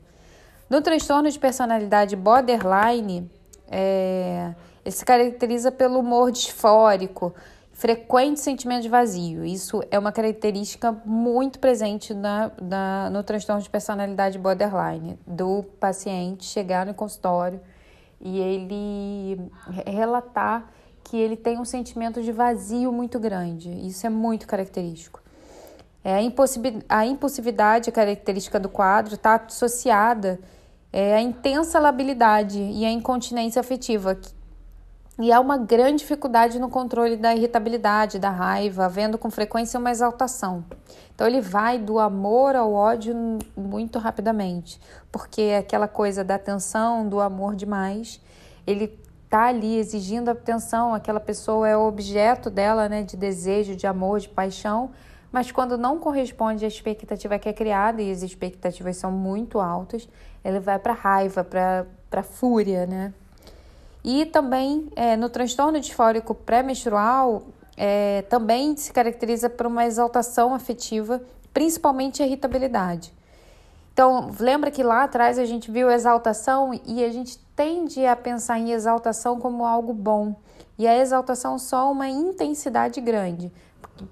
No 0.70 0.82
transtorno 0.82 1.30
de 1.30 1.38
personalidade 1.38 2.16
borderline, 2.16 3.30
é, 3.70 4.56
ele 4.86 4.96
se 4.96 5.04
caracteriza 5.04 5.70
pelo 5.70 6.00
humor 6.00 6.32
disfórico, 6.32 7.36
frequente 7.74 8.40
sentimento 8.40 8.84
de 8.84 8.90
vazio. 8.90 9.44
Isso 9.44 9.84
é 9.92 10.00
uma 10.00 10.14
característica 10.14 10.94
muito 11.04 11.60
presente 11.60 12.14
na, 12.14 12.52
na, 12.62 13.10
no 13.10 13.22
transtorno 13.22 13.62
de 13.62 13.70
personalidade 13.70 14.40
borderline, 14.40 15.20
do 15.28 15.64
paciente 15.78 16.46
chegar 16.46 16.86
no 16.86 16.94
consultório 16.94 17.60
e 18.20 18.40
ele 18.40 19.52
relatar 19.86 20.68
que 21.04 21.18
ele 21.18 21.38
tem 21.38 21.58
um 21.60 21.66
sentimento 21.66 22.22
de 22.22 22.32
vazio 22.32 22.92
muito 22.92 23.20
grande. 23.20 23.70
Isso 23.88 24.06
é 24.06 24.10
muito 24.10 24.46
característico. 24.46 25.22
É, 26.04 26.16
a, 26.90 27.06
impulsividade, 27.06 27.90
a 27.90 27.94
característica 27.94 28.60
do 28.60 28.70
quadro, 28.70 29.16
está 29.16 29.36
associada 29.36 30.40
é, 30.92 31.16
à 31.16 31.22
intensa 31.22 31.80
labilidade 31.80 32.60
e 32.60 32.86
à 32.86 32.92
incontinência 32.92 33.60
afetiva, 33.60 34.18
e 35.20 35.32
há 35.32 35.40
uma 35.40 35.58
grande 35.58 36.00
dificuldade 36.00 36.60
no 36.60 36.70
controle 36.70 37.18
da 37.18 37.36
irritabilidade, 37.36 38.20
da 38.20 38.30
raiva, 38.30 38.86
havendo 38.86 39.18
com 39.18 39.32
frequência 39.32 39.80
uma 39.80 39.90
exaltação. 39.90 40.64
Então 41.14 41.26
ele 41.26 41.42
vai 41.42 41.80
do 41.80 41.98
amor 41.98 42.56
ao 42.56 42.72
ódio 42.72 43.16
muito 43.56 43.98
rapidamente, 43.98 44.80
porque 45.12 45.42
é 45.42 45.58
aquela 45.58 45.88
coisa 45.88 46.24
da 46.24 46.36
atenção, 46.36 47.08
do 47.08 47.20
amor 47.20 47.56
demais, 47.56 48.22
ele 48.66 48.88
tá 49.28 49.48
ali 49.48 49.78
exigindo 49.78 50.30
atenção, 50.30 50.94
aquela 50.94 51.20
pessoa 51.20 51.68
é 51.68 51.76
o 51.76 51.88
objeto 51.88 52.50
dela, 52.50 52.88
né, 52.88 53.02
de 53.02 53.18
desejo, 53.18 53.76
de 53.76 53.88
amor, 53.88 54.20
de 54.20 54.30
paixão, 54.30 54.92
mas 55.32 55.52
quando 55.52 55.78
não 55.78 56.00
corresponde 56.00 56.64
à 56.64 56.68
expectativa 56.68 57.38
que 57.40 57.50
é 57.50 57.54
criada, 57.54 58.02
e 58.02 58.12
as 58.12 58.22
expectativas 58.22 58.98
são 58.98 59.12
muito 59.12 59.60
altas, 59.60 60.08
ele 60.46 60.60
vai 60.60 60.80
para 60.80 60.94
raiva, 60.94 61.44
para 61.44 62.24
fúria, 62.24 62.86
né? 62.86 63.14
E 64.10 64.24
também 64.24 64.88
é, 64.96 65.18
no 65.18 65.28
transtorno 65.28 65.82
disfórico 65.82 66.34
pré-menstrual, 66.34 67.44
é, 67.76 68.22
também 68.30 68.74
se 68.78 68.94
caracteriza 68.94 69.50
por 69.50 69.68
uma 69.68 69.86
exaltação 69.86 70.54
afetiva, 70.54 71.22
principalmente 71.54 72.24
a 72.24 72.26
irritabilidade. 72.26 73.14
Então, 73.92 74.32
lembra 74.40 74.72
que 74.72 74.82
lá 74.82 75.04
atrás 75.04 75.38
a 75.38 75.44
gente 75.44 75.70
viu 75.70 75.92
exaltação 75.92 76.72
e 76.86 77.04
a 77.04 77.12
gente 77.12 77.38
tende 77.54 78.06
a 78.06 78.16
pensar 78.16 78.58
em 78.58 78.72
exaltação 78.72 79.42
como 79.42 79.66
algo 79.66 79.92
bom. 79.92 80.38
E 80.80 80.88
a 80.88 80.98
exaltação 80.98 81.60
só 81.60 81.92
uma 81.92 82.08
intensidade 82.08 83.02
grande, 83.02 83.52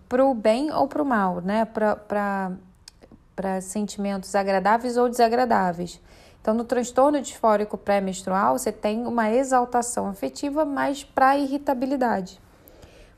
para 0.10 0.26
o 0.26 0.34
bem 0.34 0.74
ou 0.74 0.90
para 0.90 1.02
o 1.02 1.06
mal, 1.06 1.40
né? 1.40 1.64
Para 1.64 3.62
sentimentos 3.62 4.36
agradáveis 4.36 4.98
ou 4.98 5.08
desagradáveis. 5.08 6.02
Então, 6.46 6.54
no 6.54 6.64
transtorno 6.64 7.20
disfórico 7.20 7.76
pré-menstrual, 7.76 8.56
você 8.56 8.72
tem 8.72 9.08
uma 9.08 9.32
exaltação 9.32 10.06
afetiva 10.06 10.64
mais 10.64 11.04
para 11.04 11.36
irritabilidade. 11.36 12.40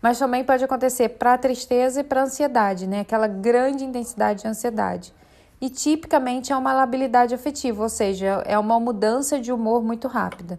Mas 0.01 0.17
também 0.17 0.45
pode 0.45 0.63
acontecer 0.63 1.09
para 1.09 1.37
tristeza 1.37 1.99
e 1.99 2.03
para 2.05 2.23
ansiedade, 2.23 2.87
né? 2.87 3.01
Aquela 3.01 3.27
grande 3.27 3.83
intensidade 3.83 4.43
de 4.43 4.47
ansiedade. 4.47 5.13
E 5.59 5.69
tipicamente 5.69 6.53
é 6.53 6.55
uma 6.55 6.71
labilidade 6.71 7.35
afetiva, 7.35 7.83
ou 7.83 7.89
seja, 7.89 8.41
é 8.45 8.57
uma 8.57 8.79
mudança 8.79 9.37
de 9.41 9.51
humor 9.51 9.83
muito 9.83 10.07
rápida. 10.07 10.57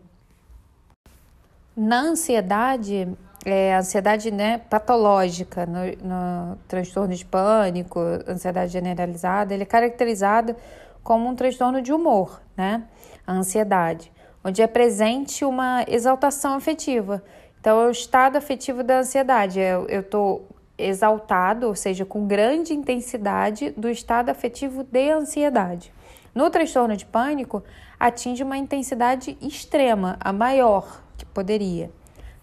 Na 1.75 2.01
ansiedade, 2.01 3.09
é, 3.47 3.77
ansiedade 3.77 4.31
né, 4.31 4.59
patológica, 4.59 5.65
no, 5.65 5.87
no 6.07 6.59
transtorno 6.69 7.15
de 7.15 7.25
pânico, 7.25 7.99
ansiedade 8.29 8.71
generalizada, 8.71 9.55
ele 9.55 9.63
é 9.63 9.67
caracterizado 9.67 10.55
como 11.03 11.29
um 11.29 11.35
transtorno 11.35 11.81
de 11.81 11.93
humor, 11.93 12.41
né? 12.57 12.85
A 13.27 13.33
ansiedade, 13.33 14.13
onde 14.43 14.63
é 14.63 14.67
presente 14.67 15.45
uma 15.45 15.85
exaltação 15.89 16.55
afetiva. 16.55 17.23
Então, 17.61 17.81
é 17.81 17.87
o 17.87 17.91
estado 17.91 18.37
afetivo 18.37 18.83
da 18.83 19.01
ansiedade. 19.01 19.61
Eu, 19.61 20.03
tô 20.03 20.43
exaltado, 20.79 21.67
ou 21.67 21.75
seja, 21.75 22.05
com 22.05 22.27
grande 22.27 22.73
intensidade 22.73 23.71
do 23.71 23.89
estado 23.89 24.31
afetivo 24.31 24.85
de 24.85 25.11
ansiedade. 25.11 25.93
No 26.35 26.49
transtorno 26.51 26.97
de 26.97 27.05
pânico, 27.05 27.65
atinge 27.99 28.45
uma 28.45 28.57
intensidade 28.57 29.37
extrema, 29.41 30.17
a 30.21 30.33
maior 30.33 31.03
que 31.17 31.27
poderia. 31.27 31.91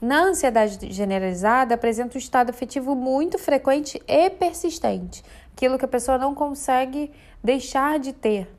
Na 0.02 0.24
ansiedade 0.24 0.92
generalizada, 0.92 1.76
apresenta 1.76 2.18
um 2.18 2.20
estado 2.20 2.50
afetivo 2.50 2.94
muito 2.94 3.40
frequente 3.40 4.02
e 4.06 4.30
persistente, 4.30 5.24
aquilo 5.54 5.78
que 5.78 5.86
a 5.86 5.88
pessoa 5.88 6.18
não 6.18 6.36
consegue 6.36 7.12
deixar 7.46 8.00
de 8.00 8.12
ter. 8.12 8.50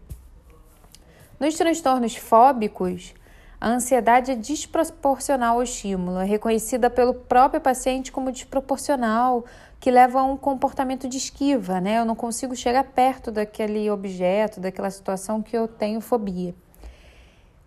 Nos 1.39 1.57
transtornos 1.57 2.17
fóbicos, 2.17 3.13
a 3.61 3.69
ansiedade 3.69 4.31
é 4.31 4.35
desproporcional 4.37 5.57
ao 5.57 5.63
estímulo, 5.63 6.19
é 6.19 6.25
reconhecida 6.25 6.89
pelo 6.89 7.13
próprio 7.13 7.61
paciente 7.61 8.13
como 8.13 8.31
desproporcional, 8.31 9.45
que 9.81 9.91
leva 9.91 10.21
a 10.21 10.25
um 10.25 10.37
comportamento 10.37 11.09
de 11.09 11.19
esquiva, 11.19 11.81
né? 11.81 11.99
Eu 11.99 12.05
não 12.05 12.15
consigo 12.15 12.55
chegar 12.55 12.85
perto 12.85 13.31
daquele 13.31 13.91
objeto, 13.91 14.61
daquela 14.61 14.91
situação 14.91 15.43
que 15.43 15.57
eu 15.57 15.67
tenho 15.69 16.01
fobia. 16.01 16.55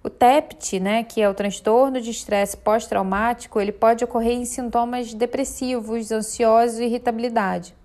O 0.02 0.10
TEPT, 0.10 0.80
né, 0.80 1.04
que 1.04 1.22
é 1.22 1.28
o 1.28 1.34
transtorno 1.34 2.00
de 2.00 2.10
estresse 2.10 2.56
pós-traumático, 2.56 3.60
ele 3.60 3.74
pode 3.74 4.04
ocorrer 4.04 4.34
em 4.34 4.46
sintomas 4.46 5.14
depressivos, 5.14 6.12
ansiosos 6.12 6.80
e 6.80 6.86
irritabilidade. 6.86 7.76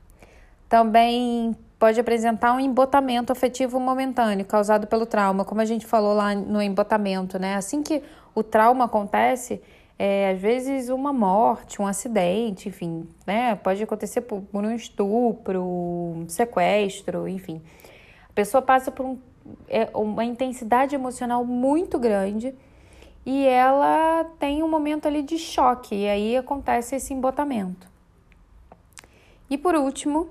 Também 0.69 1.57
pode 1.85 2.01
apresentar 2.01 2.55
um 2.55 2.61
embotamento 2.61 3.31
afetivo 3.31 3.79
momentâneo 3.79 4.43
causado 4.47 4.87
pelo 4.87 5.05
trauma, 5.05 5.45
como 5.45 5.61
a 5.61 5.67
gente 5.67 5.85
falou 5.85 6.15
lá 6.15 6.35
no 6.35 6.63
embotamento, 6.63 7.39
né? 7.39 7.57
Assim 7.57 7.83
que 7.83 8.03
o 8.35 8.43
trauma 8.43 8.87
acontece, 8.87 9.61
é, 9.99 10.31
às 10.31 10.41
vezes 10.41 10.89
uma 10.89 11.13
morte, 11.13 11.83
um 11.83 11.87
acidente, 11.87 12.71
enfim, 12.71 13.07
né? 13.27 13.55
Pode 13.57 13.83
acontecer 13.83 14.23
por, 14.23 14.41
por 14.41 14.65
um 14.65 14.75
estupro, 14.75 15.63
um 15.63 16.25
sequestro, 16.27 17.29
enfim. 17.29 17.61
A 18.31 18.33
pessoa 18.33 18.63
passa 18.63 18.91
por 18.91 19.05
um, 19.05 19.19
é, 19.69 19.91
uma 19.93 20.25
intensidade 20.25 20.95
emocional 20.95 21.45
muito 21.45 21.99
grande 21.99 22.55
e 23.27 23.47
ela 23.47 24.25
tem 24.39 24.63
um 24.63 24.71
momento 24.71 25.07
ali 25.07 25.23
de 25.23 25.37
choque, 25.37 25.95
e 25.95 26.09
aí 26.09 26.35
acontece 26.35 26.97
esse 26.97 27.13
embotamento. 27.13 27.87
E 29.51 29.59
por 29.59 29.75
último, 29.75 30.31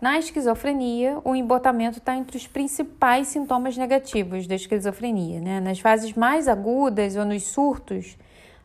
na 0.00 0.18
esquizofrenia, 0.18 1.18
o 1.24 1.34
embotamento 1.34 1.98
está 1.98 2.16
entre 2.16 2.36
os 2.36 2.46
principais 2.46 3.28
sintomas 3.28 3.76
negativos 3.76 4.46
da 4.46 4.54
esquizofrenia. 4.54 5.40
Né? 5.40 5.60
Nas 5.60 5.80
fases 5.80 6.12
mais 6.12 6.46
agudas 6.46 7.16
ou 7.16 7.24
nos 7.24 7.44
surtos, 7.44 8.16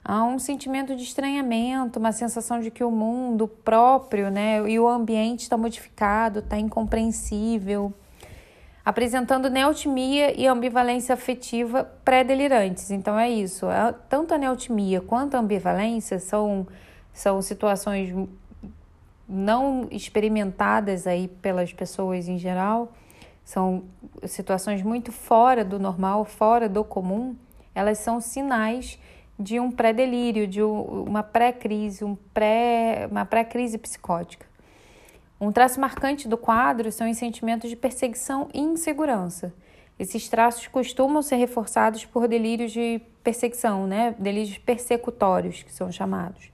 há 0.05 0.23
um 0.23 0.37
sentimento 0.37 0.95
de 0.95 1.03
estranhamento, 1.03 1.97
uma 1.97 2.11
sensação 2.11 2.59
de 2.59 2.69
que 2.69 2.83
o 2.83 2.91
mundo 2.91 3.47
próprio 3.47 4.29
né, 4.29 4.69
e 4.69 4.79
o 4.79 4.87
ambiente 4.87 5.41
está 5.41 5.57
modificado, 5.57 6.39
está 6.39 6.57
incompreensível, 6.59 7.91
apresentando 8.85 9.49
neotimia 9.49 10.39
e 10.39 10.45
ambivalência 10.45 11.13
afetiva 11.13 11.83
pré-delirantes. 12.05 12.91
Então 12.91 13.17
é 13.17 13.29
isso, 13.29 13.65
é, 13.67 13.95
tanto 14.07 14.35
a 14.35 14.37
neotimia 14.37 15.01
quanto 15.01 15.35
a 15.35 15.39
ambivalência 15.39 16.19
são, 16.19 16.67
são 17.11 17.41
situações 17.41 18.13
não 19.33 19.87
experimentadas 19.89 21.07
aí 21.07 21.27
pelas 21.27 21.73
pessoas 21.73 22.27
em 22.27 22.37
geral, 22.37 22.93
são 23.43 23.83
situações 24.25 24.83
muito 24.83 25.11
fora 25.11 25.65
do 25.65 25.79
normal, 25.79 26.23
fora 26.23 26.69
do 26.69 26.83
comum, 26.83 27.35
elas 27.73 27.97
são 27.97 28.21
sinais 28.21 28.99
de 29.37 29.59
um 29.59 29.71
pré-delírio, 29.71 30.47
de 30.47 30.61
uma 30.61 31.23
pré-crise, 31.23 32.05
um 32.05 32.15
pré, 32.33 33.07
uma 33.09 33.25
pré-crise 33.25 33.77
psicótica. 33.79 34.45
Um 35.41 35.51
traço 35.51 35.81
marcante 35.81 36.27
do 36.27 36.37
quadro 36.37 36.91
são 36.91 37.09
os 37.09 37.17
sentimentos 37.17 37.69
de 37.69 37.75
perseguição 37.75 38.47
e 38.53 38.61
insegurança. 38.61 39.51
Esses 39.97 40.29
traços 40.29 40.67
costumam 40.67 41.21
ser 41.21 41.35
reforçados 41.37 42.05
por 42.05 42.27
delírios 42.27 42.71
de 42.71 43.01
perseguição, 43.23 43.87
né? 43.87 44.15
delírios 44.17 44.57
persecutórios, 44.59 45.63
que 45.63 45.73
são 45.73 45.91
chamados. 45.91 46.52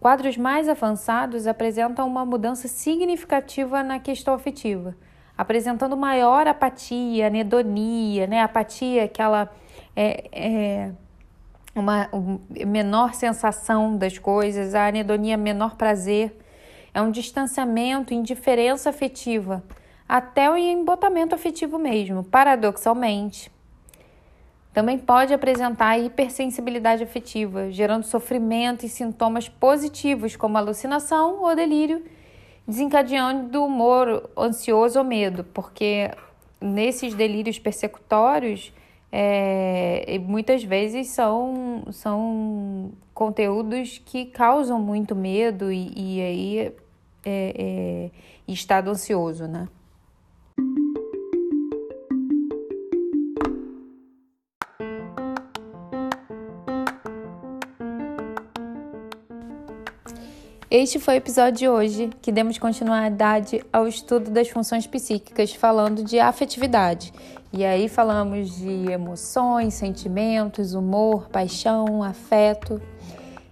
Quadros 0.00 0.36
mais 0.36 0.68
avançados 0.68 1.46
apresentam 1.46 2.06
uma 2.06 2.24
mudança 2.24 2.68
significativa 2.68 3.82
na 3.82 3.98
questão 3.98 4.32
afetiva, 4.32 4.96
apresentando 5.36 5.96
maior 5.96 6.46
apatia, 6.46 7.26
anedonia, 7.26 8.26
né? 8.28 8.40
Apatia, 8.42 9.04
aquela 9.04 9.50
é, 9.96 10.28
é 10.32 10.92
uma 11.74 12.08
um, 12.12 12.38
menor 12.66 13.14
sensação 13.14 13.96
das 13.96 14.18
coisas, 14.18 14.72
a 14.72 14.86
anedonia, 14.86 15.36
menor 15.36 15.74
prazer, 15.74 16.36
é 16.94 17.02
um 17.02 17.10
distanciamento, 17.10 18.14
indiferença 18.14 18.90
afetiva, 18.90 19.64
até 20.08 20.48
o 20.48 20.56
embotamento 20.56 21.34
afetivo 21.34 21.76
mesmo, 21.76 22.22
paradoxalmente. 22.22 23.50
Também 24.72 24.98
pode 24.98 25.34
apresentar 25.34 25.98
hipersensibilidade 25.98 27.02
afetiva, 27.02 27.70
gerando 27.70 28.04
sofrimento 28.04 28.84
e 28.84 28.88
sintomas 28.88 29.48
positivos, 29.48 30.36
como 30.36 30.56
alucinação 30.56 31.42
ou 31.42 31.56
delírio, 31.56 32.04
desencadeando 32.66 33.64
humor 33.64 34.30
ansioso 34.36 34.98
ou 34.98 35.04
medo, 35.04 35.42
porque 35.42 36.10
nesses 36.60 37.14
delírios 37.14 37.58
persecutórios, 37.58 38.72
é, 39.10 40.18
muitas 40.20 40.62
vezes 40.62 41.08
são, 41.08 41.84
são 41.90 42.92
conteúdos 43.14 43.98
que 44.04 44.26
causam 44.26 44.78
muito 44.78 45.16
medo 45.16 45.72
e, 45.72 45.92
e 45.96 46.20
aí 46.20 46.58
é, 46.60 46.72
é, 47.24 48.10
estado 48.46 48.90
ansioso, 48.90 49.46
né? 49.46 49.66
Este 60.70 60.98
foi 60.98 61.14
o 61.14 61.16
episódio 61.16 61.54
de 61.54 61.66
hoje, 61.66 62.10
que 62.20 62.30
demos 62.30 62.58
continuidade 62.58 63.64
ao 63.72 63.88
estudo 63.88 64.30
das 64.30 64.50
funções 64.50 64.86
psíquicas, 64.86 65.54
falando 65.54 66.04
de 66.04 66.20
afetividade. 66.20 67.10
E 67.50 67.64
aí 67.64 67.88
falamos 67.88 68.54
de 68.54 68.92
emoções, 68.92 69.72
sentimentos, 69.72 70.74
humor, 70.74 71.30
paixão, 71.30 72.02
afeto. 72.02 72.82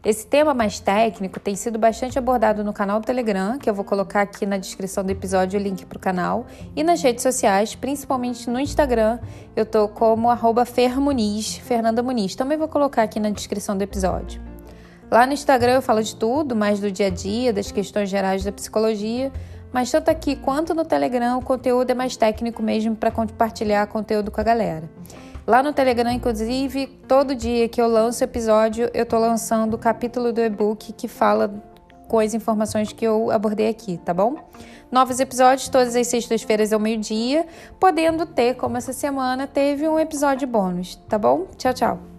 Esse 0.05 0.27
tema 0.27 0.53
mais 0.53 0.79
técnico 0.79 1.41
tem 1.41 1.57
sido 1.57 1.79
bastante 1.79 2.19
abordado 2.19 2.63
no 2.63 2.75
canal 2.75 3.01
do 3.01 3.07
Telegram, 3.07 3.57
que 3.57 3.71
eu 3.71 3.73
vou 3.73 3.85
colocar 3.85 4.21
aqui 4.21 4.45
na 4.45 4.59
descrição 4.59 5.03
do 5.03 5.11
episódio 5.11 5.59
o 5.59 5.63
link 5.63 5.87
para 5.87 5.97
o 5.97 6.01
canal, 6.01 6.45
e 6.77 6.85
nas 6.85 7.01
redes 7.01 7.23
sociais, 7.23 7.75
principalmente 7.75 8.51
no 8.51 8.61
Instagram, 8.61 9.19
eu 9.57 9.65
tô 9.65 9.89
como 9.89 10.29
arroba 10.29 10.67
Fernanda 10.67 12.03
Muniz. 12.03 12.35
Também 12.35 12.59
vou 12.59 12.69
colocar 12.69 13.05
aqui 13.05 13.19
na 13.19 13.31
descrição 13.31 13.75
do 13.75 13.81
episódio. 13.81 14.46
Lá 15.11 15.27
no 15.27 15.33
Instagram 15.33 15.75
eu 15.75 15.83
falo 15.83 16.03
de 16.03 16.17
tudo, 16.17 16.57
mais 16.57 16.81
do 16.81 16.91
dia 16.91 17.07
a 17.07 17.11
dia, 17.11 17.53
das 17.53 17.71
questões 17.71 18.09
gerais 18.09 18.45
da 18.45 18.51
psicologia, 18.51 19.33
mas 19.73 19.91
tanto 19.91 20.11
aqui 20.11 20.37
quanto 20.37 20.75
no 20.75 20.85
Telegram 20.85 21.39
o 21.39 21.43
conteúdo 21.43 21.91
é 21.91 21.95
mais 21.95 22.17
técnico 22.17 22.63
mesmo 22.63 22.97
para 22.97 23.11
compartilhar 23.11 23.87
conteúdo 23.87 24.31
com 24.31 24.41
a 24.41 24.45
galera. 24.45 24.91
Lá 25.47 25.63
no 25.63 25.73
Telegram, 25.73 26.11
inclusive, 26.11 26.89
todo 27.07 27.35
dia 27.35 27.69
que 27.69 27.81
eu 27.81 27.87
lanço 27.87 28.25
episódio, 28.25 28.91
eu 28.93 29.05
estou 29.05 29.21
lançando 29.21 29.75
o 29.75 29.79
capítulo 29.79 30.33
do 30.33 30.41
e-book 30.41 30.93
que 30.93 31.07
fala 31.07 31.63
com 32.09 32.19
as 32.19 32.35
informações 32.35 32.93
que 32.93 33.05
eu 33.05 33.31
abordei 33.31 33.69
aqui, 33.69 33.99
tá 33.99 34.13
bom? 34.13 34.37
Novos 34.91 35.21
episódios 35.21 35.69
todas 35.69 35.95
as 35.95 36.07
sextas-feiras 36.07 36.73
ao 36.73 36.81
meio-dia, 36.81 37.47
podendo 37.79 38.27
ter, 38.27 38.55
como 38.55 38.77
essa 38.77 38.93
semana, 38.93 39.47
teve 39.47 39.89
um 39.89 39.99
episódio 39.99 40.49
bônus, 40.49 40.97
tá 41.09 41.19
bom? 41.19 41.47
Tchau, 41.57 41.75
tchau! 41.75 42.16